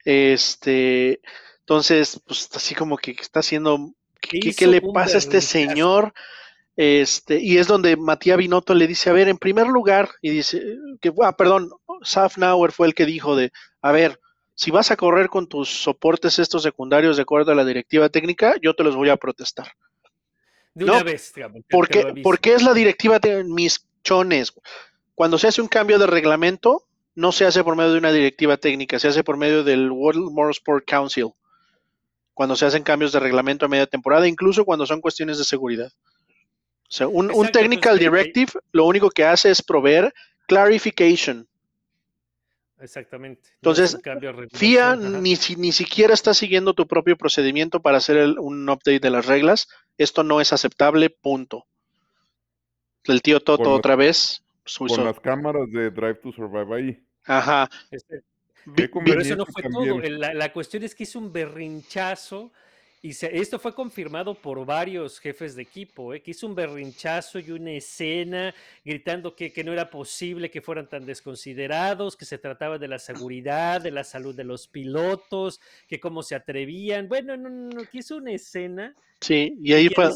Este, 0.05 1.21
entonces, 1.61 2.21
pues 2.25 2.49
así 2.55 2.75
como 2.75 2.97
que 2.97 3.11
está 3.11 3.41
haciendo, 3.41 3.93
¿qué, 4.29 4.39
qué- 4.39 4.55
qué 4.55 4.65
Hizo 4.65 4.71
le 4.71 4.83
pasa 4.83 5.17
a 5.17 5.19
este 5.19 5.41
señor? 5.41 6.13
Este, 6.77 7.41
y 7.41 7.59
es 7.59 7.67
donde 7.67 7.97
Matías 7.97 8.39
Binotto 8.39 8.75
le 8.75 8.87
dice, 8.87 9.11
a 9.11 9.15
ver, 9.15 9.29
en 9.29 9.39
primer 9.39 9.67
lugar, 9.69 10.11
y 10.23 10.31
dice, 10.31 10.63
que, 11.01 11.13
ah, 11.23 11.37
perdón, 11.37 11.71
Safnauer 12.03 12.73
fue 12.73 12.87
el 12.87 12.95
que 12.95 13.07
dijo 13.07 13.37
de, 13.37 13.53
a 13.83 13.93
ver, 13.93 14.21
si 14.55 14.71
vas 14.71 14.91
a 14.91 14.97
correr 14.97 15.29
con 15.29 15.49
tus 15.49 15.69
soportes 15.71 16.39
estos 16.39 16.63
secundarios 16.63 17.17
de 17.17 17.23
acuerdo 17.23 17.53
a 17.53 17.55
la 17.55 17.65
directiva 17.65 18.09
técnica, 18.11 18.57
yo 18.63 18.75
te 18.75 18.85
los 18.85 18.97
voy 18.97 19.09
a 19.11 19.17
protestar. 19.17 19.69
De 20.75 20.85
No, 20.85 20.93
una 20.95 21.03
vez, 21.03 21.33
digamos, 21.35 21.63
te- 21.67 21.77
¿Por 21.77 21.89
te 21.89 21.95
lo 21.95 22.05
qué, 22.05 22.07
aviso. 22.07 22.23
por 22.23 22.41
qué 22.41 22.55
es 22.55 22.63
la 22.63 22.75
directiva 22.75 23.19
de 23.19 23.45
mis 23.45 23.87
chones? 24.05 24.53
Cuando 25.15 25.39
se 25.39 25.49
hace 25.49 25.63
un 25.63 25.69
cambio 25.69 25.99
de 25.99 26.07
reglamento, 26.07 26.85
no 27.15 27.33
se 27.33 27.47
hace 27.47 27.65
por 27.65 27.77
medio 27.77 27.93
de 27.93 27.99
una 27.99 28.13
directiva 28.13 28.57
técnica, 28.59 28.99
se 28.99 29.09
hace 29.09 29.25
por 29.25 29.37
medio 29.37 29.65
del 29.65 29.91
World 29.91 30.31
Motorsport 30.31 30.85
Council. 30.87 31.33
Cuando 32.37 32.55
se 32.55 32.67
hacen 32.67 32.83
cambios 32.83 33.13
de 33.13 33.19
reglamento 33.19 33.65
a 33.65 33.69
media 33.71 33.87
temporada, 33.87 34.29
incluso 34.29 34.67
cuando 34.67 34.85
son 34.85 35.01
cuestiones 35.01 35.39
de 35.39 35.45
seguridad. 35.45 35.91
O 36.83 36.91
sea, 36.91 37.09
un, 37.09 37.31
technical 37.51 37.99
directive 37.99 38.53
lo 38.73 38.85
único 38.85 39.09
que 39.09 39.25
hace 39.25 39.51
es 39.51 39.63
proveer 39.63 40.13
clarification. 40.47 41.49
Exactamente. 42.79 43.49
Entonces, 43.55 43.99
FIA 44.53 44.97
ni, 44.97 45.37
si- 45.37 45.57
ni 45.57 45.73
siquiera 45.73 46.13
está 46.13 46.35
siguiendo 46.35 46.75
tu 46.75 46.87
propio 46.87 47.17
procedimiento 47.17 47.81
para 47.81 47.97
hacer 47.97 48.19
el- 48.19 48.39
un 48.39 48.69
update 48.69 49.01
de 49.01 49.09
las 49.09 49.25
reglas. 49.25 49.67
Esto 49.97 50.23
no 50.23 50.43
es 50.43 50.53
aceptable, 50.53 51.09
punto. 51.09 51.65
El 53.05 53.23
tío 53.23 53.41
Toto 53.41 53.63
Con 53.63 53.73
las- 53.73 53.79
otra 53.79 53.97
vez. 53.97 54.43
pues, 54.63 54.93
Con 54.93 55.05
las 55.07 55.19
cámaras 55.21 55.71
de 55.73 55.91
Drive 55.91 56.17
to 56.17 56.33
Survive 56.33 56.77
ahí. 56.77 57.03
Ajá. 57.25 57.71
Este, 57.91 58.21
Pero 58.75 59.21
eso 59.21 59.37
no 59.37 59.47
fue 59.47 59.63
también. 59.63 59.89
todo. 59.95 60.03
el- 60.03 60.21
La, 60.21 60.35
la 60.35 60.53
cuestión 60.53 60.83
es 60.83 60.95
que 60.95 61.05
hizo 61.05 61.19
un 61.19 61.33
berrinchazo 61.33 62.51
y 63.03 63.13
se- 63.13 63.39
esto 63.39 63.59
fue 63.59 63.75
confirmado 63.75 64.35
por 64.35 64.65
varios 64.67 65.21
jefes 65.21 65.55
de 65.55 65.63
equipo, 65.63 66.13
¿eh? 66.15 66.23
que 66.23 66.33
hizo 66.33 66.47
un 66.47 66.55
berrinchazo 66.55 67.39
y 67.39 67.51
una 67.53 67.73
escena 67.73 68.53
gritando 68.85 69.37
que, 69.37 69.53
que 69.53 69.63
no 69.63 69.73
era 69.73 69.89
posible 69.91 70.51
que 70.51 70.61
fueran 70.61 70.89
tan 70.89 71.07
desconsiderados, 71.07 72.17
que 72.17 72.25
se 72.25 72.39
trataba 72.39 72.79
de 72.79 72.89
la 72.89 72.99
seguridad, 72.99 73.81
de 73.81 73.91
la 73.93 74.03
salud 74.03 74.35
de 74.35 74.45
los 74.45 74.67
pilotos, 74.67 75.61
que 75.87 76.01
cómo 76.01 76.23
se 76.23 76.35
atrevían. 76.35 77.09
Bueno, 77.09 77.37
no, 77.37 77.49
no, 77.49 77.69
no, 77.69 77.85
que 77.85 77.99
hizo 77.99 78.17
una 78.17 78.33
escena. 78.33 78.95
Sí, 79.21 79.57
y 79.63 79.73
ahí 79.73 79.89
fue. 79.89 80.11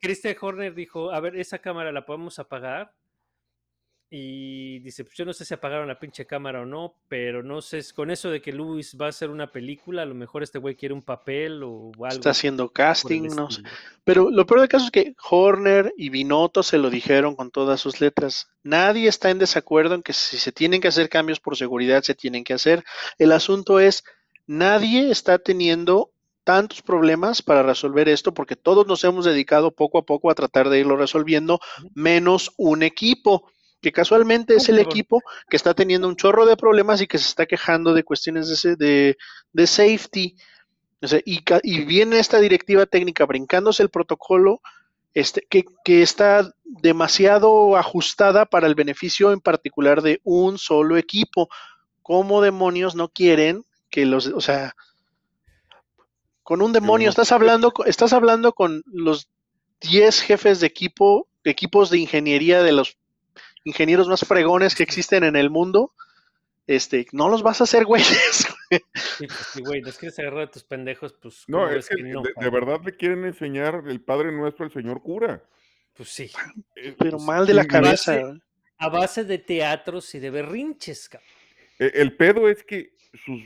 Christian 0.00 0.36
Horner 0.40 0.74
dijo, 0.74 1.10
a 1.10 1.20
ver, 1.20 1.36
esa 1.36 1.58
cámara 1.58 1.90
la 1.92 2.04
podemos 2.06 2.38
apagar. 2.38 2.92
Y 4.16 4.78
dice, 4.78 5.02
pues 5.02 5.16
yo 5.16 5.24
no 5.24 5.32
sé 5.32 5.44
si 5.44 5.54
apagaron 5.54 5.88
la 5.88 5.98
pinche 5.98 6.24
cámara 6.24 6.60
o 6.60 6.64
no, 6.64 6.94
pero 7.08 7.42
no 7.42 7.60
sé, 7.60 7.80
con 7.96 8.12
eso 8.12 8.30
de 8.30 8.40
que 8.40 8.52
Luis 8.52 8.96
va 8.96 9.06
a 9.06 9.08
hacer 9.08 9.28
una 9.28 9.50
película, 9.50 10.02
a 10.02 10.04
lo 10.04 10.14
mejor 10.14 10.44
este 10.44 10.60
güey 10.60 10.76
quiere 10.76 10.94
un 10.94 11.02
papel 11.02 11.64
o 11.64 11.90
algo. 11.96 12.06
Está 12.06 12.30
haciendo 12.30 12.68
casting, 12.68 13.22
no 13.34 13.50
sé. 13.50 13.62
Pero 14.04 14.30
lo 14.30 14.46
peor 14.46 14.60
del 14.60 14.68
caso 14.68 14.84
es 14.84 14.92
que 14.92 15.16
Horner 15.28 15.92
y 15.96 16.10
Binotto 16.10 16.62
se 16.62 16.78
lo 16.78 16.90
dijeron 16.90 17.34
con 17.34 17.50
todas 17.50 17.80
sus 17.80 18.00
letras. 18.00 18.46
Nadie 18.62 19.08
está 19.08 19.30
en 19.30 19.40
desacuerdo 19.40 19.96
en 19.96 20.04
que 20.04 20.12
si 20.12 20.38
se 20.38 20.52
tienen 20.52 20.80
que 20.80 20.86
hacer 20.86 21.08
cambios 21.08 21.40
por 21.40 21.56
seguridad, 21.56 22.04
se 22.04 22.14
tienen 22.14 22.44
que 22.44 22.54
hacer. 22.54 22.84
El 23.18 23.32
asunto 23.32 23.80
es, 23.80 24.04
nadie 24.46 25.10
está 25.10 25.40
teniendo 25.40 26.12
tantos 26.44 26.82
problemas 26.82 27.42
para 27.42 27.64
resolver 27.64 28.08
esto 28.08 28.32
porque 28.32 28.54
todos 28.54 28.86
nos 28.86 29.02
hemos 29.02 29.24
dedicado 29.24 29.72
poco 29.72 29.98
a 29.98 30.04
poco 30.04 30.30
a 30.30 30.36
tratar 30.36 30.68
de 30.68 30.78
irlo 30.78 30.96
resolviendo, 30.96 31.58
menos 31.94 32.52
un 32.56 32.84
equipo 32.84 33.50
que 33.84 33.92
casualmente 33.92 34.56
es 34.56 34.70
el 34.70 34.78
equipo 34.78 35.20
que 35.48 35.56
está 35.56 35.74
teniendo 35.74 36.08
un 36.08 36.16
chorro 36.16 36.46
de 36.46 36.56
problemas 36.56 37.02
y 37.02 37.06
que 37.06 37.18
se 37.18 37.28
está 37.28 37.44
quejando 37.44 37.92
de 37.92 38.02
cuestiones 38.02 38.62
de, 38.62 38.76
de, 38.76 39.16
de 39.52 39.66
safety. 39.66 40.36
O 41.02 41.06
sea, 41.06 41.20
y, 41.24 41.44
y 41.62 41.84
viene 41.84 42.18
esta 42.18 42.40
directiva 42.40 42.86
técnica 42.86 43.26
brincándose 43.26 43.82
el 43.82 43.90
protocolo 43.90 44.62
este, 45.12 45.46
que, 45.50 45.64
que 45.84 46.02
está 46.02 46.50
demasiado 46.64 47.76
ajustada 47.76 48.46
para 48.46 48.66
el 48.66 48.74
beneficio 48.74 49.32
en 49.32 49.40
particular 49.40 50.00
de 50.00 50.22
un 50.24 50.56
solo 50.56 50.96
equipo. 50.96 51.50
¿Cómo 52.02 52.40
demonios 52.40 52.94
no 52.94 53.10
quieren 53.10 53.64
que 53.90 54.06
los, 54.06 54.28
o 54.28 54.40
sea, 54.40 54.74
con 56.42 56.62
un 56.62 56.72
demonio, 56.72 57.10
estás 57.10 57.32
hablando, 57.32 57.72
estás 57.84 58.14
hablando 58.14 58.54
con 58.54 58.82
los 58.86 59.28
10 59.82 60.22
jefes 60.22 60.60
de 60.60 60.68
equipo, 60.68 61.28
equipos 61.44 61.90
de 61.90 61.98
ingeniería 61.98 62.62
de 62.62 62.72
los 62.72 62.96
ingenieros 63.64 64.08
más 64.08 64.20
fregones 64.26 64.74
que 64.74 64.82
existen 64.82 65.24
en 65.24 65.36
el 65.36 65.50
mundo, 65.50 65.92
este, 66.66 67.06
no 67.12 67.28
los 67.28 67.42
vas 67.42 67.60
a 67.60 67.64
hacer 67.64 67.84
güeyes. 67.84 68.46
Sí, 69.18 69.26
pues, 69.26 69.46
sí, 69.52 69.62
güey, 69.62 69.80
nos 69.82 69.98
quieres 69.98 70.18
agarrar 70.18 70.42
a 70.42 70.50
tus 70.50 70.64
pendejos, 70.64 71.14
pues 71.22 71.44
No, 71.46 71.58
¿cómo 71.58 71.70
es 71.70 71.88
que 71.88 71.96
que 71.96 72.02
no? 72.04 72.22
de, 72.22 72.32
de 72.36 72.50
verdad 72.50 72.80
le 72.84 72.96
quieren 72.96 73.24
enseñar 73.24 73.84
el 73.86 74.00
Padre 74.00 74.32
Nuestro 74.32 74.64
al 74.64 74.72
señor 74.72 75.02
cura. 75.02 75.42
Pues 75.94 76.08
sí, 76.08 76.30
Eh, 76.74 76.94
Pero 76.98 77.12
pues, 77.18 77.22
mal 77.22 77.46
de 77.46 77.54
la 77.54 77.66
cabeza. 77.66 78.16
base- 78.16 78.40
a 78.78 78.88
base 78.88 79.24
de 79.24 79.38
teatros 79.38 80.14
y 80.14 80.18
de 80.18 80.30
berrinches, 80.30 81.08
cabrón. 81.08 81.28
eh, 81.78 81.92
El 81.94 82.16
pedo 82.16 82.48
es 82.48 82.64
que 82.64 82.90
sus 83.24 83.42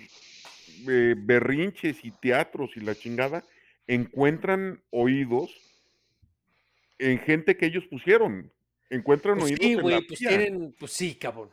eh, 0.88 1.14
berrinches 1.18 2.02
y 2.04 2.10
teatros 2.12 2.70
y 2.76 2.80
la 2.80 2.94
chingada, 2.94 3.44
encuentran 3.86 4.82
oídos 4.90 5.50
en 6.98 7.18
gente 7.18 7.56
que 7.56 7.66
ellos 7.66 7.84
pusieron. 7.90 8.50
Encuentran 8.90 9.38
Pues 9.38 9.54
sí, 9.60 9.66
en 9.72 9.76
la 9.76 9.82
güey, 9.82 10.06
pues 10.06 10.18
tienen, 10.18 10.74
pues 10.78 10.92
sí, 10.92 11.14
cabrón. 11.14 11.50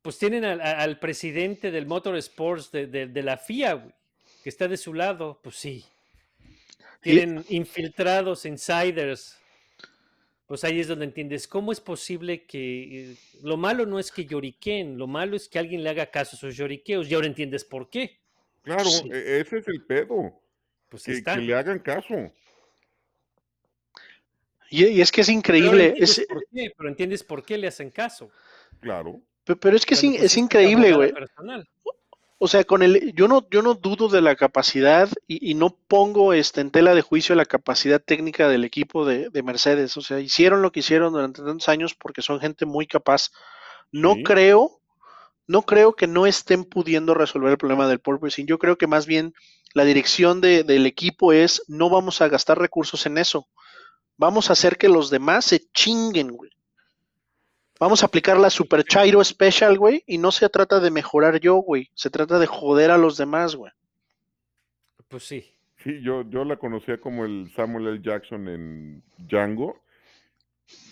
Pues 0.00 0.18
tienen 0.18 0.44
al, 0.44 0.98
presidente 0.98 1.70
del 1.70 1.86
Motorsports 1.86 2.70
de, 2.72 2.86
de- 2.86 3.06
de 3.06 3.22
la 3.22 3.36
FIA, 3.36 3.74
güey, 3.74 3.94
que 4.42 4.48
está 4.48 4.66
de 4.68 4.76
su 4.76 4.94
lado, 4.94 5.40
pues 5.42 5.56
sí. 5.56 5.84
Tienen 7.00 7.44
infiltrados, 7.48 8.44
insiders. 8.46 9.38
Pues 10.46 10.64
ahí 10.64 10.80
es 10.80 10.88
donde 10.88 11.04
entiendes 11.06 11.48
cómo 11.48 11.72
es 11.72 11.80
posible 11.80 12.44
que 12.44 13.12
eh, 13.12 13.16
lo 13.42 13.56
malo 13.56 13.86
no 13.86 13.98
es 13.98 14.12
que 14.12 14.26
lloriquen, 14.26 14.98
lo 14.98 15.06
malo 15.06 15.34
es 15.34 15.48
que 15.48 15.58
alguien 15.58 15.82
le 15.82 15.88
haga 15.90 16.06
caso 16.10 16.36
a 16.36 16.38
sus 16.38 16.56
lloriqueos 16.56 17.08
y 17.08 17.14
ahora 17.14 17.26
entiendes 17.26 17.64
por 17.64 17.88
qué. 17.88 18.18
Claro, 18.62 18.84
Sí. 18.84 19.08
e- 19.10 19.40
ese 19.40 19.58
es 19.58 19.68
el 19.68 19.82
pedo. 19.82 20.38
Pues 20.88 21.04
Que, 21.04 21.12
está. 21.12 21.34
que 21.36 21.40
le 21.40 21.54
hagan 21.54 21.78
caso. 21.78 22.30
Y, 24.72 24.86
y 24.86 25.00
es 25.00 25.12
que 25.12 25.20
es 25.20 25.26
Pero 25.28 25.38
increíble, 25.38 25.86
entiendes 25.88 26.18
es- 26.18 26.26
por 26.26 26.44
qué, 26.52 26.72
pero 26.76 26.88
entiendes 26.88 27.22
por 27.24 27.44
qué 27.44 27.58
le 27.58 27.68
hacen 27.68 27.90
caso. 27.90 28.30
Claro. 28.80 29.20
pe- 29.44 29.56
pero 29.56 29.76
es 29.76 29.84
que 29.86 29.94
es, 29.94 30.00
pues, 30.02 30.22
es 30.22 30.36
increíble, 30.36 30.92
güey. 30.92 31.12
O 32.38 32.48
sea, 32.48 32.64
con 32.64 32.82
el, 32.82 33.12
yo 33.14 33.28
no, 33.28 33.46
yo 33.50 33.62
no 33.62 33.74
dudo 33.74 34.08
de 34.08 34.20
la 34.20 34.34
capacidad 34.34 35.08
y, 35.28 35.50
y 35.50 35.54
no 35.54 35.70
pongo 35.86 36.32
este, 36.32 36.60
en 36.60 36.72
tela 36.72 36.92
de 36.92 37.02
juicio 37.02 37.36
la 37.36 37.44
capacidad 37.44 38.02
técnica 38.02 38.48
del 38.48 38.64
equipo 38.64 39.04
de, 39.06 39.28
de 39.30 39.42
Mercedes. 39.44 39.96
O 39.96 40.00
sea, 40.00 40.18
hicieron 40.18 40.60
lo 40.60 40.72
que 40.72 40.80
hicieron 40.80 41.12
durante 41.12 41.40
tantos 41.42 41.68
años 41.68 41.94
porque 41.94 42.20
son 42.22 42.40
gente 42.40 42.66
muy 42.66 42.88
capaz. 42.88 43.30
No 43.92 44.14
Sí. 44.14 44.24
creo, 44.24 44.80
no 45.46 45.62
creo 45.62 45.92
que 45.94 46.08
no 46.08 46.26
estén 46.26 46.64
pudiendo 46.64 47.14
resolver 47.14 47.52
el 47.52 47.58
problema 47.58 47.86
del 47.86 48.00
porpoising. 48.00 48.46
Yo 48.48 48.58
creo 48.58 48.76
que 48.76 48.88
más 48.88 49.06
bien 49.06 49.34
la 49.72 49.84
dirección 49.84 50.40
de- 50.40 50.64
del 50.64 50.86
equipo 50.86 51.32
es 51.32 51.62
no 51.68 51.90
vamos 51.90 52.20
a 52.22 52.28
gastar 52.28 52.58
recursos 52.58 53.06
en 53.06 53.18
eso. 53.18 53.46
Vamos 54.22 54.48
a 54.48 54.52
hacer 54.52 54.78
que 54.78 54.88
los 54.88 55.10
demás 55.10 55.46
se 55.46 55.58
chinguen, 55.72 56.28
güey. 56.28 56.52
Vamos 57.80 58.04
a 58.04 58.06
aplicar 58.06 58.38
la 58.38 58.50
Super 58.50 58.84
Chairo 58.84 59.24
Special, 59.24 59.76
güey, 59.76 60.04
y 60.06 60.16
no 60.16 60.30
se 60.30 60.48
trata 60.48 60.78
de 60.78 60.92
mejorar 60.92 61.40
yo, 61.40 61.56
güey. 61.56 61.90
Se 61.94 62.08
trata 62.08 62.38
de 62.38 62.46
joder 62.46 62.92
a 62.92 62.98
los 62.98 63.16
demás, 63.16 63.56
güey. 63.56 63.72
Pues 65.08 65.24
sí. 65.24 65.52
Sí, 65.82 66.00
yo, 66.04 66.22
yo 66.30 66.44
la 66.44 66.56
conocía 66.56 67.00
como 67.00 67.24
el 67.24 67.50
Samuel 67.56 67.88
L. 67.88 68.00
Jackson 68.00 68.46
en 68.46 69.02
Django. 69.18 69.82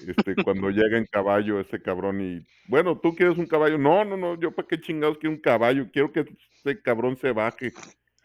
Este, 0.09 0.35
cuando 0.45 0.71
llega 0.71 0.99
en 0.99 1.07
caballo 1.07 1.61
ese 1.61 1.81
cabrón 1.81 2.21
y, 2.21 2.45
bueno, 2.67 2.99
¿tú 2.99 3.15
quieres 3.15 3.39
un 3.39 3.47
caballo? 3.47 3.79
No, 3.79 4.05
no, 4.05 4.17
no, 4.17 4.41
yo 4.41 4.51
para 4.51 4.67
qué 4.67 4.81
chingados 4.81 5.19
quiero 5.19 5.37
un 5.37 5.41
caballo, 5.41 5.89
quiero 5.93 6.11
que 6.11 6.27
ese 6.65 6.83
cabrón 6.83 7.17
se 7.17 7.31
baje. 7.31 7.73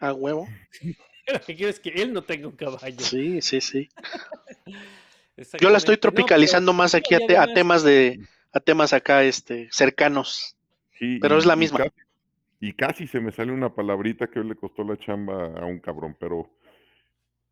A 0.00 0.12
huevo. 0.12 0.48
Lo 1.32 1.40
que 1.40 1.54
quiero 1.56 1.70
es 1.70 1.80
que 1.80 1.90
él 1.90 2.12
no 2.12 2.22
tenga 2.22 2.46
un 2.48 2.56
caballo. 2.56 3.00
Sí, 3.00 3.40
sí, 3.42 3.60
sí. 3.60 3.88
Yo 5.60 5.70
la 5.70 5.78
estoy 5.78 5.96
No, 5.96 6.00
pero- 6.00 6.12
tropicalizando 6.12 6.72
más 6.72 6.94
aquí 6.94 7.14
a, 7.14 7.18
y 7.22 7.26
te- 7.26 7.36
a 7.36 7.42
además- 7.42 7.54
temas 7.54 7.82
de, 7.82 8.20
a 8.52 8.60
temas 8.60 8.92
acá, 8.92 9.22
este, 9.24 9.68
cercanos. 9.70 10.56
Sí, 10.98 11.18
Pero 11.20 11.34
y- 11.36 11.38
es 11.38 11.46
la 11.46 11.54
y 11.54 11.58
misma. 11.58 11.78
casi- 11.78 11.90
y 12.60 12.72
casi 12.72 13.06
se 13.06 13.20
me 13.20 13.32
sale 13.32 13.52
una 13.52 13.74
palabrita 13.74 14.28
que 14.28 14.40
hoy 14.40 14.48
le 14.48 14.54
costó 14.54 14.82
la 14.82 14.96
chamba 14.96 15.46
a 15.58 15.66
un 15.66 15.78
cabrón, 15.78 16.16
pero 16.18 16.50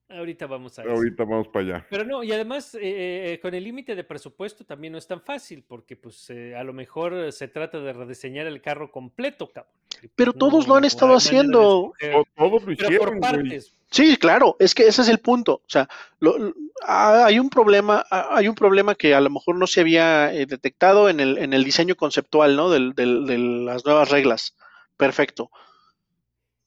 Ahorita 0.08 0.46
vamos 0.46 0.78
a 0.78 0.82
eso. 0.82 0.90
ahorita 0.92 1.24
vamos 1.24 1.48
para 1.48 1.64
allá. 1.64 1.86
Pero 1.88 2.04
no, 2.04 2.22
y 2.22 2.30
además 2.30 2.74
eh, 2.74 3.32
eh, 3.32 3.40
con 3.40 3.54
el 3.54 3.64
límite 3.64 3.94
de 3.96 4.04
presupuesto 4.04 4.64
también 4.64 4.92
no 4.92 4.98
es 4.98 5.06
tan 5.06 5.20
fácil, 5.22 5.64
porque 5.66 5.96
pues 5.96 6.28
eh, 6.30 6.54
a 6.54 6.62
lo 6.62 6.72
mejor 6.74 7.32
se 7.32 7.48
trata 7.48 7.80
de 7.80 7.92
rediseñar 7.92 8.46
el 8.46 8.60
carro 8.60 8.90
completo, 8.92 9.50
cabrón. 9.50 9.72
y, 10.02 10.08
Pero 10.08 10.32
pues, 10.32 10.38
todos 10.40 10.68
lo 10.68 10.76
han 10.76 10.84
estado 10.84 11.14
haciendo. 11.16 11.94
To- 11.98 12.24
Todos 12.36 12.62
lo 12.64 12.76
Pero 12.76 12.84
hicieron, 12.88 12.98
por 12.98 13.08
güey. 13.18 13.20
partes. 13.20 13.74
Sí, 13.90 14.16
claro, 14.18 14.56
es 14.58 14.74
que 14.74 14.86
ese 14.86 15.02
es 15.02 15.08
el 15.08 15.20
punto. 15.20 15.54
O 15.54 15.68
sea, 15.68 15.88
lo- 16.20 16.36
lo- 16.36 16.54
ah, 16.82 17.24
hay 17.26 17.38
un 17.38 17.48
problema, 17.48 18.04
ah, 18.10 18.28
hay 18.32 18.46
un 18.48 18.54
problema 18.54 18.94
que 18.94 19.14
a 19.14 19.20
lo 19.22 19.30
mejor 19.30 19.56
no 19.56 19.66
se 19.66 19.80
había 19.80 20.34
eh, 20.34 20.44
detectado 20.46 21.08
en 21.08 21.18
el, 21.20 21.38
en 21.38 21.54
el 21.54 21.64
diseño 21.64 21.94
conceptual, 21.94 22.56
¿no? 22.56 22.68
Del- 22.70 22.92
del- 22.94 23.24
de 23.24 23.38
las 23.38 23.84
nuevas 23.86 24.10
reglas. 24.10 24.54
Perfecto. 24.98 25.50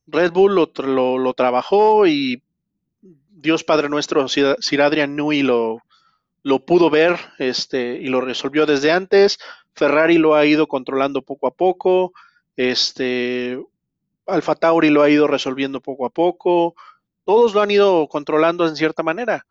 Red 0.08 0.32
Bull 0.32 0.56
lo- 0.56 1.18
lo 1.20 1.34
trabajó 1.34 2.08
y 2.08 2.42
Dios 3.40 3.64
Padre 3.64 3.90
Nuestro, 3.90 4.28
Sir, 4.28 4.82
Adrian 4.82 5.16
Newey 5.16 5.44
lo, 5.44 5.84
lo 6.44 6.66
pudo 6.66 6.90
ver 6.90 7.18
este, 7.40 7.98
y 8.02 8.08
lo 8.08 8.22
resolvió 8.22 8.66
desde 8.66 8.92
antes. 8.92 9.40
Ferrari 9.74 10.18
lo 10.18 10.36
ha 10.36 10.46
ido 10.46 10.68
controlando 10.68 11.22
poco 11.22 11.48
a 11.48 11.52
poco. 11.52 12.14
Este, 12.56 13.60
Alfa 14.26 14.56
Tauri 14.56 14.90
lo 14.90 15.04
ha 15.04 15.10
ido 15.10 15.28
resolviendo 15.28 15.82
poco 15.82 16.06
a 16.06 16.10
poco 16.10 16.76
todos 17.28 17.54
lo 17.54 17.62
han 17.62 17.70
ido 17.70 18.08
controlando 18.08 18.66
en 18.66 18.78
cierta 18.78 19.04
manera. 19.04 19.46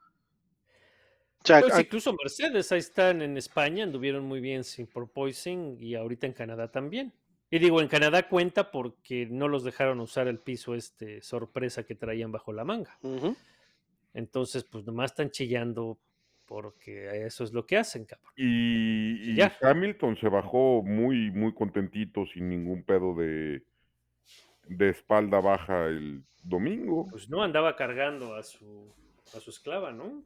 O 1.42 1.46
sea, 1.46 1.60
Pues 1.60 1.78
incluso 1.78 2.14
Mercedes, 2.14 2.72
ahí 2.72 2.78
están 2.78 3.20
en 3.20 3.36
España, 3.36 3.84
anduvieron 3.84 4.24
muy 4.24 4.40
bien 4.40 4.64
sin 4.64 4.86
porpoising 4.86 5.76
y 5.78 5.94
ahorita 5.94 6.26
en 6.26 6.32
Canadá 6.32 6.72
también. 6.72 7.12
Y 7.50 7.58
digo, 7.58 7.82
en 7.82 7.88
Canadá 7.88 8.30
cuenta 8.30 8.70
porque 8.70 9.26
no 9.30 9.46
los 9.46 9.62
dejaron 9.62 10.00
usar 10.00 10.26
el 10.26 10.38
piso 10.38 10.74
este 10.74 11.20
sorpresa 11.20 11.82
que 11.82 11.94
traían 11.94 12.32
bajo 12.32 12.50
la 12.54 12.64
manga. 12.64 12.96
Ujú. 13.02 13.36
Entonces, 14.16 14.64
pues 14.64 14.84
nomás 14.86 15.10
están 15.10 15.30
chillando 15.30 15.98
porque 16.46 17.26
eso 17.26 17.44
es 17.44 17.52
lo 17.52 17.66
que 17.66 17.76
hacen, 17.76 18.06
cabrón. 18.06 18.32
Y, 18.34 19.32
y 19.32 19.36
Ya. 19.36 19.54
Hamilton 19.60 20.16
se 20.16 20.28
bajó 20.30 20.82
muy, 20.82 21.30
muy 21.30 21.52
contentito, 21.52 22.24
sin 22.32 22.48
ningún 22.48 22.82
pedo 22.82 23.14
de, 23.14 23.62
de 24.68 24.88
espalda 24.88 25.40
baja 25.40 25.86
el 25.86 26.22
domingo. 26.42 27.08
Pues 27.10 27.28
no 27.28 27.42
andaba 27.42 27.76
cargando 27.76 28.34
a 28.36 28.42
su, 28.42 28.90
a 29.36 29.40
su 29.40 29.50
esclava, 29.50 29.92
¿no? 29.92 30.22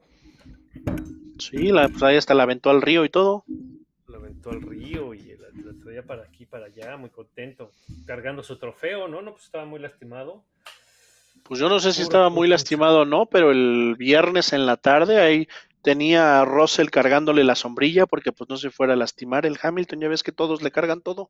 Sí, 1.41 1.73
la, 1.73 1.89
pues 1.89 2.03
ahí 2.05 2.17
hasta 2.17 2.35
la 2.35 2.45
aventó 2.45 2.71
al 2.71 2.83
río 2.83 3.05
y 3.05 3.09
todo. 3.09 3.45
Lo 4.07 4.19
aventó 4.19 4.51
al 4.51 4.63
río 4.63 5.15
y 5.15 5.37
la, 5.37 5.49
la 5.65 5.83
traía 5.83 6.05
para 6.05 6.23
aquí, 6.23 6.47
para 6.47 6.67
allá, 6.67 6.97
muy 6.97 7.11
contento, 7.11 7.73
cargando 8.07 8.45
su 8.45 8.57
trofeo, 8.57 9.09
¿no? 9.09 9.21
No, 9.21 9.33
pues 9.33 9.47
estaba 9.47 9.65
muy 9.65 9.81
lastimado. 9.81 10.45
Pues 11.51 11.59
yo 11.59 11.69
no 11.69 11.81
sé 11.81 11.93
si 11.93 12.03
estaba 12.03 12.31
muy 12.31 12.47
lastimado 12.47 13.01
o 13.01 13.05
no, 13.05 13.27
pero 13.27 13.51
el 13.51 13.97
viernes 13.99 14.53
en 14.53 14.67
la 14.67 14.77
tarde 14.77 15.21
ahí 15.21 15.49
tenía 15.83 16.41
a 16.41 16.45
Russell 16.45 16.91
cargándole 16.91 17.43
la 17.43 17.57
sombrilla 17.57 18.07
porque 18.07 18.31
pues 18.31 18.49
no 18.49 18.57
se 18.57 18.71
fuera 18.71 18.93
a 18.93 18.97
lastimar 18.97 19.47
el 19.47 19.59
Hamilton. 19.61 19.99
Ya 20.01 20.09
ves 20.09 20.23
que 20.23 20.31
todos 20.31 20.63
le 20.63 20.71
cargan 20.71 21.01
todo. 21.01 21.29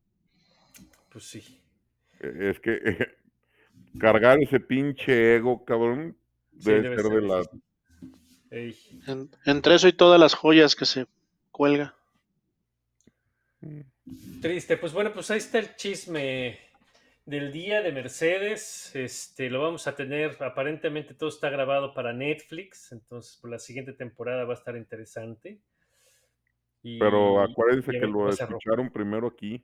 Pues 1.09 1.23
sí. 1.23 1.59
Eh, 2.19 2.51
Es 2.51 2.59
que 2.59 2.77
cargar 3.99 4.37
ese 4.39 4.59
pinche 4.59 5.37
ego, 5.37 5.65
cabrón, 5.65 6.15
Sí, 6.59 6.69
debe, 6.69 6.81
debe 6.83 6.95
ser 6.97 7.05
ser 7.07 7.13
de 7.13 7.27
la... 7.27 7.37
difícil. 7.39 7.61
Ey. 8.51 8.77
En- 9.07 9.29
entre 9.45 9.73
eso 9.73 9.87
y 9.87 9.93
todas 9.93 10.19
las 10.19 10.35
joyas 10.35 10.75
que 10.75 10.85
se 10.85 11.07
cuelga. 11.51 11.95
Triste, 14.39 14.77
pues 14.77 14.93
bueno, 14.93 15.11
pues 15.13 15.31
ahí 15.31 15.39
está 15.39 15.57
el 15.57 15.75
chisme 15.75 16.59
del 17.31 17.51
día 17.53 17.81
de 17.81 17.93
Mercedes. 17.93 18.93
Este, 18.93 19.49
lo 19.49 19.61
vamos 19.61 19.87
a 19.87 19.95
tener, 19.95 20.35
aparentemente 20.43 21.13
todo 21.13 21.29
está 21.29 21.49
grabado 21.49 21.93
para 21.93 22.11
Netflix, 22.11 22.91
entonces 22.91 23.37
por 23.37 23.49
la 23.49 23.57
siguiente 23.57 23.93
temporada 23.93 24.43
va 24.43 24.53
a 24.53 24.57
estar 24.57 24.75
interesante. 24.75 25.57
Y- 26.83 26.99
Pero 26.99 27.41
acuérdense 27.41 27.91
que 27.91 28.05
lo 28.05 28.29
escucharon 28.29 28.89
primero 28.91 29.27
aquí. 29.27 29.63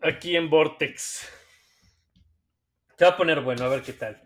aquí 0.00 0.36
en 0.36 0.48
Vortex. 0.48 1.28
Se 2.96 3.04
va 3.04 3.10
a 3.10 3.16
poner 3.16 3.40
bueno, 3.42 3.64
a 3.64 3.68
ver 3.68 3.82
qué 3.82 3.92
tal. 3.92 4.18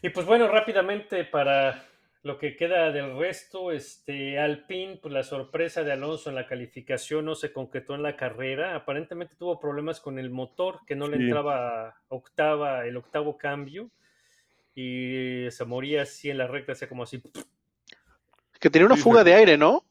Y 0.00 0.08
pues 0.08 0.24
bueno, 0.24 0.48
rápidamente 0.48 1.24
para 1.24 1.84
lo 2.24 2.38
que 2.38 2.56
queda 2.56 2.90
del 2.90 3.18
resto, 3.18 3.70
este 3.70 4.38
Alpine, 4.38 4.96
pues 4.96 5.12
la 5.12 5.22
sorpresa 5.22 5.84
de 5.84 5.92
Alonso 5.92 6.30
en 6.30 6.36
la 6.36 6.46
calificación 6.46 7.26
no 7.26 7.34
se 7.34 7.52
concretó 7.52 7.94
en 7.94 8.02
la 8.02 8.16
carrera. 8.16 8.74
Aparentemente 8.74 9.36
tuvo 9.36 9.60
problemas 9.60 10.00
con 10.00 10.18
el 10.18 10.30
motor, 10.30 10.80
que 10.86 10.96
no 10.96 11.06
le 11.06 11.18
entraba 11.18 12.00
octava, 12.08 12.86
el 12.86 12.96
octavo 12.96 13.36
cambio. 13.36 13.90
Y 14.74 15.46
se 15.50 15.66
moría 15.66 16.02
así 16.02 16.30
en 16.30 16.38
la 16.38 16.46
recta, 16.46 16.72
hacía 16.72 16.88
como 16.88 17.02
así. 17.02 17.22
Que 18.58 18.70
tenía 18.70 18.86
una 18.86 18.96
fuga 18.96 19.22
de 19.22 19.34
aire, 19.34 19.58
¿no? 19.58 19.84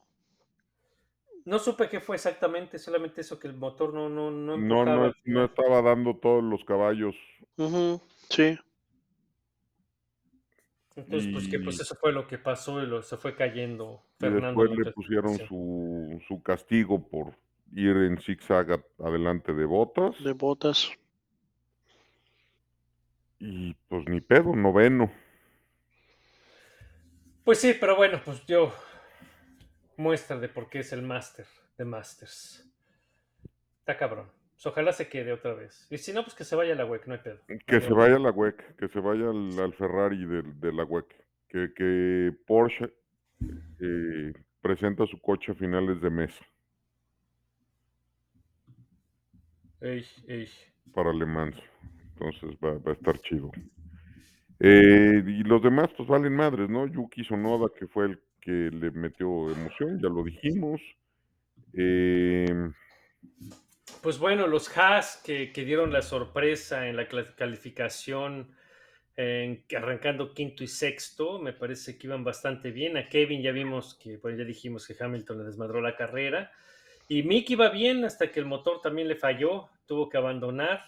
No 1.45 1.59
supe 1.59 1.87
qué 1.87 1.99
fue 1.99 2.15
exactamente, 2.15 2.79
solamente 2.79 3.21
eso 3.21 3.39
que 3.39 3.47
el 3.47 3.53
motor 3.53 3.93
no, 3.93 4.09
no, 4.09 4.31
No, 4.31 4.57
no 4.57 4.85
no, 4.85 5.13
no 5.23 5.45
estaba 5.45 5.83
dando 5.83 6.15
todos 6.15 6.43
los 6.43 6.65
caballos. 6.65 7.15
Ujú, 7.57 8.01
Sí. 8.29 8.57
Entonces, 10.95 11.31
pues 11.33 11.47
que 11.47 11.59
pues 11.59 11.77
Y- 11.79 11.81
eso 11.81 11.95
fue 11.95 12.11
lo 12.13 12.27
que 12.27 12.37
pasó 12.37 12.81
y 12.81 12.85
lo, 12.85 13.01
se 13.01 13.17
fue 13.17 13.35
cayendo 13.35 14.03
Y 14.17 14.19
Fernando. 14.21 14.47
después 14.61 14.71
en 14.71 14.83
le 14.83 14.91
pusieron 14.91 15.37
su, 15.47 16.21
su 16.27 16.43
castigo 16.43 17.07
por 17.07 17.35
ir 17.73 17.95
en 17.97 18.19
zigzag 18.19 18.71
a- 18.73 18.83
adelante 19.03 19.53
de 19.53 19.65
botas. 19.65 20.23
De 20.23 20.33
botas. 20.33 20.91
Y 23.39 23.73
pues 23.89 24.07
ni 24.07 24.21
pedo, 24.21 24.55
noveno. 24.55 25.11
Pues 27.43 27.59
sí, 27.59 27.75
pero 27.79 27.95
bueno, 27.95 28.21
pues 28.23 28.45
yo 28.45 28.71
muestra 29.97 30.37
de 30.39 30.47
por 30.47 30.69
qué 30.69 30.79
es 30.79 30.93
el 30.93 31.01
máster 31.01 31.45
de 31.77 31.85
Masters. 31.85 32.65
Está 33.79 33.97
cabrón. 33.97 34.31
Pues 34.53 34.65
ojalá 34.67 34.93
se 34.93 35.09
quede 35.09 35.33
otra 35.33 35.53
vez. 35.53 35.87
Y 35.89 35.97
si 35.97 36.13
no, 36.13 36.23
pues 36.23 36.35
que 36.35 36.43
se 36.43 36.55
vaya 36.55 36.73
a 36.73 36.75
la 36.75 36.85
WEC, 36.85 37.07
no 37.07 37.13
hay 37.13 37.19
pedo. 37.19 37.39
Que 37.67 37.81
se 37.81 37.93
vaya 37.93 38.15
a 38.15 38.19
la 38.19 38.31
WEC, 38.31 38.75
que 38.77 38.87
se 38.87 38.99
vaya 38.99 39.29
al, 39.29 39.59
al 39.59 39.73
Ferrari 39.73 40.25
de, 40.25 40.41
de 40.43 40.71
la 40.73 40.83
WEC. 40.83 41.05
Que, 41.49 41.73
que 41.75 42.31
Porsche 42.47 42.91
eh, 43.79 44.33
presenta 44.61 45.05
su 45.05 45.19
coche 45.19 45.51
a 45.51 45.55
finales 45.55 46.01
de 46.01 46.09
mes 46.09 46.31
Ey, 49.81 50.05
ey. 50.27 50.47
para 50.93 51.11
Le 51.13 51.25
Mans. 51.25 51.57
Entonces 52.13 52.57
va, 52.63 52.77
va 52.77 52.91
a 52.91 52.95
estar 52.95 53.19
chido. 53.19 53.51
Eh, 54.59 55.23
y 55.25 55.43
los 55.43 55.61
demás, 55.61 55.89
pues 55.97 56.07
valen 56.07 56.33
madres, 56.33 56.69
¿no? 56.69 56.87
Yuki 56.87 57.23
Sonoda, 57.25 57.67
que 57.77 57.87
fue 57.87 58.05
el 58.05 58.19
que 58.39 58.51
le 58.51 58.91
metió 58.91 59.49
emoción, 59.49 59.99
ya 60.01 60.09
lo 60.09 60.23
dijimos. 60.23 60.79
Eh, 61.73 62.45
Pues 64.03 64.19
bueno, 64.19 64.45
los 64.47 64.75
Haas 64.77 65.21
que, 65.25 65.51
que 65.51 65.65
dieron 65.65 65.91
la 65.91 66.01
sorpresa 66.03 66.87
en 66.87 66.95
la 66.97 67.07
calificación, 67.07 68.53
en- 69.15 69.63
que 69.67 69.77
arrancando 69.77 70.33
quinto 70.33 70.63
y 70.63 70.67
sexto, 70.67 71.39
me 71.39 71.53
parece 71.53 71.97
que 71.97 72.07
iban 72.07 72.23
bastante 72.23 72.71
bien. 72.71 72.97
A 72.97 73.09
Kevin 73.09 73.41
ya 73.41 73.51
vimos 73.51 73.95
que, 73.95 74.17
bueno, 74.17 74.37
ya 74.39 74.45
dijimos 74.45 74.87
que 74.87 74.95
Hamilton 75.01 75.39
le 75.39 75.43
desmadró 75.45 75.81
la 75.81 75.95
carrera. 75.95 76.51
Y 77.09 77.23
Mick 77.23 77.49
iba 77.51 77.69
bien 77.69 78.05
hasta 78.05 78.31
que 78.31 78.39
el 78.41 78.45
motor 78.47 78.81
también 78.81 79.07
le 79.07 79.15
falló, 79.15 79.69
tuvo 79.87 80.09
que 80.09 80.17
abandonar 80.17 80.85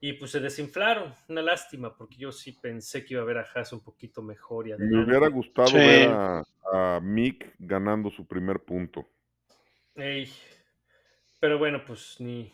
y 0.00 0.14
pues 0.14 0.32
se 0.32 0.40
desinflaron. 0.40 1.14
Una 1.28 1.42
lástima, 1.42 1.96
porque 1.96 2.16
yo 2.18 2.32
sí 2.32 2.52
pensé 2.52 3.04
que 3.04 3.14
iba 3.14 3.22
a 3.22 3.26
ver 3.26 3.38
a 3.38 3.46
Haas 3.54 3.72
un 3.74 3.80
poquito 3.82 4.22
mejor 4.22 4.68
y 4.68 4.72
me 4.78 5.04
hubiera 5.04 5.28
gustado 5.28 5.70
Sí. 5.70 5.78
ver 5.82 6.02
a, 6.02 6.42
a 6.72 7.00
Mick 7.02 7.54
ganando 7.58 8.10
su 8.10 8.26
primer 8.26 8.60
punto. 8.60 9.06
Ey, 9.96 10.30
Pero 11.40 11.58
bueno, 11.58 11.82
pues 11.86 12.16
ni, 12.20 12.52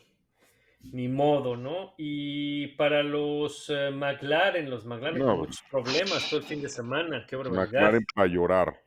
ni 0.93 1.09
modo, 1.09 1.57
¿no? 1.57 1.95
Y 1.97 2.69
para 2.77 3.03
los 3.03 3.71
eh, 3.71 3.91
McLaren, 3.91 4.69
los 4.69 4.85
McLaren 4.85 5.19
No, 5.21 5.27
con 5.29 5.39
muchos 5.41 5.63
problemas 5.71 6.29
todo 6.29 6.41
el 6.41 6.47
fin 6.47 6.61
de 6.63 6.69
semana, 6.69 7.25
qué 7.27 7.37
barbaridad. 7.37 7.65
McLaren 7.67 8.07
para 8.15 8.27
llorar. 8.29 8.81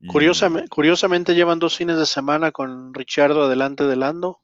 Y- 0.00 0.06
Curiosamente, 0.08 0.68
curiosamente 0.68 1.34
llevan 1.34 1.58
dos 1.58 1.76
fines 1.76 1.98
de 1.98 2.06
semana 2.06 2.52
con 2.52 2.92
Richardo 2.94 3.44
adelante 3.44 3.84
de 3.84 3.96
Lando. 3.96 4.40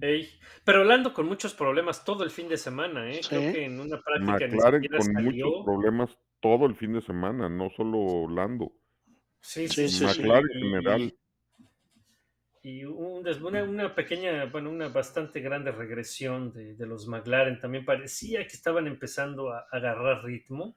Ey, 0.00 0.28
Pero 0.64 0.82
Lando 0.82 1.12
con 1.12 1.26
muchos 1.26 1.54
problemas 1.54 2.04
todo 2.04 2.24
el 2.24 2.30
fin 2.30 2.48
de 2.48 2.56
semana, 2.56 3.10
¿eh? 3.12 3.20
Creo 3.28 3.52
que 3.52 3.64
en 3.64 3.78
una 3.80 4.00
práctica 4.00 4.32
McLaren 4.48 4.82
con 4.88 5.02
salió. 5.02 5.46
muchos 5.46 5.64
problemas 5.64 6.18
todo 6.40 6.66
el 6.66 6.74
fin 6.74 6.92
de 6.94 7.00
semana, 7.02 7.48
no 7.48 7.70
solo 7.76 8.28
Lando. 8.28 8.72
Sí, 9.40 9.68
Sí, 9.68 9.88
sí, 9.88 9.88
sí, 9.88 10.08
sí. 10.14 10.20
McLaren 10.22 10.50
en 10.52 10.58
Y- 10.58 10.62
general. 10.62 11.14
Y 12.64 12.84
un 12.84 13.28
una, 13.42 13.62
una 13.62 13.94
pequeña, 13.94 14.46
bueno, 14.46 14.70
una 14.70 14.88
bastante 14.88 15.40
grande 15.40 15.70
regresión 15.70 16.50
de, 16.52 16.74
de 16.74 16.86
los 16.86 17.06
McLaren. 17.06 17.60
También 17.60 17.84
parecía 17.84 18.40
que 18.46 18.54
estaban 18.54 18.86
empezando 18.86 19.52
a, 19.52 19.60
a 19.70 19.76
agarrar 19.76 20.24
ritmo. 20.24 20.74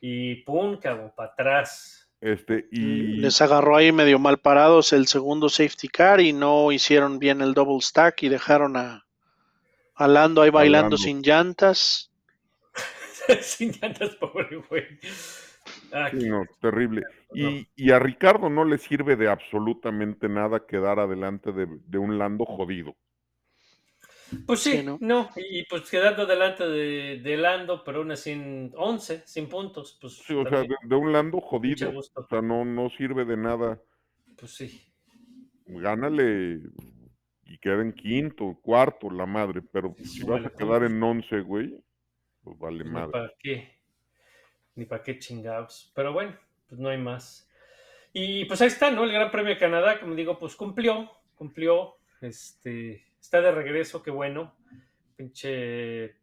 Y 0.00 0.36
pum, 0.44 0.78
cabrón, 0.78 1.12
para 1.16 1.32
atrás. 1.32 2.08
Este, 2.20 2.68
y 2.70 3.16
Les 3.16 3.42
agarró 3.42 3.76
ahí 3.76 3.90
medio 3.90 4.20
mal 4.20 4.38
parados 4.38 4.92
el 4.92 5.08
segundo 5.08 5.48
safety 5.48 5.88
car 5.88 6.20
y 6.20 6.32
no 6.32 6.70
hicieron 6.70 7.18
bien 7.18 7.40
el 7.40 7.52
double 7.52 7.80
stack 7.80 8.22
y 8.22 8.28
dejaron 8.28 8.76
a, 8.76 9.04
a 9.96 10.06
Lando 10.06 10.40
ahí 10.42 10.50
bailando 10.50 10.96
Lando. 10.96 10.96
sin 10.96 11.20
llantas. 11.22 12.12
Sin 13.42 13.72
llantas, 13.72 14.16
pobre 14.16 14.56
güey. 14.68 14.84
Ah, 15.92 16.10
sí, 16.10 16.28
no, 16.28 16.44
terrible. 16.60 17.02
Y, 17.34 17.68
y 17.76 17.90
a 17.92 17.98
Ricardo 17.98 18.48
no 18.50 18.64
le 18.64 18.78
sirve 18.78 19.16
de 19.16 19.28
absolutamente 19.28 20.28
nada 20.28 20.66
quedar 20.66 20.98
adelante 21.00 21.52
de, 21.52 21.66
de 21.86 21.98
un 21.98 22.18
Lando 22.18 22.44
jodido. 22.44 22.96
Pues 24.46 24.60
sí, 24.60 24.78
Sí, 24.78 24.82
¿no? 24.82 25.00
¿no? 25.00 25.30
Y, 25.36 25.60
y, 25.60 25.64
pues 25.66 25.90
quedando 25.90 26.26
delante 26.26 26.66
de, 26.66 27.20
de 27.22 27.36
Lando, 27.36 27.84
pero 27.84 27.98
aún 27.98 28.12
así 28.12 28.30
en 28.30 28.72
11, 28.76 29.22
sin 29.26 29.48
puntos, 29.48 29.98
pues 30.00 30.24
Sí, 30.26 30.32
o 30.34 30.46
sea, 30.46 30.64
de, 30.64 30.74
de 30.82 30.94
un 30.96 31.12
Lando 31.12 31.40
jodido. 31.40 31.90
O 32.14 32.22
sea, 32.28 32.40
no, 32.40 32.64
no 32.64 32.88
sirve 32.90 33.24
de 33.26 33.36
nada. 33.36 33.82
Pues 34.36 34.50
sí. 34.54 34.92
Gánale 35.66 36.60
y 37.44 37.58
queda 37.58 37.82
en 37.82 37.92
quinto, 37.92 38.58
cuarto, 38.62 39.10
la 39.10 39.26
madre. 39.26 39.60
Pero 39.62 39.96
si 40.04 40.22
vas 40.24 40.44
a 40.46 40.50
quedar 40.50 40.84
en 40.84 41.02
once, 41.02 41.40
güey, 41.40 41.76
pues 42.42 42.58
vale 42.58 42.84
Pues 42.84 42.92
ni 42.94 43.00
madre. 43.00 43.10
para 43.10 43.32
qué. 43.38 43.80
Ni 44.74 44.84
para 44.86 45.02
qué 45.02 45.18
chingados. 45.18 45.92
Pero 45.94 46.12
bueno, 46.12 46.38
pues 46.72 46.80
no 46.80 46.88
hay 46.88 46.96
más. 46.96 47.46
Y 48.14 48.46
pues 48.46 48.62
ahí 48.62 48.68
está, 48.68 48.90
¿no? 48.90 49.04
El 49.04 49.12
Gran 49.12 49.30
Premio 49.30 49.52
de 49.52 49.58
Canadá, 49.58 50.00
como 50.00 50.14
digo, 50.14 50.38
pues 50.38 50.56
cumplió, 50.56 51.10
cumplió. 51.34 51.98
Este, 52.22 53.04
está 53.20 53.42
de 53.42 53.52
regreso, 53.52 54.02
qué 54.02 54.10
bueno. 54.10 54.56
Pinche. 55.14 56.16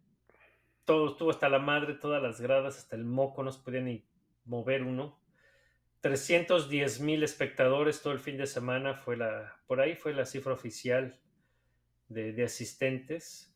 Todo 0.85 1.11
estuvo 1.11 1.29
hasta 1.29 1.49
la 1.49 1.59
madre, 1.59 1.93
todas 1.93 2.19
las 2.23 2.41
gradas, 2.41 2.79
hasta 2.79 2.95
el 2.95 3.05
moco, 3.05 3.43
no 3.43 3.51
se 3.51 3.61
podía 3.61 3.81
ni 3.81 4.03
mover 4.45 4.81
uno. 4.81 5.21
310 6.01 6.99
mil 7.01 7.21
espectadores 7.21 8.01
todo 8.01 8.13
el 8.13 8.19
fin 8.19 8.37
de 8.37 8.47
semana 8.47 8.95
fue 8.95 9.17
la, 9.17 9.61
por 9.67 9.81
ahí 9.81 9.93
fue 9.93 10.15
la 10.15 10.25
cifra 10.25 10.53
oficial 10.53 11.19
de, 12.07 12.43
asistentes. 12.43 13.55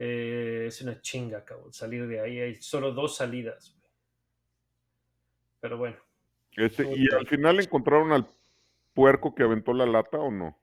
Eh, 0.00 0.64
es 0.66 0.82
una 0.82 1.00
chinga, 1.00 1.44
cabrón, 1.44 1.72
salir 1.72 2.08
de 2.08 2.18
ahí. 2.18 2.40
Hay 2.40 2.56
solo 2.56 2.90
dos 2.90 3.14
salidas. 3.14 3.78
Pero 5.60 5.78
bueno, 5.78 5.96
Este, 6.56 6.88
¿Y 6.96 7.12
al 7.12 7.26
final 7.26 7.60
encontraron 7.60 8.12
al 8.12 8.26
puerco 8.92 9.34
que 9.34 9.42
aventó 9.42 9.72
la 9.72 9.86
lata 9.86 10.18
o 10.18 10.30
no? 10.30 10.56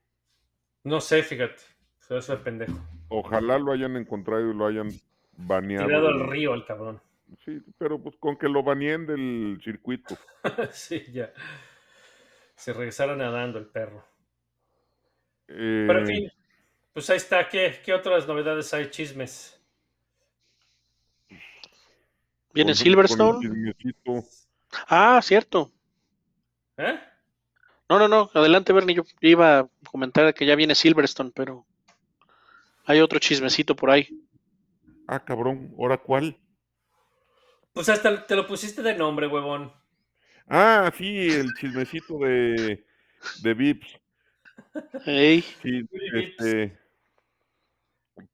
no 0.84 1.00
sé, 1.00 1.22
fíjate. 1.22 1.62
Eso 2.00 2.34
es 2.34 2.40
pendejo. 2.40 2.78
Ojalá 3.08 3.58
lo 3.58 3.72
hayan 3.72 3.96
encontrado 3.96 4.50
y 4.50 4.54
lo 4.54 4.66
hayan 4.66 4.88
baneado. 5.36 5.86
Tirado 5.86 6.08
al 6.08 6.28
río 6.28 6.52
al 6.52 6.64
cabrón. 6.66 7.00
Sí, 7.44 7.62
pero 7.78 7.98
pues 8.02 8.16
con 8.16 8.36
que 8.36 8.48
lo 8.48 8.62
baneen 8.62 9.06
del 9.06 9.60
circuito. 9.64 10.18
sí, 10.72 11.04
ya. 11.12 11.32
Se 12.54 12.72
regresaron 12.72 13.18
nadando 13.18 13.58
el 13.58 13.66
perro. 13.66 14.04
Eh, 15.48 15.84
Pero 15.86 15.98
en 16.00 16.06
fin, 16.06 16.32
pues 16.92 17.08
ahí 17.10 17.16
está. 17.16 17.48
¿Qué, 17.48 17.80
qué 17.84 17.94
otras 17.94 18.26
novedades 18.26 18.72
hay? 18.74 18.90
Chismes. 18.90 19.58
Viene 22.52 22.74
Silverstone. 22.74 23.74
Ah, 24.86 25.20
cierto. 25.22 25.72
¿Eh? 26.82 26.98
No, 27.88 27.98
no, 27.98 28.08
no. 28.08 28.30
Adelante, 28.34 28.72
Bernie. 28.72 28.96
Yo 28.96 29.04
iba 29.20 29.60
a 29.60 29.68
comentar 29.90 30.34
que 30.34 30.46
ya 30.46 30.56
viene 30.56 30.74
Silverstone, 30.74 31.30
pero 31.34 31.64
hay 32.84 33.00
otro 33.00 33.18
chismecito 33.18 33.76
por 33.76 33.90
ahí. 33.90 34.08
Ah, 35.06 35.20
cabrón, 35.20 35.74
¿ahora 35.78 35.98
cuál? 35.98 36.36
Pues 37.72 37.88
hasta 37.88 38.26
te 38.26 38.36
lo 38.36 38.46
pusiste 38.46 38.82
de 38.82 38.96
nombre, 38.96 39.26
huevón. 39.26 39.72
Ah, 40.48 40.92
sí, 40.96 41.28
el 41.30 41.52
chismecito 41.54 42.18
de, 42.18 42.84
de 43.42 43.54
Vips. 43.54 43.98
Ey, 45.06 45.42
Sí, 45.62 45.86
este, 46.14 46.78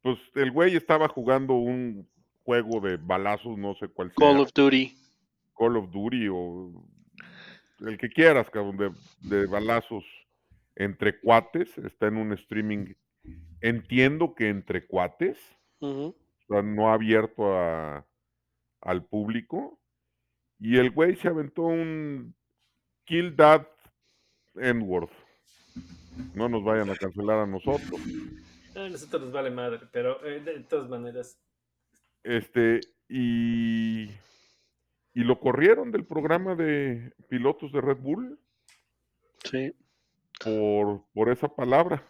pues 0.03 0.19
el 0.35 0.51
güey 0.51 0.77
estaba 0.77 1.09
jugando 1.09 1.55
un 1.55 2.09
juego 2.45 2.81
de 2.81 2.97
balazos, 2.97 3.59
no 3.59 3.75
sé 3.75 3.89
cuál 3.89 4.09
sea, 4.09 4.27
Call 4.27 4.41
of 4.41 4.53
Duty. 4.53 4.97
Call 5.57 5.77
of 5.77 5.91
Duty 5.91 6.29
o 6.29 6.73
el 7.81 7.99
que 7.99 8.09
quieras, 8.09 8.49
cabrón, 8.51 8.77
de, 8.77 8.91
de 9.21 9.47
balazos 9.47 10.05
entre 10.77 11.19
cuates, 11.21 11.77
está 11.79 12.07
en 12.07 12.17
un 12.17 12.33
streaming. 12.33 12.95
Entiendo 13.61 14.35
que 14.35 14.49
entre 14.49 14.87
cuates, 14.87 15.39
Ujú. 15.81 16.15
o 16.15 16.47
sea, 16.47 16.63
no 16.63 16.93
abierto 16.93 17.57
a, 17.59 18.07
al 18.81 19.05
público. 19.05 19.81
Y 20.61 20.79
el 20.79 20.91
güey 20.91 21.17
se 21.17 21.29
aventó 21.29 21.63
un 21.63 22.35
Kill 23.05 23.35
That 23.37 23.67
N-word. 24.55 25.11
No 26.35 26.49
nos 26.49 26.65
vayan 26.65 26.91
a 26.91 26.97
cancelar 26.97 27.41
a 27.41 27.47
nosotros. 27.47 28.01
A 28.75 28.89
nosotros 28.89 29.23
nos 29.23 29.33
vale 29.33 29.51
madre, 29.51 29.81
pero 29.93 30.25
eh, 30.25 30.41
de 30.41 30.61
todas 30.61 30.89
maneras. 30.89 31.41
Este, 32.23 32.81
y, 33.09 34.09
y 35.21 35.25
lo 35.25 35.41
corrieron 35.41 35.91
del 35.91 36.05
programa 36.05 36.55
de 36.55 37.13
pilotos 37.29 37.73
de 37.73 37.81
Red 37.81 37.99
Bull 37.99 38.39
Sí. 39.45 39.73
por, 40.45 41.03
por 41.13 41.29
esa 41.31 41.49
palabra. 41.49 42.03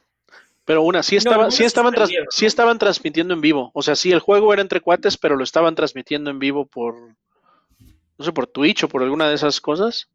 Pero 0.65 0.83
una, 0.83 1.03
sí, 1.03 1.17
estaba, 1.17 1.45
no 1.45 1.51
sí, 1.51 1.65
estaban 1.65 1.95
tras- 1.95 2.09
suspendieron, 2.09 2.29
sí 2.31 2.45
estaban 2.47 2.79
transmitiendo 2.79 3.33
en 3.33 3.41
vivo. 3.41 3.71
O 3.73 3.81
sea, 3.83 3.97
sí, 3.97 4.13
el 4.13 4.21
juego 4.21 4.53
era 4.53 4.61
entre 4.61 4.83
cuates, 4.83 5.17
pero 5.17 5.37
lo 5.37 5.45
estaban 5.45 5.75
transmitiendo 5.75 6.31
en 6.31 6.39
vivo 6.39 6.67
por, 6.67 6.95
no 6.99 8.25
sé, 8.25 8.33
por 8.33 8.47
Twitch 8.47 8.85
o 8.85 8.89
por 8.89 9.03
alguna 9.03 9.29
de 9.29 9.35
esas 9.37 9.61
cosas. 9.63 10.11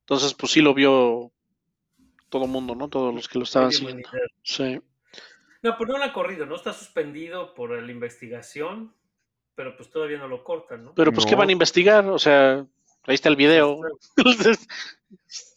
Entonces, 0.00 0.32
pues 0.34 0.52
sí 0.52 0.62
lo 0.62 0.72
vio 0.72 1.30
todo 2.30 2.44
el 2.46 2.50
mundo, 2.50 2.74
¿no? 2.74 2.88
Todos 2.88 3.14
los 3.14 3.28
que 3.28 3.38
lo 3.38 3.44
estaban 3.44 3.72
siguiendo. 3.72 4.08
Sí. 4.42 4.80
No, 5.62 5.76
pero 5.78 5.92
no 5.92 5.98
lo 5.98 6.04
ha 6.04 6.12
corrido, 6.14 6.46
¿no? 6.46 6.56
Está 6.56 6.72
suspendido 6.72 7.54
por 7.54 7.70
la 7.82 7.92
investigación, 7.92 8.94
pero 9.54 9.76
pues 9.76 9.90
todavía 9.90 10.18
no 10.18 10.28
lo 10.28 10.42
cortan, 10.42 10.84
¿no? 10.84 10.94
Pero 10.94 11.12
pues, 11.12 11.26
¿qué 11.26 11.34
van 11.34 11.48
a 11.48 11.52
investigar? 11.52 12.06
O 12.06 12.18
sea, 12.18 12.66
ahí 13.04 13.14
está 13.14 13.28
el 13.28 13.36
video. 13.36 13.80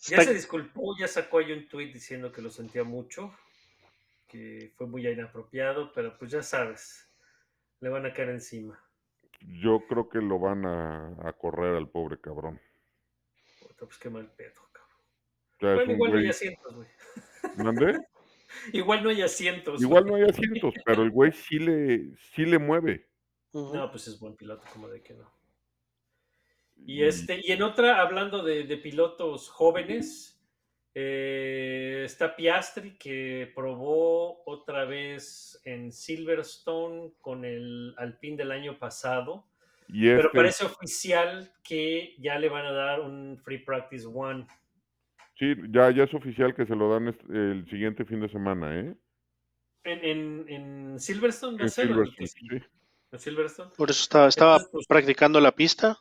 Ya 0.10 0.22
se 0.22 0.34
disculpó, 0.34 0.96
ya 0.98 1.08
sacó 1.08 1.40
ahí 1.40 1.52
un 1.52 1.68
tweet 1.68 1.92
diciendo 1.92 2.32
que 2.32 2.42
lo 2.42 2.50
sentía 2.50 2.86
mucho. 2.86 3.36
que 4.28 4.72
fue 4.78 4.88
muy 4.88 5.06
inapropiado, 5.06 5.92
pero 5.92 6.18
pues 6.18 6.32
ya 6.32 6.42
sabes, 6.42 7.10
le 7.82 7.90
van 7.90 8.06
a 8.06 8.14
caer 8.14 8.30
encima. 8.30 8.80
Yo 9.42 9.84
creo 9.88 10.08
que 10.08 10.20
lo 10.20 10.40
van 10.40 10.66
a, 10.66 11.14
a 11.28 11.34
correr 11.34 11.76
al 11.76 11.90
pobre 11.90 12.22
cabrón. 12.22 12.62
Puta, 13.60 13.86
pues 13.86 13.98
qué 13.98 14.10
mal 14.10 14.32
pedo, 14.32 14.62
cabrón. 14.72 14.98
Ya 15.60 15.74
Bueno, 15.76 15.92
igual 15.94 16.12
no 16.14 16.20
hay 16.20 16.30
asientos, 16.30 16.76
güey. 16.76 16.88
¿Mande? 17.58 18.00
Igual 18.72 19.04
no 19.04 19.10
hay 19.10 19.22
asientos. 19.22 19.82
Igual 19.82 20.04
güey. 20.04 20.22
no 20.22 20.26
hay 20.26 20.32
asientos, 20.32 20.74
pero 20.86 21.04
el 21.04 21.12
güey 21.12 21.34
sí 21.34 21.60
le, 21.60 22.16
sí 22.34 22.46
le 22.46 22.60
mueve. 22.60 23.07
No, 23.74 23.90
pues 23.92 24.08
es 24.08 24.20
buen 24.20 24.36
piloto, 24.36 24.66
como 24.74 24.88
de 24.88 25.02
que 25.02 25.14
no. 25.14 25.32
Y 26.86 27.04
este, 27.04 27.40
y 27.44 27.52
en 27.52 27.64
otra, 27.64 28.02
hablando 28.02 28.44
de, 28.44 28.64
de 28.64 28.78
pilotos 28.78 29.50
jóvenes, 29.50 30.40
eh, 30.94 32.04
está 32.06 32.36
Piastri 32.36 32.98
que 32.98 33.52
probó 33.56 34.44
otra 34.46 34.86
vez 34.86 35.60
en 35.66 35.92
Silverstone 35.92 37.14
con 37.20 37.46
el 37.46 37.94
Alpine 37.98 38.38
del 38.38 38.52
año 38.52 38.78
pasado, 38.80 39.48
Y 39.88 40.08
pero 40.16 40.32
parece 40.34 40.66
oficial 40.66 41.52
que 41.64 42.16
ya 42.20 42.38
le 42.40 42.50
van 42.50 42.66
a 42.66 42.72
dar 42.72 43.02
un 43.02 43.38
Free 43.44 43.60
Practice 43.60 44.06
One. 44.06 44.48
sí, 45.40 45.54
ya, 45.70 45.92
ya 45.92 46.04
es 46.04 46.14
oficial 46.14 46.54
que 46.56 46.66
se 46.66 46.76
lo 46.76 46.90
dan 46.92 47.08
el 47.30 47.66
siguiente 47.70 48.06
fin 48.06 48.20
de 48.22 48.30
semana, 48.30 48.80
¿eh? 48.80 48.96
En, 49.84 50.04
en, 50.04 50.50
en 50.50 51.00
Silverstone 51.00 51.58
va 51.58 51.66
a 51.66 51.70
ser, 51.70 51.88
sí, 52.26 52.48
¿En 53.18 53.22
Silverstone? 53.22 53.72
Por 53.76 53.90
eso 53.90 54.04
estaba, 54.04 54.28
estaba 54.28 54.52
Entonces, 54.54 54.72
pues- 54.72 54.88
practicando 54.88 55.40
la 55.42 55.52
pista. 55.52 55.98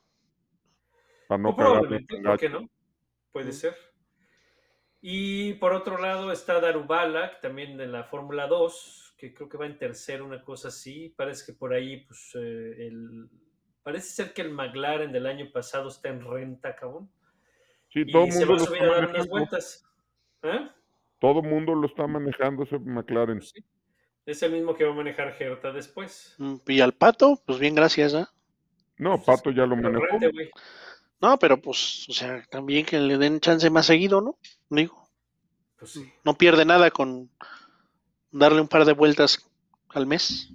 para 1.29 1.43
no 1.43 1.57
cagarla 1.57 1.81
probablemente, 1.81 2.21
¿por 2.23 2.39
qué 2.39 2.49
no? 2.51 2.69
Puede 3.33 3.53
ser. 3.53 3.75
Y 5.01 5.55
por 5.55 5.73
otro 5.73 5.99
lado 5.99 6.31
está 6.33 6.61
Darubalak, 6.61 7.41
también 7.41 7.77
de 7.77 7.87
la 7.87 8.05
Fórmula 8.05 8.47
2, 8.47 9.15
que 9.19 9.33
creo 9.35 9.49
que 9.49 9.57
va 9.57 9.67
en 9.67 9.79
tercero, 9.79 10.25
una 10.25 10.43
cosa 10.43 10.69
así. 10.69 11.13
Parece 11.17 11.47
que 11.47 11.53
por 11.59 11.73
ahí, 11.73 12.05
pues, 12.07 12.33
eh, 12.35 12.87
el... 12.87 13.29
parece 13.83 14.09
ser 14.11 14.33
que 14.33 14.43
el 14.43 14.51
McLaren 14.53 15.13
del 15.13 15.27
año 15.27 15.51
pasado 15.53 15.89
está 15.89 16.09
en 16.11 16.21
renta, 16.25 16.75
cabrón. 16.77 17.11
Sí, 17.89 18.01
Y 18.07 18.13
todo 18.13 18.25
el 18.25 18.33
se 18.33 18.45
mundo 18.47 18.53
va 18.53 18.57
a 18.57 18.59
lo 18.61 18.65
subir 18.67 18.83
está 18.83 18.85
a 18.85 18.95
dar 18.95 18.99
unas 19.05 19.11
manejando. 19.13 19.31
vueltas. 19.31 19.87
¿Eh? 20.43 20.71
Todo 21.21 21.41
el 21.41 21.49
mundo 21.49 21.75
lo 21.75 21.87
está 21.87 22.07
manejando 22.07 22.63
ese 22.65 22.79
McLaren. 22.79 23.39
Pues 23.39 23.51
sí. 23.51 23.65
Es 24.27 24.43
el 24.43 24.53
mismo 24.53 24.75
que 24.75 24.85
va 24.85 24.91
a 24.93 24.97
manejar 24.97 25.33
Gerta 25.35 25.73
después. 25.73 26.35
Mm, 26.39 26.57
Y 26.67 26.81
al 26.81 26.93
pato, 26.93 27.41
pues 27.47 27.59
bien, 27.59 27.75
gracias. 27.75 28.15
¿ah? 28.15 28.29
No, 28.99 29.23
Pato 29.23 29.51
ya 29.51 29.67
lo 29.67 29.77
Pero 29.77 29.93
manejó. 29.93 30.19
rente. 30.19 30.51
No, 31.21 31.39
pero 31.39 31.61
pues, 31.61 32.07
o 32.09 32.13
sea, 32.13 32.45
también 32.51 32.85
que 32.85 32.99
le 32.99 33.17
den 33.19 33.41
chance 33.41 33.71
más 33.71 33.87
seguido, 33.87 34.21
¿no? 34.21 34.39
Digo, 34.69 35.09
Pues 35.79 35.93
sí. 35.93 36.13
no 36.25 36.35
pierde 36.35 36.65
nada 36.65 36.91
con 36.91 37.31
darle 38.31 38.61
un 38.61 38.69
par 38.69 38.85
de 38.85 38.93
vueltas 38.93 39.49
al 39.91 40.07
mes. 40.07 40.51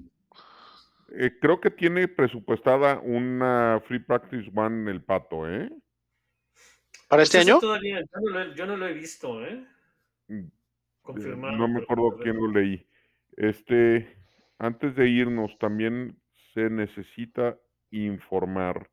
Eh, 1.13 1.31
creo 1.41 1.59
que 1.59 1.71
tiene 1.71 2.07
presupuestada 2.07 2.99
una 2.99 3.81
Free 3.87 3.99
Practice 3.99 4.51
One 4.53 4.91
el 4.91 5.01
Pato, 5.03 5.47
¿eh? 5.49 5.69
¿Para 7.07 7.21
Pues 7.21 7.29
este 7.33 7.39
año? 7.39 7.59
Todavía, 7.59 7.99
yo, 8.01 8.19
no 8.21 8.29
lo 8.31 8.41
he, 8.41 8.55
yo 8.55 8.65
no 8.65 8.77
lo 8.77 8.87
he 8.87 8.93
visto, 8.93 9.45
¿eh? 9.45 9.65
Mm, 10.27 10.47
Confirmado. 11.01 11.57
No 11.57 11.67
me 11.67 11.81
acuerdo 11.81 12.17
quién 12.21 12.35
lo 12.37 12.47
leí. 12.51 12.85
Este, 13.41 14.07
antes 14.59 14.95
de 14.95 15.09
irnos, 15.09 15.57
también 15.57 16.15
se 16.53 16.69
necesita 16.69 17.57
informar 17.89 18.91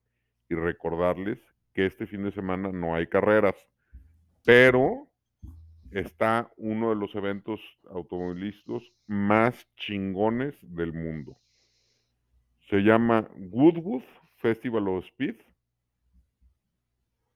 y 0.49 0.55
recordarles 0.55 1.39
que 1.75 1.85
este 1.85 2.07
fin 2.07 2.25
de 2.25 2.33
semana 2.33 2.73
no 2.73 2.95
hay 2.95 3.09
carreras, 3.09 3.55
pero 4.47 5.07
está 5.91 6.51
uno 6.57 6.89
de 6.89 6.97
los 6.97 7.15
eventos 7.15 7.61
automovilísticos 7.91 8.91
más 9.07 9.69
chingones 9.77 10.55
del 10.63 10.95
mundo. 10.95 11.37
Se 12.71 12.79
llama 12.79 13.29
Goodwood 13.37 14.05
Festival 14.37 14.89
of 14.89 15.05
Speed 15.05 15.37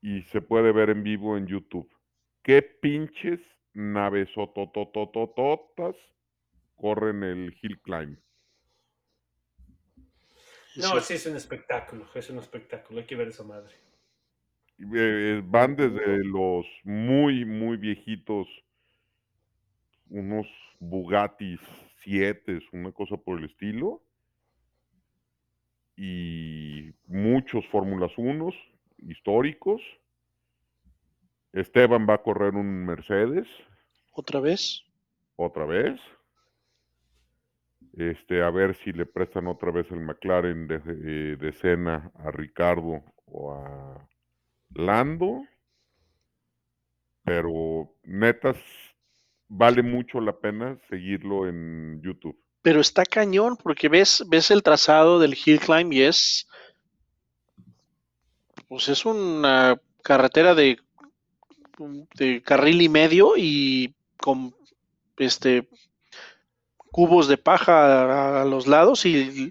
y 0.00 0.22
se 0.22 0.40
puede 0.40 0.72
ver 0.72 0.88
en 0.88 1.02
vivo 1.02 1.36
en 1.36 1.46
YouTube. 1.46 1.94
¿Qué 2.42 2.62
pinches 2.62 3.40
naves 3.74 4.32
totototototas 4.32 5.94
corren 6.82 7.22
el 7.22 7.56
Hill 7.62 7.80
Climb? 7.80 8.18
No, 10.74 11.00
sí, 11.00 11.14
es 11.14 11.26
un 11.26 11.36
espectáculo, 11.36 12.08
es 12.12 12.28
un 12.28 12.38
espectáculo, 12.38 12.98
hay 12.98 13.06
que 13.06 13.14
ver 13.14 13.28
esa 13.28 13.44
madre. 13.44 13.72
Eh, 14.92 15.40
van 15.44 15.76
desde 15.76 16.24
los 16.24 16.66
muy, 16.82 17.44
muy 17.44 17.76
viejitos, 17.76 18.48
unos 20.08 20.48
Bugattis 20.80 21.60
7, 22.02 22.58
una 22.72 22.90
cosa 22.90 23.16
por 23.16 23.38
el 23.38 23.44
estilo, 23.44 24.02
y 25.96 26.90
muchos 27.06 27.64
Fórmulas 27.68 28.10
1 28.16 28.50
históricos. 29.06 29.80
Esteban 31.52 32.08
va 32.08 32.14
a 32.14 32.22
correr 32.22 32.54
un 32.54 32.86
Mercedes 32.86 33.46
¿Otra 34.14 34.40
vez? 34.40 34.82
otra 35.36 35.64
vez. 35.64 36.00
Este, 37.94 38.42
a 38.42 38.50
ver 38.50 38.74
si 38.82 38.92
le 38.92 39.04
prestan 39.04 39.46
otra 39.46 39.70
vez 39.70 39.90
el 39.90 40.00
McLaren 40.00 40.66
de, 40.66 40.76
eh, 40.76 41.36
de 41.36 41.52
cena 41.52 42.10
a 42.14 42.30
Ricardo 42.30 43.02
o 43.26 43.52
a 43.52 44.08
Lando. 44.74 45.42
Pero 47.24 47.94
netas, 48.04 48.56
vale 49.48 49.82
mucho 49.82 50.20
la 50.20 50.38
pena 50.38 50.78
seguirlo 50.88 51.46
en 51.46 52.00
YouTube. 52.02 52.38
Pero 52.62 52.80
está 52.80 53.04
cañón 53.04 53.56
porque 53.56 53.88
ves, 53.88 54.24
ves 54.28 54.50
el 54.50 54.62
trazado 54.62 55.18
del 55.18 55.36
Hill 55.36 55.60
Climb 55.60 55.92
y 55.92 56.02
es, 56.02 56.48
pues 58.68 58.88
es 58.88 59.04
una 59.04 59.80
carretera 60.02 60.54
de, 60.54 60.78
de 62.14 62.42
carril 62.42 62.80
y 62.80 62.88
medio 62.88 63.34
y 63.36 63.94
con 64.16 64.54
este 65.18 65.68
cubos 66.92 67.28
de 67.28 67.38
paja 67.38 68.38
a, 68.38 68.42
a 68.42 68.44
los 68.44 68.66
lados 68.68 69.06
y 69.06 69.50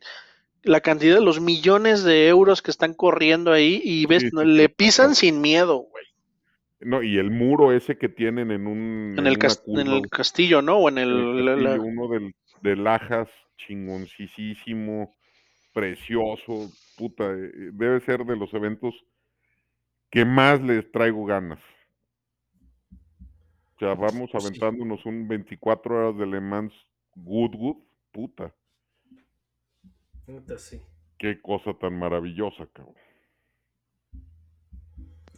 la 0.64 0.82
cantidad 0.82 1.16
de 1.16 1.22
los 1.26 1.42
millones 1.42 2.04
de 2.04 2.28
euros 2.30 2.62
que 2.62 2.72
están 2.72 2.94
corriendo 2.94 3.52
ahí 3.52 3.82
y 3.84 4.06
ves, 4.06 4.24
Sí, 4.24 4.30
sí, 4.30 4.46
le 4.46 4.70
pisan 4.70 5.16
sin 5.16 5.42
miedo, 5.42 5.78
güey. 5.92 6.06
No, 6.80 7.04
y 7.04 7.18
el 7.18 7.30
muro 7.32 7.72
ese 7.74 7.98
que 7.98 8.10
tienen 8.10 8.52
en 8.52 8.66
un 8.68 9.16
En 9.18 9.28
el, 9.28 9.38
en 9.68 10.02
castillo, 10.10 10.62
¿no? 10.62 10.78
O 10.78 10.90
en 10.90 10.98
el, 10.98 11.10
el 11.12 11.46
la- 11.46 11.56
la- 11.56 11.70
castillo, 11.72 11.84
uno 11.84 12.08
del, 12.08 12.36
de 12.62 12.76
Lajas, 12.76 13.30
chingoncísimo, 13.58 15.16
precioso, 15.74 16.72
puta, 16.98 17.32
eh, 17.32 17.52
debe 17.74 18.00
ser 18.02 18.26
de 18.26 18.36
los 18.36 18.54
eventos 18.54 18.96
que 20.10 20.26
más 20.26 20.62
les 20.62 20.92
traigo 20.92 21.26
ganas. 21.26 21.60
O 23.76 23.80
sea, 23.80 23.96
vamos 23.96 24.30
aventándonos 24.34 25.06
un 25.06 25.28
24 25.28 25.96
horas 25.96 26.18
de 26.20 26.28
Le 26.28 26.40
Mans 26.42 26.74
Goodwood, 27.16 27.78
puta, 28.12 28.54
Puta, 30.26 30.58
sí. 30.58 30.82
qué 31.18 31.42
cosa 31.42 31.74
tan 31.74 31.98
maravillosa, 31.98 32.68
cabrón. 32.74 32.96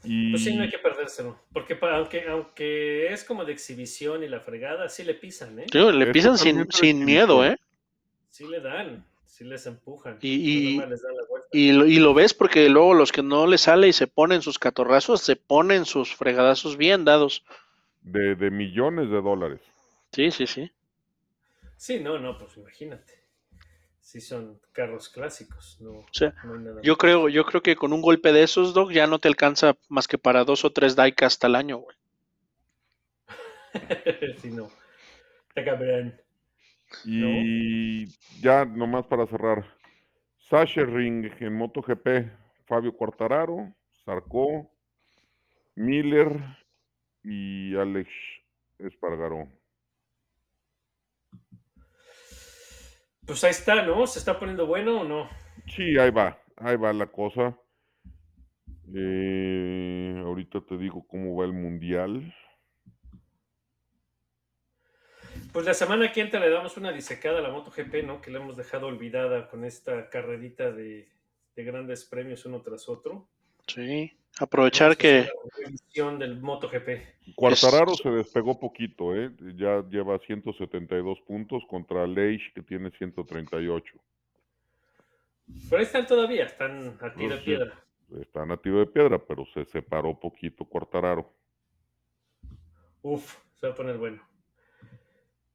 Y 0.03 0.31
Pues 0.31 0.43
sí, 0.43 0.55
no 0.55 0.63
hay 0.63 0.69
que 0.69 0.79
perdérselo. 0.79 1.39
Porque 1.53 1.77
aunque, 1.81 2.27
aunque 2.27 3.07
es 3.13 3.23
como 3.23 3.45
de 3.45 3.53
exhibición 3.53 4.23
y 4.23 4.27
la 4.27 4.41
fregada, 4.41 4.89
sí 4.89 5.03
le 5.03 5.13
pisan, 5.13 5.59
¿eh? 5.59 5.65
Tío, 5.71 5.91
le 5.91 6.07
pisan 6.07 6.37
sin, 6.37 6.69
sin 6.71 7.05
miedo. 7.05 7.45
¿eh? 7.45 7.55
Sí 8.29 8.45
le 8.47 8.59
dan, 8.59 9.05
sí 9.25 9.45
les 9.45 9.65
empujan. 9.65 10.17
Y- 10.21 10.71
y- 10.71 10.73
nomás 10.75 10.89
les 10.89 11.01
dan 11.01 11.15
la 11.15 11.23
vuelta. 11.29 11.47
Y 11.53 11.71
lo, 11.71 11.85
y 11.85 11.99
lo 11.99 12.13
ves 12.13 12.33
porque 12.33 12.67
luego 12.67 12.93
los 12.95 13.11
que 13.11 13.21
no 13.23 13.47
les 13.47 13.61
sale 13.61 13.87
y 13.87 13.93
se 13.93 14.07
ponen 14.07 14.41
sus 14.41 14.59
catorrazos, 14.59 15.21
se 15.21 15.35
ponen 15.35 15.85
sus 15.85 16.13
fregadazos 16.15 16.75
bien 16.77 17.05
dados. 17.05 17.43
de, 18.01 18.35
de 18.35 18.51
millones 18.51 19.09
de 19.09 19.21
dólares. 19.21 19.61
Sí, 20.11 20.31
sí, 20.31 20.45
sí. 20.47 20.69
Sí, 21.83 21.99
no, 21.99 22.17
no, 22.17 22.37
pues 22.37 22.55
imagínate. 22.55 23.11
Sí 23.99 24.21
son 24.21 24.61
carros 24.71 25.09
clásicos, 25.09 25.81
no, 25.81 25.91
O 25.91 26.07
sea, 26.13 26.33
no 26.45 26.53
hay 26.53 26.59
nada 26.61 26.81
yo 26.81 26.97
creo, 26.97 27.27
yo 27.27 27.43
creo 27.43 27.61
que 27.61 27.75
con 27.75 27.91
un 27.91 28.01
golpe 28.01 28.31
de 28.31 28.43
esos, 28.43 28.73
Doc, 28.73 28.93
ya 28.93 29.05
no 29.05 29.19
te 29.19 29.27
alcanza 29.27 29.75
más 29.89 30.07
que 30.07 30.17
para 30.17 30.45
dos 30.45 30.63
o 30.63 30.71
tres 30.71 30.95
diecast 30.95 31.43
al 31.43 31.55
año, 31.55 31.79
güey. 31.79 31.97
sí, 34.41 34.51
no. 34.51 34.69
Está 35.49 35.65
cabrón. 35.65 36.21
Y 37.03 38.05
ya 38.39 38.63
nomás 38.63 39.05
para 39.07 39.27
cerrar. 39.27 39.65
Sasha 40.37 40.85
Ring 40.85 41.33
en 41.41 41.53
MotoGP, 41.53 42.31
Fabio 42.65 42.95
Quartararo, 42.95 43.75
Sarko, 44.05 44.71
Miller 45.75 46.31
y 47.25 47.75
Alex 47.75 48.09
Espargaró. 48.79 49.49
Pues 53.25 53.43
ahí 53.43 53.51
está, 53.51 53.85
¿no? 53.85 54.05
¿Se 54.05 54.19
está 54.19 54.37
poniendo 54.37 54.67
bueno 54.67 55.01
o 55.01 55.03
no? 55.03 55.29
Sí, 55.67 55.97
ahí 55.97 56.11
va, 56.11 56.41
ahí 56.57 56.75
va 56.75 56.91
la 56.91 57.07
cosa. 57.07 57.57
Eh, 58.93 60.21
ahorita 60.23 60.61
te 60.61 60.77
digo 60.77 61.05
cómo 61.07 61.35
va 61.35 61.45
el 61.45 61.53
mundial. 61.53 62.33
Pues 65.51 65.65
la 65.65 65.73
semana 65.73 66.11
que 66.11 66.21
entra 66.21 66.39
le 66.39 66.49
damos 66.49 66.77
una 66.77 66.91
disecada 66.91 67.39
a 67.39 67.41
la 67.41 67.49
MotoGP, 67.49 68.03
¿no? 68.05 68.21
Que 68.21 68.31
la 68.31 68.39
hemos 68.39 68.57
dejado 68.57 68.87
olvidada 68.87 69.47
con 69.49 69.63
esta 69.63 70.09
carrerita 70.09 70.71
de, 70.71 71.07
de 71.55 71.63
grandes 71.63 72.05
premios 72.05 72.45
uno 72.45 72.61
tras 72.61 72.89
otro. 72.89 73.29
Sí. 73.67 74.11
Aprovechar 74.39 74.97
que 74.97 75.21
La 75.21 75.29
revisión 75.65 76.19
del 76.19 76.39
MotoGP. 76.41 77.33
Cuartararo 77.35 77.93
Es- 77.93 77.99
se 77.99 78.09
despegó 78.09 78.59
poquito, 78.59 79.15
¿eh? 79.15 79.31
Ya 79.55 79.83
lleva 79.89 80.17
172 80.19 81.19
puntos 81.21 81.63
contra 81.69 82.05
Leish, 82.07 82.51
que 82.53 82.63
tiene 82.63 82.89
138. 82.91 83.93
Pero 85.69 85.77
ahí 85.77 85.83
están 85.83 86.07
todavía, 86.07 86.45
están 86.45 86.97
a 87.01 87.13
tiro 87.13 87.29
de 87.29 87.35
Pues 87.35 87.39
sí. 87.39 87.45
piedra. 87.45 87.79
Está 88.19 88.45
nativo 88.45 88.79
de 88.79 88.85
piedra, 88.87 89.19
pero 89.19 89.45
se 89.53 89.65
separó 89.65 90.19
poquito 90.19 90.65
Cuartararo. 90.65 91.31
Uf, 93.01 93.37
se 93.55 93.67
va 93.67 93.73
a 93.73 93.75
poner 93.75 93.97
bueno. 93.97 94.21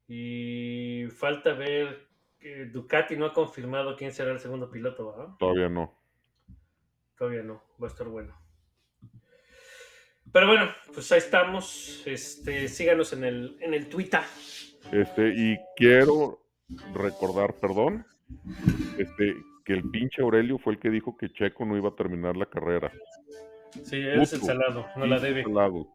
Y 0.06 1.06
falta 1.16 1.52
ver 1.52 2.06
que 2.38 2.66
Ducati 2.66 3.16
no 3.16 3.26
ha 3.26 3.32
confirmado 3.34 3.96
quién 3.96 4.12
será 4.12 4.30
el 4.32 4.40
segundo 4.40 4.70
piloto, 4.70 5.10
¿verdad? 5.10 5.34
Todavía 5.38 5.68
no. 5.68 5.94
Todavía 7.16 7.42
no, 7.42 7.62
va 7.82 7.88
a 7.88 7.90
estar 7.90 8.06
bueno. 8.08 8.34
Pero 10.32 10.46
bueno, 10.46 10.68
pues 10.92 11.10
ahí 11.12 11.18
estamos. 11.18 12.02
Este, 12.06 12.68
síganos 12.68 13.12
en 13.12 13.24
el, 13.24 13.56
en 13.60 13.74
el 13.74 13.88
Twitter. 13.88 14.20
Este, 14.92 15.32
y 15.34 15.58
quiero 15.76 16.42
recordar, 16.94 17.54
perdón, 17.54 18.06
este, 18.98 19.36
que 19.64 19.72
el 19.72 19.88
pinche 19.90 20.22
Aurelio 20.22 20.58
fue 20.58 20.74
el 20.74 20.78
que 20.78 20.90
dijo 20.90 21.16
que 21.16 21.30
Checo 21.30 21.64
no 21.64 21.76
iba 21.76 21.90
a 21.90 21.94
terminar 21.94 22.36
la 22.36 22.46
carrera. 22.46 22.92
Sí, 23.84 24.00
es 24.00 24.32
el 24.32 24.40
salado, 24.40 24.86
no 24.96 25.06
la 25.06 25.18
debe. 25.18 25.42
Salado. 25.42 25.94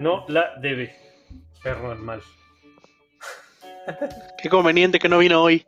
No 0.00 0.24
la 0.28 0.56
debe. 0.60 0.94
Perro 1.62 1.90
al 1.90 1.98
mal. 1.98 2.20
qué 4.42 4.48
conveniente 4.48 4.98
que 4.98 5.08
no 5.08 5.18
vino 5.18 5.42
hoy. 5.42 5.64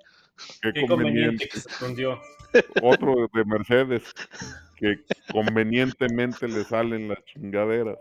Qué, 0.62 0.72
Qué 0.72 0.86
conveniente 0.86 1.48
que 1.48 1.60
se 1.60 1.68
escondió. 1.68 2.20
Otro 2.82 3.28
de 3.32 3.44
Mercedes, 3.44 4.12
que 4.80 4.96
convenientemente 5.32 6.48
le 6.48 6.64
salen 6.64 7.08
las 7.08 7.22
chingaderas. 7.26 7.98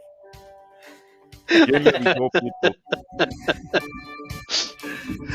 ¿Quién 1.46 1.84
le 1.84 1.92
dijo 1.92 2.30
puto? 2.30 2.76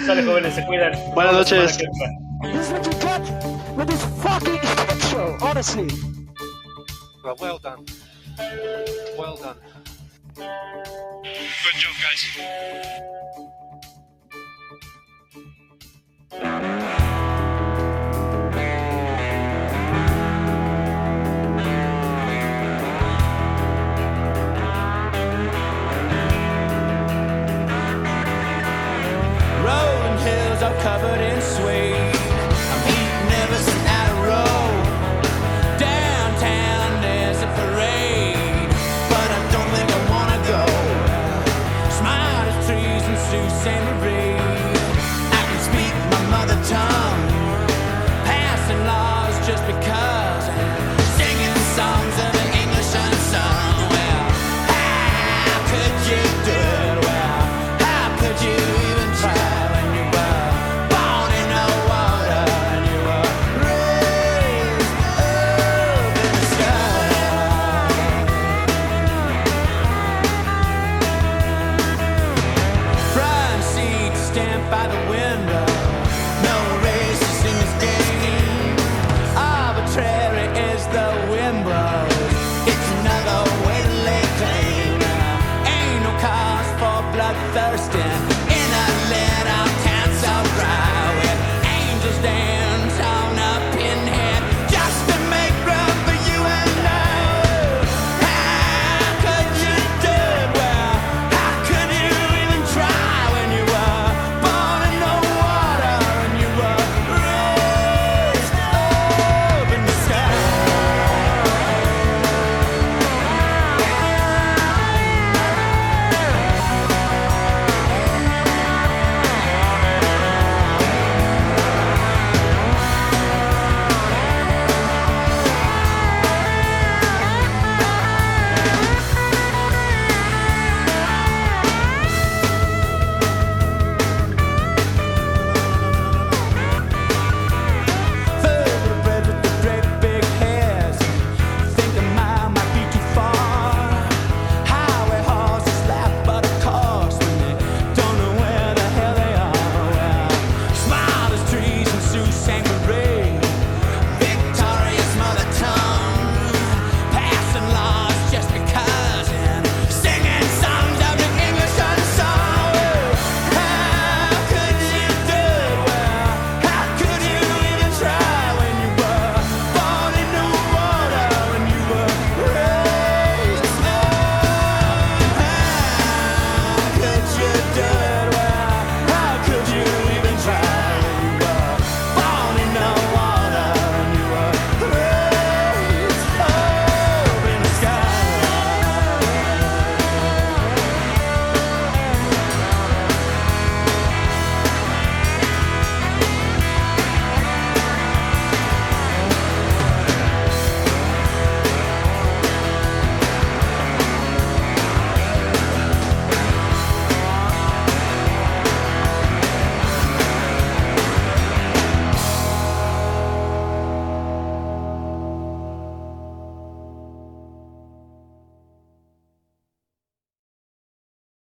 Sale 0.07 0.23
jóvenes, 0.23 0.55
se 0.55 0.65
cuidan. 0.67 0.93
Buenas 1.15 1.35
noches. 1.35 1.79
Well, 7.23 7.37
well 7.41 7.59
done. 7.59 7.85
Well 9.19 9.37
done. 9.37 9.57
Good 10.35 11.77
job, 11.81 11.95
guys. 12.03 12.23